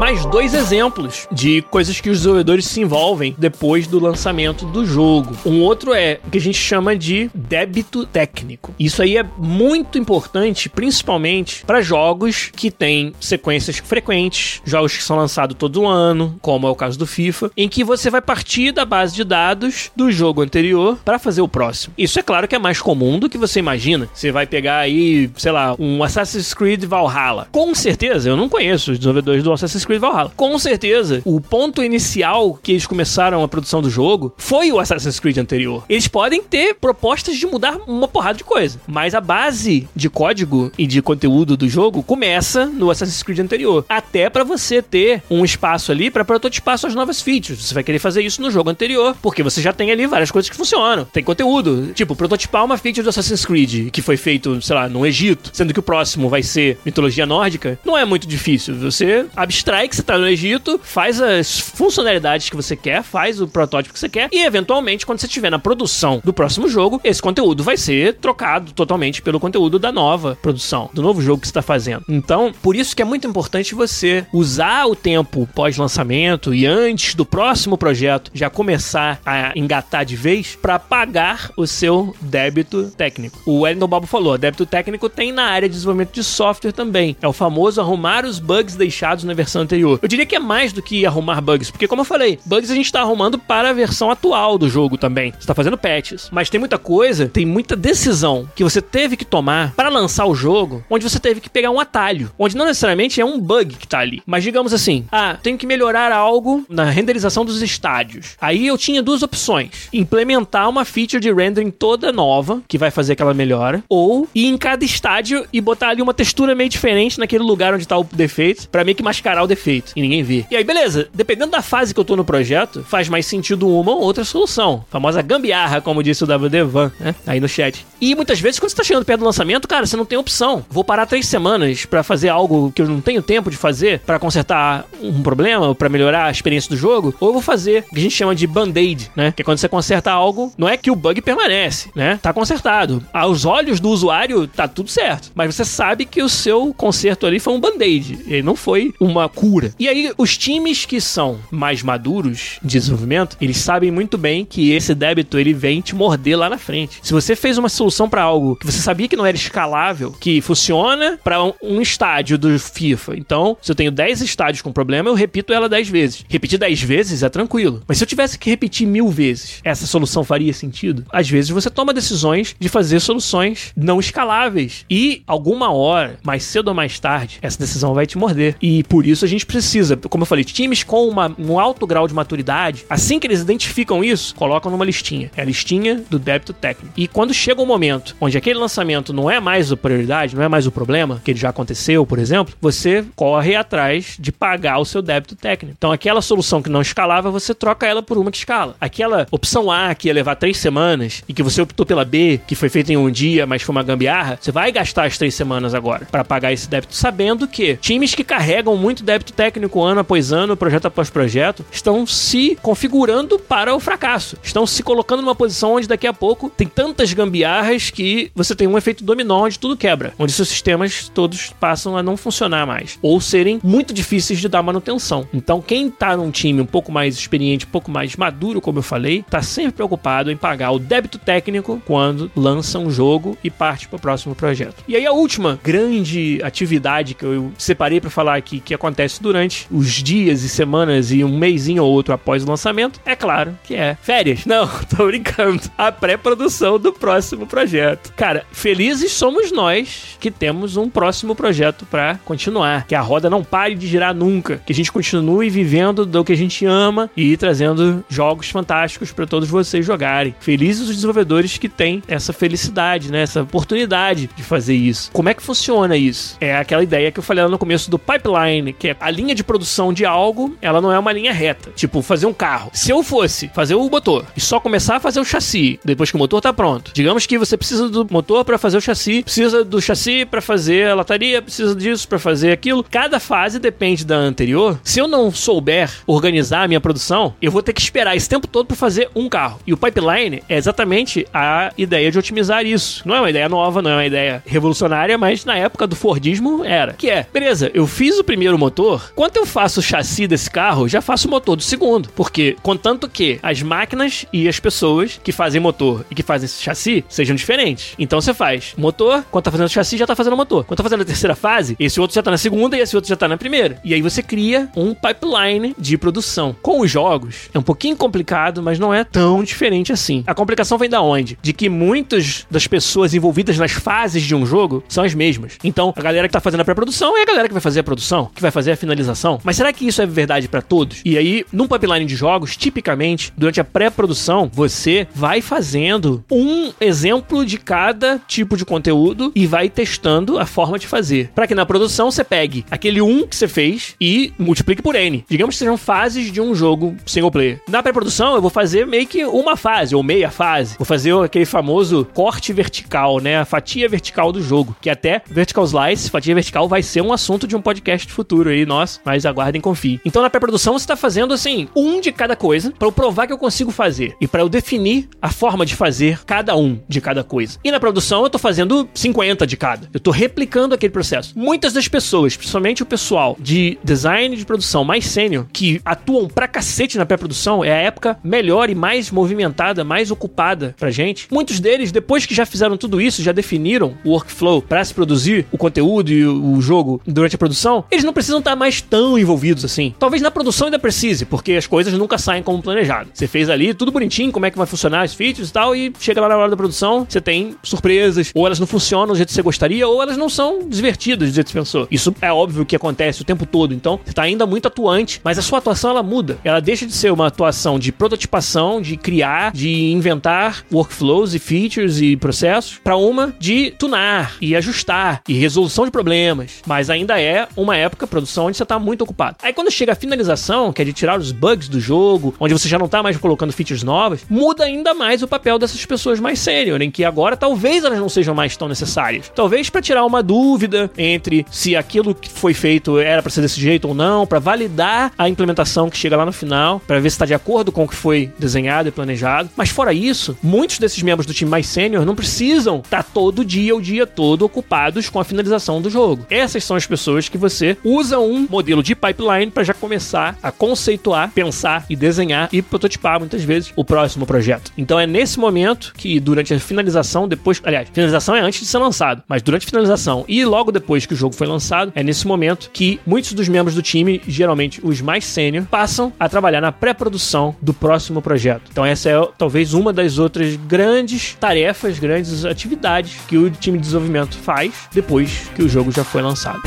Mais 0.08 0.24
dois 0.24 0.54
exemplos 0.54 1.28
de 1.30 1.60
coisas 1.60 2.00
que 2.00 2.08
os 2.08 2.16
desenvolvedores 2.16 2.64
se 2.64 2.80
envolvem 2.80 3.34
depois 3.36 3.86
do 3.86 4.00
lançamento 4.00 4.64
do 4.64 4.86
jogo. 4.86 5.36
Um 5.44 5.60
outro 5.60 5.92
é 5.92 6.18
o 6.26 6.30
que 6.30 6.38
a 6.38 6.40
gente 6.40 6.56
chama 6.56 6.96
de 6.96 7.30
débito 7.34 8.06
técnico. 8.06 8.74
Isso 8.78 9.02
aí 9.02 9.18
é 9.18 9.26
muito 9.36 9.98
importante, 9.98 10.70
principalmente 10.70 11.62
para 11.66 11.82
jogos 11.82 12.50
que 12.56 12.70
têm 12.70 13.12
sequências 13.20 13.76
frequentes, 13.76 14.62
jogos 14.64 14.96
que 14.96 15.02
são 15.02 15.14
lançados 15.14 15.54
todo 15.58 15.86
ano, 15.86 16.38
como 16.40 16.66
é 16.66 16.70
o 16.70 16.74
caso 16.74 16.98
do 16.98 17.06
FIFA, 17.06 17.50
em 17.54 17.68
que 17.68 17.84
você 17.84 18.08
vai 18.08 18.22
partir 18.22 18.72
da 18.72 18.86
base 18.86 19.14
de 19.14 19.24
dados 19.24 19.90
do 19.94 20.10
jogo 20.10 20.40
anterior 20.40 20.98
para 21.04 21.18
fazer 21.18 21.42
o 21.42 21.48
próximo. 21.48 21.92
Isso 21.98 22.18
é 22.18 22.22
claro 22.22 22.48
que 22.48 22.56
é 22.56 22.58
mais 22.58 22.80
comum 22.80 23.18
do 23.18 23.28
que 23.28 23.36
você 23.36 23.58
imagina. 23.58 24.08
Você 24.14 24.32
vai 24.32 24.46
pegar 24.46 24.78
aí, 24.78 25.30
sei 25.36 25.52
lá, 25.52 25.76
um 25.78 26.02
Assassin's 26.02 26.54
Creed 26.54 26.84
Valhalla. 26.84 27.46
Com 27.52 27.74
certeza, 27.74 28.30
eu 28.30 28.38
não 28.38 28.48
conheço 28.48 28.92
os 28.92 28.98
desenvolvedores 28.98 29.42
do 29.42 29.52
Assassin's 29.52 29.84
Creed 29.84 29.97
Valhalla. 29.98 30.32
Com 30.36 30.58
certeza, 30.58 31.22
o 31.24 31.40
ponto 31.40 31.82
inicial 31.82 32.58
que 32.62 32.72
eles 32.72 32.86
começaram 32.86 33.42
a 33.42 33.48
produção 33.48 33.82
do 33.82 33.90
jogo 33.90 34.34
foi 34.36 34.72
o 34.72 34.78
Assassin's 34.78 35.20
Creed 35.20 35.38
anterior. 35.38 35.84
Eles 35.88 36.08
podem 36.08 36.42
ter 36.42 36.74
propostas 36.74 37.36
de 37.36 37.46
mudar 37.46 37.78
uma 37.86 38.08
porrada 38.08 38.38
de 38.38 38.44
coisa, 38.44 38.80
mas 38.86 39.14
a 39.14 39.20
base 39.20 39.88
de 39.94 40.08
código 40.08 40.70
e 40.78 40.86
de 40.86 41.02
conteúdo 41.02 41.56
do 41.56 41.68
jogo 41.68 42.02
começa 42.02 42.66
no 42.66 42.90
Assassin's 42.90 43.22
Creed 43.22 43.40
anterior. 43.40 43.84
Até 43.88 44.30
para 44.30 44.44
você 44.44 44.82
ter 44.82 45.22
um 45.30 45.44
espaço 45.44 45.92
ali 45.92 46.10
para 46.10 46.24
prototipar 46.24 46.78
suas 46.78 46.94
novas 46.94 47.20
features. 47.20 47.60
Você 47.60 47.74
vai 47.74 47.82
querer 47.82 47.98
fazer 47.98 48.22
isso 48.22 48.40
no 48.40 48.50
jogo 48.50 48.70
anterior, 48.70 49.16
porque 49.20 49.42
você 49.42 49.60
já 49.60 49.72
tem 49.72 49.90
ali 49.90 50.06
várias 50.06 50.30
coisas 50.30 50.48
que 50.48 50.56
funcionam. 50.56 51.04
Tem 51.04 51.22
conteúdo. 51.22 51.92
Tipo, 51.94 52.14
prototipar 52.14 52.64
uma 52.64 52.78
feature 52.78 53.02
do 53.02 53.10
Assassin's 53.10 53.44
Creed 53.44 53.90
que 53.90 54.02
foi 54.02 54.16
feito, 54.16 54.60
sei 54.62 54.74
lá, 54.74 54.88
no 54.88 55.06
Egito, 55.06 55.50
sendo 55.52 55.72
que 55.72 55.80
o 55.80 55.82
próximo 55.82 56.28
vai 56.28 56.42
ser 56.42 56.78
mitologia 56.84 57.26
nórdica, 57.26 57.78
não 57.84 57.96
é 57.96 58.04
muito 58.04 58.26
difícil. 58.26 58.74
Você 58.76 59.26
abstrai 59.36 59.87
que 59.88 59.96
você 59.96 60.02
tá 60.02 60.18
no 60.18 60.28
Egito, 60.28 60.80
faz 60.82 61.20
as 61.20 61.58
funcionalidades 61.58 62.48
que 62.50 62.56
você 62.56 62.76
quer, 62.76 63.02
faz 63.02 63.40
o 63.40 63.48
protótipo 63.48 63.92
que 63.94 63.98
você 63.98 64.08
quer 64.08 64.28
e 64.32 64.44
eventualmente 64.44 65.06
quando 65.06 65.18
você 65.18 65.26
estiver 65.26 65.50
na 65.50 65.58
produção 65.58 66.20
do 66.24 66.32
próximo 66.32 66.68
jogo, 66.68 67.00
esse 67.02 67.22
conteúdo 67.22 67.62
vai 67.62 67.76
ser 67.76 68.14
trocado 68.14 68.72
totalmente 68.72 69.22
pelo 69.22 69.40
conteúdo 69.40 69.78
da 69.78 69.90
nova 69.90 70.38
produção, 70.40 70.90
do 70.92 71.02
novo 71.02 71.22
jogo 71.22 71.40
que 71.40 71.46
você 71.46 71.50
está 71.50 71.62
fazendo. 71.62 72.04
Então, 72.08 72.52
por 72.62 72.76
isso 72.76 72.94
que 72.94 73.02
é 73.02 73.04
muito 73.04 73.26
importante 73.26 73.74
você 73.74 74.26
usar 74.32 74.86
o 74.86 74.94
tempo 74.94 75.48
pós-lançamento 75.54 76.54
e 76.54 76.66
antes 76.66 77.14
do 77.14 77.24
próximo 77.24 77.78
projeto 77.78 78.30
já 78.34 78.50
começar 78.50 79.20
a 79.24 79.52
engatar 79.56 80.04
de 80.04 80.16
vez 80.16 80.56
para 80.56 80.78
pagar 80.78 81.50
o 81.56 81.66
seu 81.66 82.14
débito 82.20 82.90
técnico. 82.96 83.38
O 83.46 83.60
Wellington 83.60 83.88
Bobo 83.88 84.06
falou, 84.06 84.36
débito 84.36 84.66
técnico 84.66 85.08
tem 85.08 85.32
na 85.32 85.44
área 85.44 85.68
de 85.68 85.74
desenvolvimento 85.74 86.12
de 86.12 86.24
software 86.24 86.72
também. 86.72 87.16
É 87.20 87.28
o 87.28 87.32
famoso 87.32 87.80
arrumar 87.80 88.24
os 88.24 88.38
bugs 88.38 88.76
deixados 88.76 89.24
na 89.24 89.34
versão 89.34 89.62
anterior. 89.62 89.77
Eu 90.02 90.08
diria 90.08 90.26
que 90.26 90.36
é 90.36 90.38
mais 90.38 90.72
do 90.72 90.82
que 90.82 91.06
arrumar 91.06 91.40
bugs, 91.40 91.70
porque 91.70 91.86
como 91.86 92.02
eu 92.02 92.04
falei, 92.04 92.38
bugs 92.44 92.70
a 92.70 92.74
gente 92.74 92.86
está 92.86 93.00
arrumando 93.00 93.38
para 93.38 93.70
a 93.70 93.72
versão 93.72 94.10
atual 94.10 94.58
do 94.58 94.68
jogo 94.68 94.96
também. 94.96 95.32
Você 95.32 95.38
está 95.38 95.54
fazendo 95.54 95.78
patches. 95.78 96.28
Mas 96.32 96.50
tem 96.50 96.58
muita 96.58 96.78
coisa, 96.78 97.28
tem 97.28 97.46
muita 97.46 97.76
decisão 97.76 98.48
que 98.54 98.64
você 98.64 98.80
teve 98.80 99.16
que 99.16 99.24
tomar 99.24 99.72
para 99.74 99.88
lançar 99.88 100.26
o 100.26 100.34
jogo, 100.34 100.84
onde 100.90 101.08
você 101.08 101.18
teve 101.18 101.40
que 101.40 101.50
pegar 101.50 101.70
um 101.70 101.80
atalho, 101.80 102.30
onde 102.38 102.56
não 102.56 102.66
necessariamente 102.66 103.20
é 103.20 103.24
um 103.24 103.38
bug 103.38 103.76
que 103.76 103.86
tá 103.86 104.00
ali. 104.00 104.22
Mas 104.26 104.42
digamos 104.42 104.72
assim, 104.72 105.04
ah, 105.10 105.36
tenho 105.42 105.58
que 105.58 105.66
melhorar 105.66 106.12
algo 106.12 106.64
na 106.68 106.84
renderização 106.84 107.44
dos 107.44 107.62
estádios. 107.62 108.36
Aí 108.40 108.66
eu 108.66 108.76
tinha 108.76 109.02
duas 109.02 109.22
opções: 109.22 109.88
implementar 109.92 110.68
uma 110.68 110.84
feature 110.84 111.20
de 111.20 111.32
rendering 111.32 111.70
toda 111.70 112.12
nova, 112.12 112.62
que 112.66 112.78
vai 112.78 112.90
fazer 112.90 113.12
aquela 113.12 113.34
melhora, 113.34 113.82
ou 113.88 114.28
ir 114.34 114.46
em 114.46 114.58
cada 114.58 114.84
estádio 114.84 115.46
e 115.52 115.60
botar 115.60 115.90
ali 115.90 116.02
uma 116.02 116.14
textura 116.14 116.54
meio 116.54 116.70
diferente 116.70 117.18
naquele 117.18 117.44
lugar 117.44 117.74
onde 117.74 117.86
tá 117.86 117.96
o 117.96 118.04
defeito, 118.04 118.68
para 118.68 118.84
meio 118.84 118.96
que 118.96 119.02
mascarar 119.02 119.42
o 119.42 119.46
defeito 119.46 119.67
e 119.68 120.00
ninguém 120.00 120.22
vê. 120.22 120.44
E 120.50 120.56
aí, 120.56 120.64
beleza, 120.64 121.08
dependendo 121.12 121.50
da 121.50 121.62
fase 121.62 121.94
que 121.94 122.00
eu 122.00 122.04
tô 122.04 122.16
no 122.16 122.24
projeto, 122.24 122.84
faz 122.88 123.08
mais 123.08 123.26
sentido 123.26 123.68
uma 123.68 123.92
ou 123.92 124.02
outra 124.02 124.24
solução. 124.24 124.84
A 124.88 124.92
famosa 124.92 125.22
gambiarra, 125.22 125.80
como 125.80 126.02
disse 126.02 126.24
o 126.24 126.26
WD 126.26 126.64
Van, 126.64 126.92
né? 126.98 127.14
Aí 127.26 127.40
no 127.40 127.48
chat. 127.48 127.86
E 128.00 128.14
muitas 128.14 128.40
vezes, 128.40 128.58
quando 128.58 128.70
você 128.70 128.76
tá 128.76 128.84
chegando 128.84 129.04
perto 129.04 129.20
do 129.20 129.26
lançamento, 129.26 129.68
cara, 129.68 129.86
você 129.86 129.96
não 129.96 130.04
tem 130.04 130.18
opção. 130.18 130.64
Vou 130.70 130.84
parar 130.84 131.06
três 131.06 131.26
semanas 131.26 131.84
para 131.84 132.02
fazer 132.02 132.28
algo 132.28 132.72
que 132.72 132.82
eu 132.82 132.88
não 132.88 133.00
tenho 133.00 133.22
tempo 133.22 133.50
de 133.50 133.56
fazer 133.56 134.00
para 134.00 134.18
consertar 134.18 134.86
um 135.02 135.22
problema, 135.22 135.74
para 135.74 135.88
melhorar 135.88 136.26
a 136.26 136.30
experiência 136.30 136.70
do 136.70 136.76
jogo, 136.76 137.14
ou 137.20 137.28
eu 137.28 137.32
vou 137.32 137.42
fazer 137.42 137.84
o 137.90 137.94
que 137.94 137.98
a 137.98 138.02
gente 138.02 138.14
chama 138.14 138.34
de 138.34 138.46
band-aid, 138.46 139.10
né? 139.16 139.32
Que 139.32 139.42
é 139.42 139.44
quando 139.44 139.58
você 139.58 139.68
conserta 139.68 140.10
algo, 140.10 140.52
não 140.56 140.68
é 140.68 140.76
que 140.76 140.90
o 140.90 140.96
bug 140.96 141.20
permanece, 141.20 141.90
né? 141.94 142.18
Tá 142.22 142.32
consertado. 142.32 143.04
Aos 143.12 143.44
olhos 143.44 143.80
do 143.80 143.88
usuário, 143.90 144.46
tá 144.46 144.68
tudo 144.68 144.90
certo. 144.90 145.30
Mas 145.34 145.54
você 145.54 145.64
sabe 145.64 146.04
que 146.04 146.22
o 146.22 146.28
seu 146.28 146.72
conserto 146.74 147.26
ali 147.26 147.38
foi 147.38 147.52
um 147.52 147.60
band-aid. 147.60 148.20
Ele 148.26 148.42
não 148.42 148.56
foi 148.56 148.94
uma 149.00 149.28
cura. 149.28 149.57
E 149.78 149.88
aí, 149.88 150.12
os 150.16 150.36
times 150.36 150.84
que 150.84 151.00
são 151.00 151.38
mais 151.50 151.82
maduros 151.82 152.58
de 152.62 152.78
desenvolvimento, 152.78 153.36
eles 153.40 153.58
sabem 153.58 153.90
muito 153.90 154.16
bem 154.16 154.44
que 154.44 154.72
esse 154.72 154.94
débito 154.94 155.38
ele 155.38 155.52
vem 155.52 155.80
te 155.80 155.94
morder 155.94 156.38
lá 156.38 156.48
na 156.48 156.58
frente. 156.58 156.98
Se 157.02 157.12
você 157.12 157.34
fez 157.34 157.58
uma 157.58 157.68
solução 157.68 158.08
para 158.08 158.22
algo 158.22 158.56
que 158.56 158.66
você 158.66 158.78
sabia 158.78 159.08
que 159.08 159.16
não 159.16 159.26
era 159.26 159.36
escalável, 159.36 160.12
que 160.12 160.40
funciona 160.40 161.18
para 161.22 161.42
um, 161.42 161.52
um 161.62 161.80
estádio 161.80 162.38
do 162.38 162.58
FIFA. 162.58 163.16
Então, 163.16 163.56
se 163.60 163.70
eu 163.70 163.74
tenho 163.74 163.90
10 163.90 164.22
estádios 164.22 164.62
com 164.62 164.72
problema, 164.72 165.08
eu 165.08 165.14
repito 165.14 165.52
ela 165.52 165.68
10 165.68 165.88
vezes. 165.88 166.24
Repetir 166.28 166.58
10 166.58 166.82
vezes 166.82 167.22
é 167.22 167.28
tranquilo. 167.28 167.82
Mas 167.86 167.98
se 167.98 168.04
eu 168.04 168.08
tivesse 168.08 168.38
que 168.38 168.50
repetir 168.50 168.86
mil 168.86 169.08
vezes, 169.08 169.60
essa 169.64 169.86
solução 169.86 170.24
faria 170.24 170.52
sentido? 170.52 171.04
Às 171.10 171.28
vezes 171.28 171.50
você 171.50 171.70
toma 171.70 171.94
decisões 171.94 172.54
de 172.58 172.68
fazer 172.68 173.00
soluções 173.00 173.72
não 173.76 174.00
escaláveis. 174.00 174.84
E 174.90 175.22
alguma 175.26 175.72
hora, 175.72 176.18
mais 176.22 176.42
cedo 176.44 176.68
ou 176.68 176.74
mais 176.74 176.98
tarde, 176.98 177.38
essa 177.42 177.58
decisão 177.58 177.94
vai 177.94 178.06
te 178.06 178.18
morder. 178.18 178.56
E 178.60 178.82
por 178.84 179.06
isso 179.06 179.24
a 179.24 179.28
gente 179.28 179.46
precisa, 179.48 179.96
como 179.96 180.22
eu 180.22 180.26
falei, 180.26 180.44
times 180.44 180.84
com 180.84 181.08
uma, 181.08 181.34
um 181.38 181.58
alto 181.58 181.86
grau 181.86 182.06
de 182.06 182.14
maturidade, 182.14 182.84
assim 182.88 183.18
que 183.18 183.26
eles 183.26 183.40
identificam 183.40 184.04
isso, 184.04 184.34
colocam 184.34 184.70
numa 184.70 184.84
listinha. 184.84 185.30
É 185.36 185.40
a 185.40 185.44
listinha 185.44 186.04
do 186.08 186.18
débito 186.18 186.52
técnico. 186.52 186.92
E 186.96 187.08
quando 187.08 187.32
chega 187.32 187.62
um 187.62 187.66
momento 187.66 188.14
onde 188.20 188.36
aquele 188.36 188.58
lançamento 188.58 189.12
não 189.12 189.30
é 189.30 189.40
mais 189.40 189.72
a 189.72 189.76
prioridade, 189.76 190.36
não 190.36 190.42
é 190.42 190.48
mais 190.48 190.66
o 190.66 190.70
problema, 190.70 191.20
que 191.24 191.30
ele 191.30 191.38
já 191.38 191.48
aconteceu, 191.48 192.04
por 192.04 192.18
exemplo, 192.18 192.54
você 192.60 193.04
corre 193.16 193.56
atrás 193.56 194.16
de 194.20 194.30
pagar 194.30 194.78
o 194.78 194.84
seu 194.84 195.00
débito 195.00 195.34
técnico. 195.34 195.74
Então, 195.76 195.90
aquela 195.90 196.20
solução 196.20 196.60
que 196.60 196.68
não 196.68 196.82
escalava, 196.82 197.30
você 197.30 197.54
troca 197.54 197.86
ela 197.86 198.02
por 198.02 198.18
uma 198.18 198.30
que 198.30 198.36
escala. 198.36 198.76
Aquela 198.80 199.26
opção 199.30 199.70
A 199.70 199.94
que 199.94 200.08
ia 200.08 200.14
levar 200.14 200.34
três 200.36 200.58
semanas 200.58 201.24
e 201.26 201.32
que 201.32 201.42
você 201.42 201.62
optou 201.62 201.86
pela 201.86 202.04
B, 202.04 202.40
que 202.46 202.54
foi 202.54 202.68
feita 202.68 202.92
em 202.92 202.96
um 202.96 203.10
dia, 203.10 203.46
mas 203.46 203.62
foi 203.62 203.74
uma 203.74 203.82
gambiarra, 203.82 204.38
você 204.40 204.52
vai 204.52 204.70
gastar 204.70 205.04
as 205.04 205.16
três 205.16 205.34
semanas 205.34 205.74
agora 205.74 206.06
para 206.10 206.24
pagar 206.24 206.52
esse 206.52 206.68
débito, 206.68 206.94
sabendo 206.94 207.48
que 207.48 207.76
times 207.76 208.14
que 208.14 208.22
carregam 208.22 208.76
muito 208.76 209.02
débito 209.02 209.32
técnico 209.38 209.80
ano 209.84 210.00
após 210.00 210.32
ano, 210.32 210.56
projeto 210.56 210.86
após 210.86 211.08
projeto, 211.08 211.64
estão 211.70 212.04
se 212.04 212.58
configurando 212.60 213.38
para 213.38 213.72
o 213.72 213.78
fracasso. 213.78 214.36
Estão 214.42 214.66
se 214.66 214.82
colocando 214.82 215.22
numa 215.22 215.34
posição 215.34 215.74
onde 215.74 215.86
daqui 215.86 216.08
a 216.08 216.12
pouco 216.12 216.50
tem 216.50 216.66
tantas 216.66 217.12
gambiarras 217.12 217.88
que 217.88 218.32
você 218.34 218.52
tem 218.52 218.66
um 218.66 218.76
efeito 218.76 219.04
dominó 219.04 219.44
onde 219.44 219.56
tudo 219.56 219.76
quebra, 219.76 220.12
onde 220.18 220.32
seus 220.32 220.48
sistemas 220.48 221.08
todos 221.14 221.50
passam 221.60 221.96
a 221.96 222.02
não 222.02 222.16
funcionar 222.16 222.66
mais 222.66 222.98
ou 223.00 223.20
serem 223.20 223.60
muito 223.62 223.94
difíceis 223.94 224.40
de 224.40 224.48
dar 224.48 224.60
manutenção. 224.60 225.28
Então, 225.32 225.62
quem 225.62 225.88
tá 225.88 226.16
num 226.16 226.32
time 226.32 226.60
um 226.60 226.66
pouco 226.66 226.90
mais 226.90 227.14
experiente, 227.14 227.64
um 227.64 227.70
pouco 227.70 227.92
mais 227.92 228.16
maduro, 228.16 228.60
como 228.60 228.80
eu 228.80 228.82
falei, 228.82 229.24
tá 229.30 229.40
sempre 229.40 229.70
preocupado 229.70 230.32
em 230.32 230.36
pagar 230.36 230.72
o 230.72 230.80
débito 230.80 231.16
técnico 231.16 231.80
quando 231.86 232.28
lança 232.34 232.80
um 232.80 232.90
jogo 232.90 233.38
e 233.44 233.50
parte 233.50 233.86
para 233.86 233.98
o 233.98 234.00
próximo 234.00 234.34
projeto. 234.34 234.82
E 234.88 234.96
aí 234.96 235.06
a 235.06 235.12
última 235.12 235.60
grande 235.62 236.40
atividade 236.42 237.14
que 237.14 237.24
eu 237.24 237.52
separei 237.56 238.00
para 238.00 238.10
falar 238.10 238.34
aqui 238.34 238.58
que 238.58 238.74
acontece 238.74 239.17
durante 239.20 239.66
os 239.70 239.92
dias 239.94 240.42
e 240.42 240.48
semanas 240.48 241.10
e 241.12 241.24
um 241.24 241.36
mêsinho 241.36 241.84
ou 241.84 241.92
outro 241.92 242.14
após 242.14 242.44
o 242.44 242.48
lançamento, 242.48 243.00
é 243.04 243.14
claro 243.14 243.58
que 243.64 243.74
é 243.74 243.96
férias. 244.00 244.44
Não, 244.46 244.68
tô 244.96 245.06
brincando. 245.06 245.60
A 245.76 245.92
pré-produção 245.92 246.78
do 246.78 246.92
próximo 246.92 247.46
projeto. 247.46 248.12
Cara, 248.16 248.44
felizes 248.52 249.12
somos 249.12 249.52
nós 249.52 250.16
que 250.20 250.30
temos 250.30 250.76
um 250.76 250.88
próximo 250.88 251.34
projeto 251.34 251.86
para 251.86 252.18
continuar, 252.24 252.86
que 252.86 252.94
a 252.94 253.00
roda 253.00 253.30
não 253.30 253.44
pare 253.44 253.74
de 253.74 253.86
girar 253.86 254.14
nunca, 254.14 254.60
que 254.64 254.72
a 254.72 254.74
gente 254.74 254.92
continue 254.92 255.50
vivendo 255.50 256.04
do 256.04 256.24
que 256.24 256.32
a 256.32 256.36
gente 256.36 256.64
ama 256.64 257.10
e 257.16 257.36
trazendo 257.36 258.04
jogos 258.08 258.48
fantásticos 258.50 259.12
para 259.12 259.26
todos 259.26 259.48
vocês 259.48 259.84
jogarem. 259.84 260.34
Felizes 260.40 260.88
os 260.88 260.94
desenvolvedores 260.94 261.58
que 261.58 261.68
têm 261.68 262.02
essa 262.08 262.32
felicidade, 262.32 263.10
né, 263.10 263.22
essa 263.22 263.42
oportunidade 263.42 264.30
de 264.36 264.42
fazer 264.42 264.74
isso. 264.74 265.10
Como 265.12 265.28
é 265.28 265.34
que 265.34 265.42
funciona 265.42 265.96
isso? 265.96 266.36
É 266.40 266.56
aquela 266.56 266.82
ideia 266.82 267.10
que 267.10 267.18
eu 267.18 267.22
falei 267.22 267.44
lá 267.44 267.50
no 267.50 267.58
começo 267.58 267.90
do 267.90 267.98
pipeline, 267.98 268.72
que 268.72 268.88
é 268.88 268.94
a 269.08 269.10
linha 269.10 269.34
de 269.34 269.42
produção 269.42 269.90
de 269.90 270.04
algo, 270.04 270.54
ela 270.60 270.82
não 270.82 270.92
é 270.92 270.98
uma 270.98 271.12
linha 271.12 271.32
reta. 271.32 271.70
Tipo, 271.74 272.02
fazer 272.02 272.26
um 272.26 272.32
carro. 272.34 272.70
Se 272.74 272.90
eu 272.90 273.02
fosse 273.02 273.48
fazer 273.48 273.74
o 273.74 273.88
motor 273.88 274.26
e 274.36 274.40
só 274.40 274.60
começar 274.60 274.96
a 274.96 275.00
fazer 275.00 275.18
o 275.18 275.24
chassi 275.24 275.80
depois 275.82 276.10
que 276.10 276.16
o 276.16 276.18
motor 276.18 276.42
tá 276.42 276.52
pronto, 276.52 276.92
digamos 276.92 277.24
que 277.24 277.38
você 277.38 277.56
precisa 277.56 277.88
do 277.88 278.06
motor 278.10 278.44
para 278.44 278.58
fazer 278.58 278.76
o 278.76 278.80
chassi, 278.82 279.22
precisa 279.22 279.64
do 279.64 279.80
chassi 279.80 280.26
para 280.26 280.42
fazer 280.42 280.90
a 280.90 280.94
lataria, 280.94 281.40
precisa 281.40 281.74
disso 281.74 282.06
para 282.06 282.18
fazer 282.18 282.52
aquilo. 282.52 282.84
Cada 282.84 283.18
fase 283.18 283.58
depende 283.58 284.04
da 284.04 284.16
anterior. 284.16 284.78
Se 284.84 285.00
eu 285.00 285.08
não 285.08 285.30
souber 285.30 285.90
organizar 286.06 286.64
a 286.64 286.68
minha 286.68 286.80
produção, 286.80 287.34
eu 287.40 287.50
vou 287.50 287.62
ter 287.62 287.72
que 287.72 287.80
esperar 287.80 288.14
esse 288.14 288.28
tempo 288.28 288.46
todo 288.46 288.66
para 288.66 288.76
fazer 288.76 289.08
um 289.16 289.26
carro. 289.26 289.58
E 289.66 289.72
o 289.72 289.76
pipeline 289.78 290.42
é 290.46 290.56
exatamente 290.56 291.26
a 291.32 291.72
ideia 291.78 292.10
de 292.10 292.18
otimizar 292.18 292.66
isso. 292.66 293.02
Não 293.08 293.14
é 293.14 293.20
uma 293.20 293.30
ideia 293.30 293.48
nova, 293.48 293.80
não 293.80 293.90
é 293.90 293.94
uma 293.94 294.06
ideia 294.06 294.42
revolucionária, 294.44 295.16
mas 295.16 295.46
na 295.46 295.56
época 295.56 295.86
do 295.86 295.96
Fordismo 295.96 296.62
era. 296.62 296.92
Que 296.92 297.08
é, 297.08 297.26
beleza, 297.32 297.70
eu 297.72 297.86
fiz 297.86 298.18
o 298.18 298.24
primeiro 298.24 298.58
motor, 298.58 298.97
quando 299.14 299.36
eu 299.36 299.46
faço 299.46 299.80
o 299.80 299.82
chassi 299.82 300.26
desse 300.26 300.50
carro, 300.50 300.88
já 300.88 301.00
faço 301.00 301.28
o 301.28 301.30
motor 301.30 301.56
do 301.56 301.62
segundo. 301.62 302.08
Porque, 302.14 302.56
contanto 302.62 303.08
que 303.08 303.38
as 303.42 303.62
máquinas 303.62 304.26
e 304.32 304.48
as 304.48 304.58
pessoas 304.60 305.20
que 305.22 305.32
fazem 305.32 305.60
motor 305.60 306.04
e 306.10 306.14
que 306.14 306.22
fazem 306.22 306.46
esse 306.46 306.62
chassi 306.62 307.04
sejam 307.08 307.36
diferentes. 307.36 307.94
Então 307.98 308.20
você 308.20 308.34
faz 308.34 308.74
motor, 308.76 309.24
quando 309.30 309.44
tá 309.44 309.50
fazendo 309.50 309.66
o 309.66 309.70
chassi, 309.70 309.96
já 309.96 310.06
tá 310.06 310.16
fazendo 310.16 310.34
o 310.34 310.36
motor. 310.36 310.64
Quando 310.64 310.76
tá 310.78 310.82
fazendo 310.82 311.02
a 311.02 311.04
terceira 311.04 311.34
fase, 311.34 311.76
esse 311.78 312.00
outro 312.00 312.14
já 312.14 312.22
tá 312.22 312.30
na 312.30 312.38
segunda 312.38 312.76
e 312.76 312.80
esse 312.80 312.96
outro 312.96 313.08
já 313.08 313.16
tá 313.16 313.28
na 313.28 313.36
primeira. 313.36 313.80
E 313.84 313.94
aí 313.94 314.02
você 314.02 314.22
cria 314.22 314.68
um 314.76 314.94
pipeline 314.94 315.74
de 315.78 315.96
produção. 315.96 316.54
Com 316.62 316.80
os 316.80 316.90
jogos, 316.90 317.48
é 317.52 317.58
um 317.58 317.62
pouquinho 317.62 317.96
complicado, 317.96 318.62
mas 318.62 318.78
não 318.78 318.92
é 318.92 319.04
tão 319.04 319.42
diferente 319.42 319.92
assim. 319.92 320.24
A 320.26 320.34
complicação 320.34 320.78
vem 320.78 320.88
da 320.88 321.00
onde? 321.00 321.38
De 321.42 321.52
que 321.52 321.68
muitas 321.68 322.46
das 322.50 322.66
pessoas 322.66 323.14
envolvidas 323.14 323.58
nas 323.58 323.72
fases 323.72 324.22
de 324.22 324.34
um 324.34 324.46
jogo 324.46 324.82
são 324.88 325.04
as 325.04 325.14
mesmas. 325.14 325.58
Então, 325.62 325.92
a 325.96 326.02
galera 326.02 326.28
que 326.28 326.32
tá 326.32 326.40
fazendo 326.40 326.60
a 326.60 326.64
pré-produção 326.64 327.16
é 327.16 327.22
a 327.22 327.26
galera 327.26 327.48
que 327.48 327.54
vai 327.54 327.60
fazer 327.60 327.80
a 327.80 327.84
produção, 327.84 328.30
que 328.34 328.42
vai 328.42 328.50
fazer 328.50 328.72
a 328.72 328.76
finalização. 328.88 329.38
Mas 329.44 329.56
será 329.56 329.72
que 329.72 329.86
isso 329.86 330.00
é 330.00 330.06
verdade 330.06 330.48
para 330.48 330.62
todos? 330.62 331.02
E 331.04 331.18
aí, 331.18 331.44
num 331.52 331.68
pipeline 331.68 332.06
de 332.06 332.16
jogos, 332.16 332.56
tipicamente, 332.56 333.32
durante 333.36 333.60
a 333.60 333.64
pré-produção, 333.64 334.50
você 334.52 335.06
vai 335.14 335.40
fazendo 335.40 336.24
um 336.30 336.72
exemplo 336.80 337.44
de 337.44 337.58
cada 337.58 338.18
tipo 338.26 338.56
de 338.56 338.64
conteúdo 338.64 339.30
e 339.34 339.46
vai 339.46 339.68
testando 339.68 340.38
a 340.38 340.46
forma 340.46 340.78
de 340.78 340.86
fazer. 340.86 341.30
Para 341.34 341.46
que 341.46 341.54
na 341.54 341.66
produção 341.66 342.10
você 342.10 342.24
pegue 342.24 342.64
aquele 342.70 343.00
um 343.00 343.26
que 343.26 343.36
você 343.36 343.46
fez 343.46 343.94
e 344.00 344.32
multiplique 344.38 344.82
por 344.82 344.94
N. 344.94 345.24
Digamos 345.28 345.54
que 345.54 345.58
sejam 345.58 345.76
fases 345.76 346.32
de 346.32 346.40
um 346.40 346.54
jogo 346.54 346.96
single 347.04 347.30
player. 347.30 347.60
Na 347.68 347.82
pré-produção, 347.82 348.34
eu 348.34 348.40
vou 348.40 348.50
fazer 348.50 348.86
meio 348.86 349.06
que 349.06 349.24
uma 349.24 349.56
fase, 349.56 349.94
ou 349.94 350.02
meia 350.02 350.30
fase. 350.30 350.76
Vou 350.78 350.86
fazer 350.86 351.14
aquele 351.16 351.44
famoso 351.44 352.06
corte 352.14 352.52
vertical, 352.52 353.20
né? 353.20 353.38
A 353.38 353.44
fatia 353.44 353.88
vertical 353.88 354.32
do 354.32 354.42
jogo. 354.42 354.76
Que 354.80 354.88
até 354.88 355.22
Vertical 355.28 355.64
Slice, 355.64 356.10
fatia 356.10 356.34
vertical, 356.34 356.68
vai 356.68 356.82
ser 356.82 357.02
um 357.02 357.12
assunto 357.12 357.46
de 357.46 357.56
um 357.56 357.60
podcast 357.60 358.10
futuro 358.12 358.50
aí, 358.50 358.64
nosso 358.64 358.77
nosso, 358.78 359.00
mas 359.04 359.26
aguardem, 359.26 359.60
confie. 359.60 360.00
Então 360.04 360.22
na 360.22 360.30
pré-produção 360.30 360.78
você 360.78 360.86
tá 360.86 360.96
fazendo 360.96 361.34
assim, 361.34 361.68
um 361.74 362.00
de 362.00 362.12
cada 362.12 362.36
coisa, 362.36 362.70
para 362.70 362.86
eu 362.86 362.92
provar 362.92 363.26
que 363.26 363.32
eu 363.32 363.38
consigo 363.38 363.70
fazer 363.70 364.16
e 364.20 364.26
para 364.26 364.42
eu 364.42 364.48
definir 364.48 365.08
a 365.20 365.30
forma 365.30 365.66
de 365.66 365.74
fazer 365.74 366.20
cada 366.24 366.56
um 366.56 366.78
de 366.88 367.00
cada 367.00 367.24
coisa. 367.24 367.58
E 367.64 367.70
na 367.70 367.80
produção 367.80 368.22
eu 368.22 368.30
tô 368.30 368.38
fazendo 368.38 368.88
50 368.94 369.46
de 369.46 369.56
cada. 369.56 369.88
Eu 369.92 370.00
tô 370.00 370.10
replicando 370.10 370.74
aquele 370.74 370.92
processo. 370.92 371.32
Muitas 371.36 371.72
das 371.72 371.88
pessoas, 371.88 372.36
principalmente 372.36 372.82
o 372.82 372.86
pessoal 372.86 373.36
de 373.38 373.78
design 373.82 374.36
de 374.36 374.44
produção 374.44 374.84
mais 374.84 375.06
sênior, 375.06 375.46
que 375.52 375.80
atuam 375.84 376.28
pra 376.28 376.46
cacete 376.46 376.98
na 376.98 377.06
pré-produção, 377.06 377.64
é 377.64 377.72
a 377.72 377.76
época 377.76 378.18
melhor 378.22 378.70
e 378.70 378.74
mais 378.74 379.10
movimentada, 379.10 379.84
mais 379.84 380.10
ocupada 380.10 380.74
pra 380.78 380.90
gente. 380.90 381.26
Muitos 381.30 381.60
deles, 381.60 381.90
depois 381.90 382.26
que 382.26 382.34
já 382.34 382.46
fizeram 382.46 382.76
tudo 382.76 383.00
isso, 383.00 383.22
já 383.22 383.32
definiram 383.32 383.94
o 384.04 384.10
workflow 384.10 384.62
para 384.62 384.84
se 384.84 384.94
produzir 384.94 385.46
o 385.50 385.58
conteúdo 385.58 386.12
e 386.12 386.24
o 386.26 386.60
jogo 386.60 387.00
durante 387.06 387.34
a 387.34 387.38
produção, 387.38 387.84
eles 387.90 388.04
não 388.04 388.12
precisam 388.12 388.38
estar 388.38 388.54
mais 388.54 388.67
tão 388.80 389.18
envolvidos 389.18 389.64
assim. 389.64 389.94
Talvez 389.98 390.22
na 390.22 390.30
produção 390.30 390.66
ainda 390.66 390.78
precise, 390.78 391.24
porque 391.24 391.52
as 391.52 391.66
coisas 391.66 391.92
nunca 391.94 392.18
saem 392.18 392.42
como 392.42 392.62
planejado. 392.62 393.10
Você 393.12 393.26
fez 393.26 393.50
ali 393.50 393.74
tudo 393.74 393.90
bonitinho, 393.90 394.30
como 394.30 394.46
é 394.46 394.50
que 394.50 394.58
vai 394.58 394.66
funcionar 394.66 395.02
as 395.02 395.14
features 395.14 395.48
e 395.48 395.52
tal, 395.52 395.74
e 395.74 395.92
chega 395.98 396.20
lá 396.20 396.28
na 396.28 396.36
hora 396.36 396.50
da 396.50 396.56
produção, 396.56 397.06
você 397.08 397.20
tem 397.20 397.56
surpresas, 397.62 398.30
ou 398.34 398.46
elas 398.46 398.60
não 398.60 398.66
funcionam 398.66 399.08
do 399.08 399.16
jeito 399.16 399.28
que 399.28 399.34
você 399.34 399.42
gostaria, 399.42 399.86
ou 399.86 400.02
elas 400.02 400.16
não 400.16 400.28
são 400.28 400.68
divertidas 400.68 401.30
do 401.30 401.34
jeito 401.34 401.46
que 401.46 401.52
você 401.52 401.58
pensou. 401.58 401.88
Isso 401.90 402.14
é 402.20 402.32
óbvio 402.32 402.66
que 402.66 402.76
acontece 402.76 403.22
o 403.22 403.24
tempo 403.24 403.46
todo, 403.46 403.74
então 403.74 403.98
você 404.04 404.12
tá 404.12 404.22
ainda 404.22 404.46
muito 404.46 404.68
atuante, 404.68 405.20
mas 405.24 405.38
a 405.38 405.42
sua 405.42 405.58
atuação 405.58 405.90
ela 405.90 406.02
muda. 406.02 406.38
Ela 406.44 406.60
deixa 406.60 406.86
de 406.86 406.92
ser 406.92 407.12
uma 407.12 407.26
atuação 407.26 407.78
de 407.78 407.90
prototipação, 407.92 408.80
de 408.80 408.96
criar, 408.96 409.52
de 409.52 409.90
inventar 409.90 410.64
workflows 410.72 411.34
e 411.34 411.38
features 411.38 412.00
e 412.00 412.16
processos, 412.16 412.78
para 412.82 412.96
uma 412.96 413.34
de 413.38 413.70
tunar 413.72 414.36
e 414.40 414.54
ajustar 414.54 415.22
e 415.28 415.34
resolução 415.34 415.84
de 415.84 415.90
problemas. 415.90 416.62
Mas 416.66 416.90
ainda 416.90 417.20
é 417.20 417.48
uma 417.56 417.76
época 417.76 418.06
produção 418.06 418.46
onde 418.46 418.56
você 418.58 418.66
tá 418.66 418.78
muito 418.78 419.02
ocupado. 419.02 419.36
Aí 419.42 419.52
quando 419.52 419.70
chega 419.70 419.92
a 419.92 419.96
finalização, 419.96 420.72
que 420.72 420.82
é 420.82 420.84
de 420.84 420.92
tirar 420.92 421.18
os 421.18 421.32
bugs 421.32 421.68
do 421.68 421.80
jogo, 421.80 422.34
onde 422.38 422.52
você 422.52 422.68
já 422.68 422.78
não 422.78 422.88
tá 422.88 423.02
mais 423.02 423.16
colocando 423.16 423.52
features 423.52 423.82
novas, 423.82 424.24
muda 424.28 424.64
ainda 424.64 424.94
mais 424.94 425.22
o 425.22 425.28
papel 425.28 425.58
dessas 425.58 425.84
pessoas 425.86 426.20
mais 426.20 426.38
sênior, 426.38 426.80
em 426.82 426.90
que 426.90 427.04
agora 427.04 427.36
talvez 427.36 427.84
elas 427.84 427.98
não 427.98 428.08
sejam 428.08 428.34
mais 428.34 428.56
tão 428.56 428.68
necessárias. 428.68 429.30
Talvez 429.34 429.70
para 429.70 429.80
tirar 429.80 430.04
uma 430.04 430.22
dúvida 430.22 430.90
entre 430.98 431.46
se 431.50 431.76
aquilo 431.76 432.14
que 432.14 432.28
foi 432.28 432.54
feito 432.54 432.98
era 432.98 433.22
para 433.22 433.30
ser 433.30 433.40
desse 433.40 433.60
jeito 433.60 433.88
ou 433.88 433.94
não, 433.94 434.26
para 434.26 434.38
validar 434.38 435.12
a 435.16 435.28
implementação 435.28 435.88
que 435.88 435.96
chega 435.96 436.16
lá 436.16 436.26
no 436.26 436.32
final, 436.32 436.80
para 436.80 437.00
ver 437.00 437.10
se 437.10 437.14
está 437.14 437.26
de 437.26 437.34
acordo 437.34 437.70
com 437.70 437.84
o 437.84 437.88
que 437.88 437.94
foi 437.94 438.32
desenhado 438.38 438.88
e 438.88 438.92
planejado. 438.92 439.50
Mas 439.56 439.70
fora 439.70 439.92
isso, 439.92 440.36
muitos 440.42 440.78
desses 440.78 441.02
membros 441.02 441.26
do 441.26 441.34
time 441.34 441.50
mais 441.50 441.66
sênior 441.66 442.04
não 442.04 442.14
precisam 442.14 442.78
estar 442.78 443.02
tá 443.02 443.10
todo 443.12 443.44
dia, 443.44 443.74
o 443.74 443.80
dia 443.80 444.06
todo 444.06 444.44
ocupados 444.44 445.08
com 445.08 445.20
a 445.20 445.24
finalização 445.24 445.80
do 445.80 445.90
jogo. 445.90 446.26
Essas 446.28 446.64
são 446.64 446.76
as 446.76 446.86
pessoas 446.86 447.28
que 447.28 447.38
você 447.38 447.76
usa 447.84 448.18
um 448.18 448.47
modelo 448.48 448.82
de 448.82 448.94
pipeline 448.94 449.50
para 449.50 449.64
já 449.64 449.74
começar 449.74 450.36
a 450.42 450.50
conceituar, 450.50 451.30
pensar 451.30 451.84
e 451.88 451.96
desenhar 451.96 452.48
e 452.52 452.62
prototipar 452.62 453.18
muitas 453.18 453.42
vezes 453.42 453.72
o 453.76 453.84
próximo 453.84 454.26
projeto. 454.26 454.72
Então 454.76 454.98
é 454.98 455.06
nesse 455.06 455.38
momento 455.38 455.92
que 455.96 456.18
durante 456.20 456.52
a 456.54 456.60
finalização, 456.60 457.28
depois, 457.28 457.60
aliás, 457.64 457.88
finalização 457.92 458.34
é 458.34 458.40
antes 458.40 458.60
de 458.60 458.66
ser 458.66 458.78
lançado, 458.78 459.22
mas 459.28 459.42
durante 459.42 459.66
a 459.66 459.70
finalização 459.70 460.24
e 460.28 460.44
logo 460.44 460.72
depois 460.72 461.06
que 461.06 461.14
o 461.14 461.16
jogo 461.16 461.34
foi 461.34 461.46
lançado, 461.46 461.92
é 461.94 462.02
nesse 462.02 462.26
momento 462.26 462.70
que 462.72 463.00
muitos 463.06 463.32
dos 463.32 463.48
membros 463.48 463.74
do 463.74 463.82
time, 463.82 464.20
geralmente 464.26 464.80
os 464.82 465.00
mais 465.00 465.24
sênior, 465.24 465.64
passam 465.64 466.12
a 466.18 466.28
trabalhar 466.28 466.60
na 466.60 466.72
pré-produção 466.72 467.54
do 467.60 467.74
próximo 467.74 468.20
projeto. 468.22 468.62
Então 468.70 468.84
essa 468.84 469.08
é 469.08 469.28
talvez 469.36 469.74
uma 469.74 469.92
das 469.92 470.18
outras 470.18 470.56
grandes 470.56 471.34
tarefas, 471.34 471.98
grandes 471.98 472.44
atividades 472.44 473.20
que 473.26 473.36
o 473.36 473.50
time 473.50 473.78
de 473.78 473.84
desenvolvimento 473.84 474.36
faz 474.36 474.88
depois 474.92 475.50
que 475.54 475.62
o 475.62 475.68
jogo 475.68 475.90
já 475.90 476.04
foi 476.04 476.22
lançado. 476.22 476.60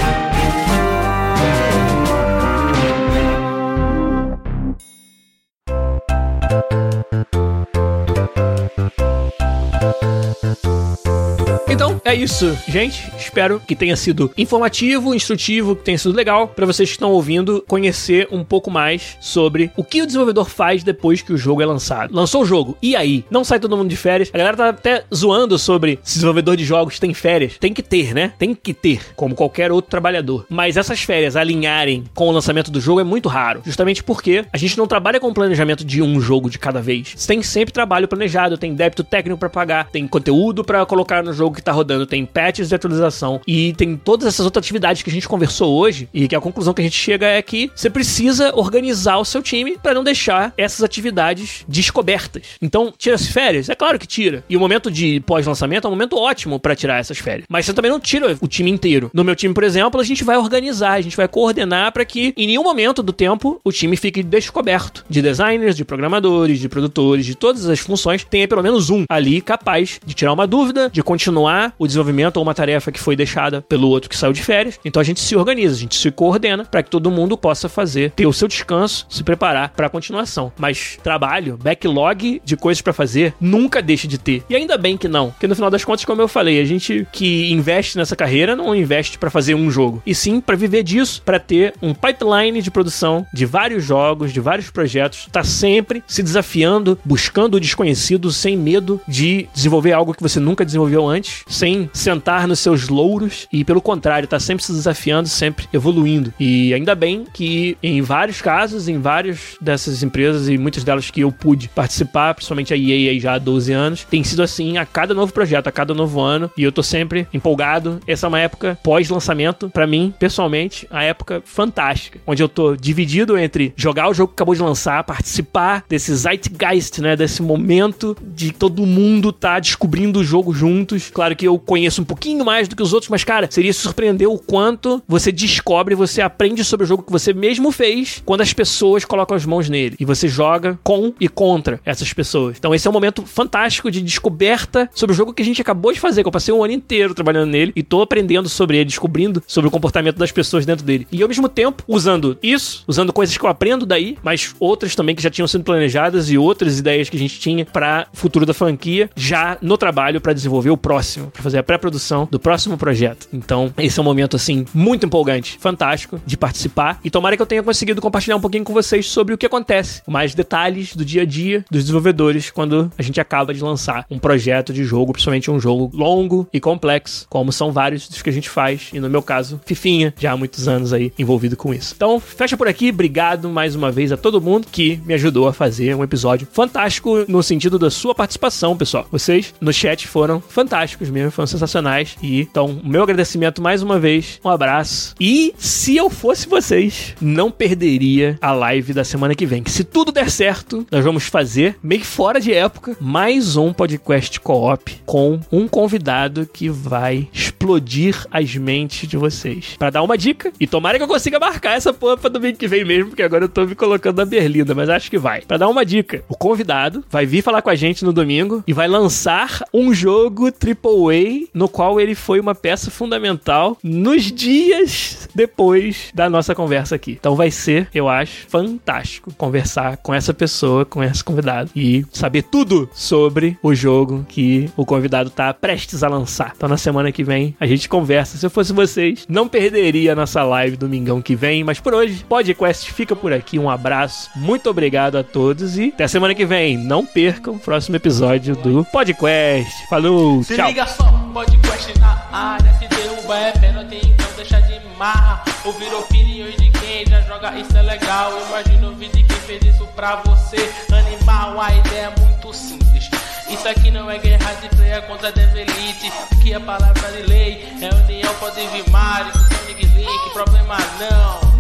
É 12.12 12.16
isso, 12.16 12.58
gente. 12.68 13.10
Espero 13.18 13.62
que 13.66 13.74
tenha 13.74 13.96
sido 13.96 14.34
informativo, 14.38 15.16
instrutivo, 15.16 15.78
que 15.78 15.84
tenha 15.84 15.98
sido 15.98 16.14
legal 16.14 16.46
para 16.46 16.66
vocês 16.66 16.90
que 16.90 16.96
estão 16.96 17.10
ouvindo 17.10 17.64
conhecer 17.66 18.28
um 18.30 18.44
pouco 18.44 18.70
mais 18.70 19.16
sobre 19.22 19.72
o 19.78 19.84
que 19.84 20.02
o 20.02 20.06
desenvolvedor 20.06 20.50
faz 20.50 20.84
depois 20.84 21.22
que 21.22 21.32
o 21.32 21.38
jogo 21.38 21.62
é 21.62 21.66
lançado. 21.66 22.14
Lançou 22.14 22.42
o 22.42 22.46
jogo, 22.46 22.78
e 22.82 22.98
aí? 22.98 23.24
Não 23.32 23.46
sai 23.46 23.62
todo 23.62 23.78
mundo 23.78 23.88
de 23.88 23.96
férias? 23.96 24.30
A 24.34 24.38
galera 24.38 24.58
tá 24.58 24.70
até 24.70 25.06
zoando 25.14 25.58
sobre 25.58 26.00
se 26.04 26.16
desenvolvedor 26.16 26.58
de 26.58 26.66
jogos 26.66 27.00
tem 27.00 27.14
férias. 27.14 27.58
Tem 27.58 27.74
que 27.74 27.82
ter, 27.82 28.14
né? 28.14 28.34
Tem 28.38 28.54
que 28.54 28.74
ter, 28.74 29.16
como 29.16 29.34
qualquer 29.34 29.72
outro 29.72 29.90
trabalhador. 29.90 30.46
Mas 30.50 30.76
essas 30.76 31.02
férias 31.02 31.38
alinharem 31.38 32.04
com 32.14 32.28
o 32.28 32.32
lançamento 32.32 32.70
do 32.70 32.82
jogo 32.82 33.00
é 33.00 33.06
muito 33.06 33.30
raro, 33.30 33.62
justamente 33.64 34.04
porque 34.04 34.44
a 34.52 34.58
gente 34.58 34.78
não 34.78 34.86
trabalha 34.86 35.20
com 35.20 35.30
o 35.30 35.34
planejamento 35.34 35.86
de 35.86 36.02
um 36.02 36.20
jogo 36.20 36.50
de 36.50 36.60
cada 36.60 36.82
vez. 36.82 37.16
Tem 37.26 37.42
sempre 37.42 37.72
trabalho 37.72 38.06
planejado, 38.06 38.58
tem 38.58 38.76
débito 38.76 39.02
técnico 39.02 39.40
para 39.40 39.50
pagar, 39.50 39.90
tem 39.90 40.06
conteúdo 40.06 40.62
para 40.62 40.86
colocar 40.86 41.24
no 41.24 41.32
jogo 41.32 41.56
que 41.56 41.64
tá 41.64 41.72
rodando, 41.72 42.01
tem 42.06 42.26
patches 42.26 42.70
de 42.70 42.76
atualização 42.76 43.42
e 43.48 43.74
tem 43.74 43.96
todas 43.96 44.28
essas 44.28 44.46
outras 44.46 44.64
atividades 44.64 45.02
que 45.02 45.10
a 45.10 45.14
gente 45.14 45.28
conversou 45.28 45.78
hoje 45.78 46.10
e 46.14 46.28
que 46.28 46.36
a 46.36 46.42
conclusão 46.42 46.74
que 46.74 46.82
a 46.82 46.84
gente 46.84 46.98
chega 46.98 47.26
é 47.26 47.42
que 47.42 47.72
você 47.76 47.90
precisa 47.90 48.56
organizar 48.56 49.18
o 49.18 49.26
seu 49.26 49.42
time 49.42 49.78
para 49.78 49.94
não 49.94 50.04
deixar 50.04 50.54
essas 50.58 50.84
atividades 50.84 51.66
descobertas. 51.68 52.44
Então, 52.62 52.94
tira-se 52.98 53.32
férias? 53.32 53.70
É 53.70 53.76
claro 53.76 53.98
que 53.98 54.08
tira. 54.08 54.44
E 54.50 54.58
o 54.58 54.60
momento 54.60 54.90
de 54.92 55.20
pós-lançamento 55.22 55.86
é 55.86 55.88
um 55.88 55.92
momento 55.92 56.18
ótimo 56.18 56.60
para 56.60 56.76
tirar 56.76 57.00
essas 57.00 57.18
férias. 57.18 57.46
Mas 57.50 57.66
você 57.66 57.74
também 57.74 57.92
não 57.92 58.00
tira 58.00 58.38
o 58.40 58.48
time 58.48 58.70
inteiro. 58.70 59.10
No 59.14 59.24
meu 59.24 59.36
time, 59.36 59.54
por 59.54 59.64
exemplo, 59.64 60.00
a 60.00 60.04
gente 60.04 60.24
vai 60.24 60.38
organizar, 60.38 60.94
a 60.94 61.02
gente 61.02 61.18
vai 61.18 61.28
coordenar 61.28 61.92
para 61.92 62.06
que 62.06 62.34
em 62.38 62.48
nenhum 62.48 62.64
momento 62.64 63.04
do 63.04 63.14
tempo 63.14 63.60
o 63.64 63.72
time 63.72 63.96
fique 63.98 64.24
descoberto 64.24 65.06
de 65.10 65.22
designers, 65.22 65.76
de 65.76 65.86
programadores, 65.86 66.60
de 66.60 66.70
produtores, 66.70 67.26
de 67.26 67.36
todas 67.36 67.68
as 67.68 67.80
funções, 67.80 68.24
tenha 68.24 68.48
pelo 68.48 68.64
menos 68.64 68.90
um 68.90 69.06
ali 69.10 69.42
capaz 69.42 70.00
de 70.06 70.14
tirar 70.14 70.34
uma 70.34 70.48
dúvida, 70.48 70.90
de 70.92 71.02
continuar 71.02 71.32
continuar 71.32 71.74
o 71.78 71.88
desenvolvimento 71.92 72.38
ou 72.38 72.44
uma 72.44 72.54
tarefa 72.54 72.92
que 72.92 73.00
foi 73.00 73.16
deixada 73.16 73.62
pelo 73.62 73.88
outro 73.88 74.10
que 74.10 74.18
saiu 74.18 74.34
de 74.34 74.44
férias. 74.44 74.80
Então 74.84 75.00
a 75.00 75.04
gente 75.04 75.20
se 75.20 75.36
organiza, 75.36 75.76
a 75.76 75.80
gente 75.80 75.96
se 75.96 76.12
coordena 76.12 76.66
para 76.66 76.84
que 76.84 76.90
todo 76.90 77.12
mundo 77.12 77.38
possa 77.38 77.70
fazer, 77.70 78.12
ter 78.12 78.26
o 78.26 78.34
seu 78.34 78.48
descanso, 78.48 79.06
se 79.10 79.24
preparar 79.24 79.70
para 79.70 79.88
a 79.88 79.90
continuação. 79.90 80.52
Mas 80.58 80.98
trabalho, 81.04 81.58
backlog 81.58 82.42
de 82.44 82.58
coisas 82.58 82.82
para 82.82 82.94
fazer, 82.94 83.34
nunca 83.40 83.82
deixe 83.82 84.08
de 84.08 84.18
ter. 84.18 84.44
E 84.50 84.56
ainda 84.56 84.78
bem 84.78 84.98
que 84.98 85.08
não, 85.08 85.32
porque 85.32 85.48
no 85.48 85.56
final 85.56 85.70
das 85.70 85.84
contas, 85.84 86.06
como 86.06 86.22
eu 86.22 86.28
falei, 86.28 86.60
a 86.60 86.66
gente 86.66 87.08
que 87.12 87.52
investe 87.52 87.98
nessa 87.98 88.16
carreira 88.16 88.56
não 88.56 88.76
investe 88.76 89.18
para 89.18 89.30
fazer 89.30 89.56
um 89.56 89.70
jogo, 89.70 90.02
e 90.06 90.14
sim 90.16 90.40
para 90.40 90.56
viver 90.56 90.84
disso, 90.84 91.22
para 91.24 91.40
ter 91.40 91.74
um 91.82 91.94
pipeline 91.94 92.62
de 92.62 92.72
produção 92.72 93.26
de 93.34 93.46
vários 93.46 93.84
jogos, 93.84 94.34
de 94.34 94.40
vários 94.40 94.70
projetos, 94.70 95.28
tá 95.32 95.44
sempre 95.44 96.04
se 96.08 96.24
desafiando, 96.24 96.98
buscando 97.04 97.56
o 97.56 97.60
desconhecido 97.60 98.32
sem 98.32 98.58
medo 98.58 99.00
de 99.08 99.48
desenvolver 99.54 99.94
algo 99.94 100.14
que 100.14 100.22
você 100.22 100.40
nunca 100.40 100.66
desenvolveu 100.66 101.08
antes 101.08 101.44
sem 101.48 101.81
sentar 101.94 102.48
nos 102.48 102.60
seus 102.60 102.88
louros 102.88 103.48
e, 103.52 103.64
pelo 103.66 103.82
contrário, 103.82 104.28
tá 104.28 104.40
sempre 104.40 104.64
se 104.64 104.72
desafiando, 104.72 105.28
sempre 105.28 105.68
evoluindo. 105.74 106.34
E 106.40 106.74
ainda 106.74 106.96
bem 106.96 107.26
que 107.34 107.78
em 107.84 108.02
vários 108.02 108.42
casos, 108.42 108.88
em 108.88 109.00
várias 109.00 109.58
dessas 109.60 110.02
empresas 110.02 110.48
e 110.48 110.58
muitas 110.58 110.84
delas 110.84 111.12
que 111.12 111.22
eu 111.22 111.32
pude 111.32 111.68
participar, 111.70 112.34
principalmente 112.34 112.74
a 112.74 112.78
EA 112.78 113.12
aí 113.12 113.20
já 113.20 113.34
há 113.34 113.38
12 113.38 113.74
anos, 113.74 114.04
tem 114.10 114.24
sido 114.24 114.42
assim 114.42 114.78
a 114.78 114.86
cada 114.86 115.14
novo 115.14 115.34
projeto, 115.34 115.68
a 115.68 115.72
cada 115.72 115.94
novo 115.94 116.22
ano, 116.22 116.50
e 116.58 116.64
eu 116.64 116.72
tô 116.72 116.82
sempre 116.82 117.28
empolgado. 117.34 118.00
Essa 118.08 118.28
é 118.28 118.30
uma 118.30 118.40
época 118.40 118.78
pós-lançamento, 118.84 119.70
para 119.70 119.86
mim, 119.86 120.14
pessoalmente, 120.18 120.88
a 120.90 121.04
época 121.04 121.42
fantástica, 121.46 122.20
onde 122.26 122.42
eu 122.42 122.50
tô 122.50 122.76
dividido 122.76 123.38
entre 123.38 123.74
jogar 123.76 124.10
o 124.10 124.14
jogo 124.14 124.30
que 124.30 124.36
acabou 124.36 124.56
de 124.56 124.62
lançar, 124.62 125.04
participar 125.04 125.84
desse 125.90 126.14
zeitgeist, 126.16 127.02
né, 127.02 127.16
desse 127.16 127.42
momento 127.42 128.16
de 128.22 128.52
todo 128.52 128.86
mundo 128.86 129.32
tá 129.32 129.60
descobrindo 129.60 130.20
o 130.20 130.24
jogo 130.24 130.54
juntos. 130.54 131.10
Claro 131.14 131.36
que 131.36 131.42
que 131.42 131.48
eu 131.48 131.58
conheço 131.72 132.02
um 132.02 132.06
pouquinho 132.06 132.44
mais 132.44 132.68
do 132.68 132.76
que 132.76 132.84
os 132.84 132.92
outros, 132.92 133.10
mas, 133.10 133.24
cara, 133.24 133.48
seria 133.50 133.72
surpreender 133.72 134.30
o 134.30 134.38
quanto 134.38 135.02
você 135.08 135.32
descobre, 135.32 135.96
você 135.96 136.22
aprende 136.22 136.66
sobre 136.66 136.84
o 136.84 136.88
jogo 136.88 137.02
que 137.02 137.12
você 137.14 137.34
mesmo 137.34 137.72
fez 137.72 138.22
quando 138.26 138.42
as 138.42 138.52
pessoas 138.52 139.06
colocam 139.06 139.38
as 139.38 139.46
mãos 139.46 139.70
nele. 139.70 139.96
E 139.98 140.04
você 140.04 140.28
joga 140.28 140.78
com 140.84 141.14
e 141.18 141.30
contra 141.30 141.80
essas 141.86 142.12
pessoas. 142.12 142.58
Então, 142.60 142.76
esse 142.76 142.86
é 142.86 142.90
um 142.90 142.94
momento 142.94 143.26
fantástico 143.26 143.90
de 143.90 144.02
descoberta 144.02 144.90
sobre 144.94 145.14
o 145.14 145.16
jogo 145.16 145.34
que 145.34 145.42
a 145.42 145.46
gente 145.46 145.62
acabou 145.62 145.94
de 145.94 146.00
fazer, 146.02 146.24
que 146.24 146.28
eu 146.28 146.32
passei 146.32 146.54
um 146.54 146.62
ano 146.62 146.74
inteiro 146.74 147.14
trabalhando 147.14 147.50
nele 147.50 147.72
e 147.74 147.82
tô 147.82 148.02
aprendendo 148.02 148.50
sobre 148.50 148.76
ele, 148.76 148.86
descobrindo 148.86 149.42
sobre 149.48 149.70
o 149.70 149.72
comportamento 149.72 150.18
das 150.18 150.30
pessoas 150.30 150.66
dentro 150.66 150.84
dele. 150.84 151.08
E 151.10 151.22
ao 151.22 151.30
mesmo 151.30 151.48
tempo, 151.48 151.86
usando 151.88 152.38
isso, 152.44 152.84
usando 152.86 153.14
coisas 153.14 153.38
que 153.38 153.46
eu 153.46 153.50
aprendo 153.50 153.86
daí, 153.86 154.18
mas 154.22 154.54
outras 154.60 154.94
também 154.94 155.16
que 155.16 155.24
já 155.24 155.30
tinham 155.30 155.48
sido 155.48 155.64
planejadas 155.64 156.30
e 156.30 156.38
outras 156.38 156.78
ideias 156.80 157.08
que 157.08 157.16
a 157.16 157.20
gente 157.20 157.40
tinha 157.40 157.66
para 157.66 158.08
futuro 158.12 158.46
da 158.46 158.54
franquia, 158.54 159.10
já 159.16 159.58
no 159.62 159.78
trabalho 159.78 160.20
para 160.20 160.34
desenvolver 160.34 160.70
o 160.70 160.76
próximo 160.76 161.32
para 161.32 161.42
fazer 161.42 161.61
a 161.62 161.64
pré-produção 161.64 162.28
do 162.30 162.40
próximo 162.40 162.78
projeto. 162.78 163.28
Então, 163.32 163.74
esse 163.78 164.00
é 164.00 164.02
um 164.02 164.06
momento, 164.06 164.36
assim, 164.36 164.66
muito 164.74 165.06
empolgante, 165.06 165.58
fantástico 165.60 166.20
de 166.26 166.38
participar. 166.38 167.00
E 167.04 167.10
tomara 167.10 167.36
que 167.36 167.42
eu 167.42 167.46
tenha 167.46 167.64
conseguido 167.64 168.02
compartilhar 168.02 168.36
um 168.36 168.42
pouquinho 168.42 168.64
com 168.64 168.74
vocês 168.74 169.06
sobre 169.08 169.34
o 169.34 169.38
que 169.38 169.46
acontece, 169.46 170.02
mais 170.08 170.36
detalhes 170.36 170.96
do 170.96 171.06
dia 171.06 171.22
a 171.22 171.26
dia 171.26 171.66
dos 171.72 171.84
desenvolvedores 171.84 172.50
quando 172.50 172.92
a 172.98 173.02
gente 173.02 173.20
acaba 173.20 173.54
de 173.54 173.64
lançar 173.64 174.06
um 174.10 174.20
projeto 174.20 174.74
de 174.74 174.84
jogo, 174.84 175.14
principalmente 175.14 175.50
um 175.50 175.60
jogo 175.60 175.90
longo 175.94 176.48
e 176.52 176.60
complexo, 176.60 177.26
como 177.30 177.52
são 177.52 177.72
vários 177.72 178.08
dos 178.08 178.22
que 178.22 178.30
a 178.30 178.34
gente 178.34 178.50
faz. 178.50 178.90
E 178.94 179.00
no 179.00 179.10
meu 179.10 179.22
caso, 179.22 179.60
Fifinha, 179.66 180.14
já 180.18 180.32
há 180.32 180.38
muitos 180.38 180.68
anos 180.68 180.94
aí 180.94 181.14
envolvido 181.18 181.56
com 181.56 181.74
isso. 181.74 181.94
Então, 181.96 182.20
fecha 182.20 182.58
por 182.58 182.68
aqui. 182.68 182.90
Obrigado 182.90 183.50
mais 183.50 183.76
uma 183.76 183.92
vez 183.92 184.12
a 184.12 184.18
todo 184.18 184.42
mundo 184.42 184.68
que 184.72 185.02
me 185.06 185.14
ajudou 185.14 185.48
a 185.48 185.54
fazer 185.54 185.96
um 185.96 186.04
episódio 186.04 186.48
fantástico 186.52 187.26
no 187.28 187.42
sentido 187.44 187.78
da 187.78 187.90
sua 187.90 188.16
participação, 188.16 188.76
pessoal. 188.76 189.08
Vocês 189.12 189.54
no 189.62 189.72
chat 189.72 190.08
foram 190.08 190.42
fantásticos 190.42 191.10
mesmo, 191.10 191.32
foram 191.32 191.48
sensacionais. 191.52 192.18
E 192.22 192.42
então, 192.42 192.80
meu 192.84 193.04
agradecimento 193.04 193.62
mais 193.62 193.82
uma 193.82 194.00
vez, 194.00 194.40
um 194.44 194.50
abraço. 194.50 195.16
E 195.20 195.54
se 195.58 195.96
eu 195.96 196.10
fosse 196.10 196.48
vocês, 196.48 197.16
não 197.22 197.52
perderia 197.52 198.38
a 198.42 198.52
live 198.52 198.94
da 198.94 199.04
semana 199.04 199.36
que 199.36 199.46
vem. 199.46 199.64
Que 199.64 199.72
se 199.72 199.84
tudo 199.84 200.12
der 200.12 200.30
certo, 200.30 200.86
nós 200.92 201.04
vamos 201.04 201.26
fazer, 201.26 201.78
meio 201.84 202.04
fora 202.04 202.40
de 202.40 202.54
época, 202.54 202.96
mais 203.00 203.56
um 203.56 203.74
podcast 203.74 204.40
co-op 204.40 205.02
com 205.06 205.40
um 205.52 205.68
convidado 205.68 206.50
que 206.52 206.70
vai 206.70 207.28
explodir 207.34 208.26
as 208.32 208.56
mentes 208.56 209.08
de 209.08 209.18
vocês. 209.18 209.76
Para 209.78 209.92
dar 209.92 210.04
uma 210.04 210.18
dica, 210.18 210.52
e 210.60 210.66
tomara 210.66 210.98
que 210.98 211.04
eu 211.04 211.08
consiga 211.08 211.40
marcar 211.40 211.76
essa 211.76 211.94
porra 211.94 212.18
pra 212.18 212.30
domingo 212.30 212.58
que 212.58 212.68
vem 212.68 212.84
mesmo, 212.84 213.10
porque 213.10 213.24
agora 213.24 213.46
eu 213.46 213.50
tô 213.50 213.66
me 213.66 213.76
colocando 213.76 214.18
na 214.18 214.26
berlinda, 214.26 214.74
mas 214.74 214.90
acho 214.90 215.10
que 215.10 215.18
vai. 215.18 215.42
Para 215.42 215.58
dar 215.58 215.70
uma 215.70 215.86
dica, 215.86 216.24
o 216.28 216.36
convidado 216.36 217.04
vai 217.10 217.26
vir 217.26 217.42
falar 217.42 217.62
com 217.62 217.70
a 217.70 217.76
gente 217.76 218.04
no 218.04 218.14
domingo 218.14 218.64
e 218.66 218.74
vai 218.74 218.88
lançar 218.88 219.62
um 219.74 219.94
jogo 219.94 220.48
AAA 220.48 221.41
no 221.54 221.68
qual 221.68 222.00
ele 222.00 222.16
foi 222.16 222.40
uma 222.40 222.56
peça 222.56 222.92
fundamental 222.92 223.78
nos 223.84 224.32
dias 224.32 225.30
depois 225.34 226.12
da 226.14 226.30
nossa 226.30 226.54
conversa 226.56 226.96
aqui. 226.96 227.18
Então 227.20 227.36
vai 227.36 227.52
ser, 227.52 227.88
eu 227.94 228.08
acho, 228.10 228.48
fantástico 228.48 229.34
conversar 229.38 229.98
com 229.98 230.14
essa 230.14 230.34
pessoa, 230.34 230.86
com 230.86 231.04
esse 231.04 231.24
convidado 231.24 231.70
e 231.76 232.06
saber 232.12 232.44
tudo 232.44 232.90
sobre 232.94 233.58
o 233.64 233.74
jogo 233.74 234.26
que 234.28 234.70
o 234.76 234.86
convidado 234.86 235.30
tá 235.30 235.54
prestes 235.54 236.04
a 236.04 236.10
lançar. 236.10 236.54
Então 236.56 236.70
na 236.70 236.78
semana 236.78 237.12
que 237.12 237.24
vem 237.24 237.56
a 237.60 237.66
gente 237.66 237.90
conversa. 237.90 238.38
Se 238.38 238.46
eu 238.46 238.50
fosse 238.50 238.74
vocês, 238.74 239.26
não 239.28 239.48
perderia 239.48 240.14
a 240.14 240.16
nossa 240.16 240.44
live 240.44 240.78
domingão 240.78 241.22
que 241.22 241.36
vem, 241.36 241.64
mas 241.64 241.80
por 241.80 241.94
hoje, 241.94 242.26
podcast 242.28 242.92
fica 242.92 243.16
por 243.16 243.34
aqui. 243.34 243.58
Um 243.60 243.70
abraço, 243.70 244.30
muito 244.36 244.70
obrigado 244.70 245.18
a 245.18 245.24
todos 245.24 245.78
e 245.78 245.90
até 245.90 246.08
semana 246.08 246.36
que 246.36 246.46
vem. 246.46 246.78
Não 246.78 247.06
percam 247.06 247.56
o 247.56 247.60
próximo 247.60 247.96
episódio 247.96 248.56
do 248.56 248.86
Podcast. 248.86 249.88
Falou, 249.90 250.44
Se 250.44 250.56
tchau. 250.56 251.31
Só, 251.32 251.42
podcast 251.42 252.00
na 252.00 252.28
área. 252.32 252.74
Se 252.74 252.88
derruba 252.88 253.38
é 253.38 253.52
pênalti, 253.54 254.02
então 254.04 254.28
deixa 254.36 254.62
de 254.62 254.80
marra. 254.98 255.44
Ouvir 255.64 255.94
opiniões 255.94 256.56
de 256.58 256.70
quem 256.72 257.06
já 257.06 257.22
joga, 257.22 257.58
isso 257.58 257.76
é 257.76 257.82
legal. 257.82 258.32
Imagina 258.48 258.88
o 258.88 258.96
vídeo 258.96 259.16
de 259.16 259.24
quem 259.24 259.38
fez 259.38 259.76
isso 259.76 259.86
pra 259.96 260.18
você. 260.18 260.72
Animal, 260.92 261.60
a 261.60 261.74
ideia 261.76 262.14
é 262.16 262.20
muito 262.20 262.54
simples. 262.54 263.10
Isso 263.50 263.68
aqui 263.68 263.92
não 263.92 264.10
é 264.10 264.18
guerra 264.18 264.54
de 264.56 264.70
player 264.70 265.02
contra 265.04 265.30
a 265.30 265.32
Dev 265.32 265.56
Elite. 265.56 266.12
Aqui 266.32 266.54
é 266.54 266.60
palavra 266.60 267.12
de 267.12 267.24
lei. 267.24 267.68
É 267.82 267.94
união, 267.94 268.34
pode 268.36 268.68
vir 268.68 268.90
Mario, 268.90 269.32
Sonic 269.34 269.86
Link, 269.86 270.34
problema 270.34 270.78
não. 271.00 271.52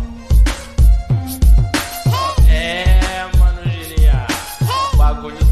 É, 2.49 3.27
mano, 3.37 3.61
Gilia. 3.69 4.25
O 4.93 4.97
bagulho 4.97 5.50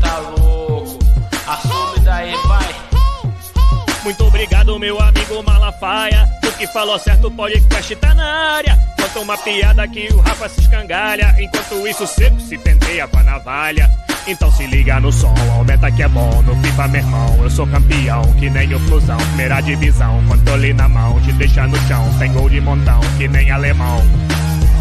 Muito 4.09 4.25
obrigado, 4.25 4.79
meu 4.79 4.99
amigo 4.99 5.43
Malafaia. 5.43 6.27
Tu 6.41 6.51
que 6.53 6.65
falou 6.65 6.97
certo, 6.97 7.29
podcast 7.29 7.95
tá 7.97 8.11
na 8.15 8.55
área. 8.55 8.75
Conta 8.99 9.19
uma 9.19 9.37
piada 9.37 9.87
que 9.87 10.07
o 10.11 10.19
Rafa 10.19 10.49
se 10.49 10.61
escangalha. 10.61 11.35
Enquanto 11.37 11.87
isso, 11.87 12.07
seco 12.07 12.39
se 12.39 12.57
penteia 12.57 13.07
com 13.07 13.19
a 13.19 13.23
navalha. 13.23 13.87
Então 14.25 14.51
se 14.51 14.65
liga 14.65 14.99
no 14.99 15.11
som, 15.11 15.31
aumenta 15.53 15.91
que 15.91 16.01
é 16.01 16.07
bom. 16.07 16.41
No 16.41 16.55
FIFA, 16.55 16.87
meu 16.87 17.01
irmão, 17.01 17.43
eu 17.43 17.51
sou 17.51 17.67
campeão. 17.67 18.23
Que 18.39 18.49
nem 18.49 18.73
o 18.73 18.79
Flusão, 18.79 19.17
primeira 19.17 19.61
divisão. 19.61 20.25
Controle 20.27 20.73
na 20.73 20.89
mão, 20.89 21.21
te 21.21 21.31
deixa 21.33 21.67
no 21.67 21.77
chão. 21.87 22.11
Tem 22.17 22.33
gol 22.33 22.49
de 22.49 22.59
montão, 22.61 22.99
que 23.15 23.27
nem 23.27 23.51
alemão. 23.51 24.01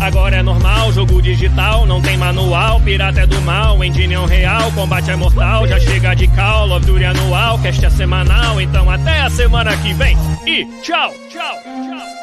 Agora 0.00 0.36
é 0.36 0.42
normal, 0.42 0.92
jogo 0.92 1.20
digital, 1.20 1.84
não 1.84 2.00
tem 2.00 2.16
manual, 2.16 2.80
pirata 2.80 3.20
é 3.20 3.26
do 3.26 3.40
mal, 3.42 3.82
engine 3.82 4.14
é 4.14 4.20
um 4.20 4.26
real, 4.26 4.70
combate 4.72 5.10
é 5.10 5.16
mortal, 5.16 5.66
já 5.66 5.78
chega 5.78 6.14
de 6.14 6.28
call, 6.28 6.66
Love 6.66 6.86
Duty 6.86 7.04
anual, 7.04 7.58
cast 7.58 7.84
é 7.84 7.90
semanal, 7.90 8.60
então 8.60 8.88
até 8.90 9.20
a 9.20 9.30
semana 9.30 9.76
que 9.76 9.92
vem 9.94 10.16
e 10.46 10.64
tchau, 10.82 11.12
tchau, 11.28 11.54
tchau. 11.64 12.17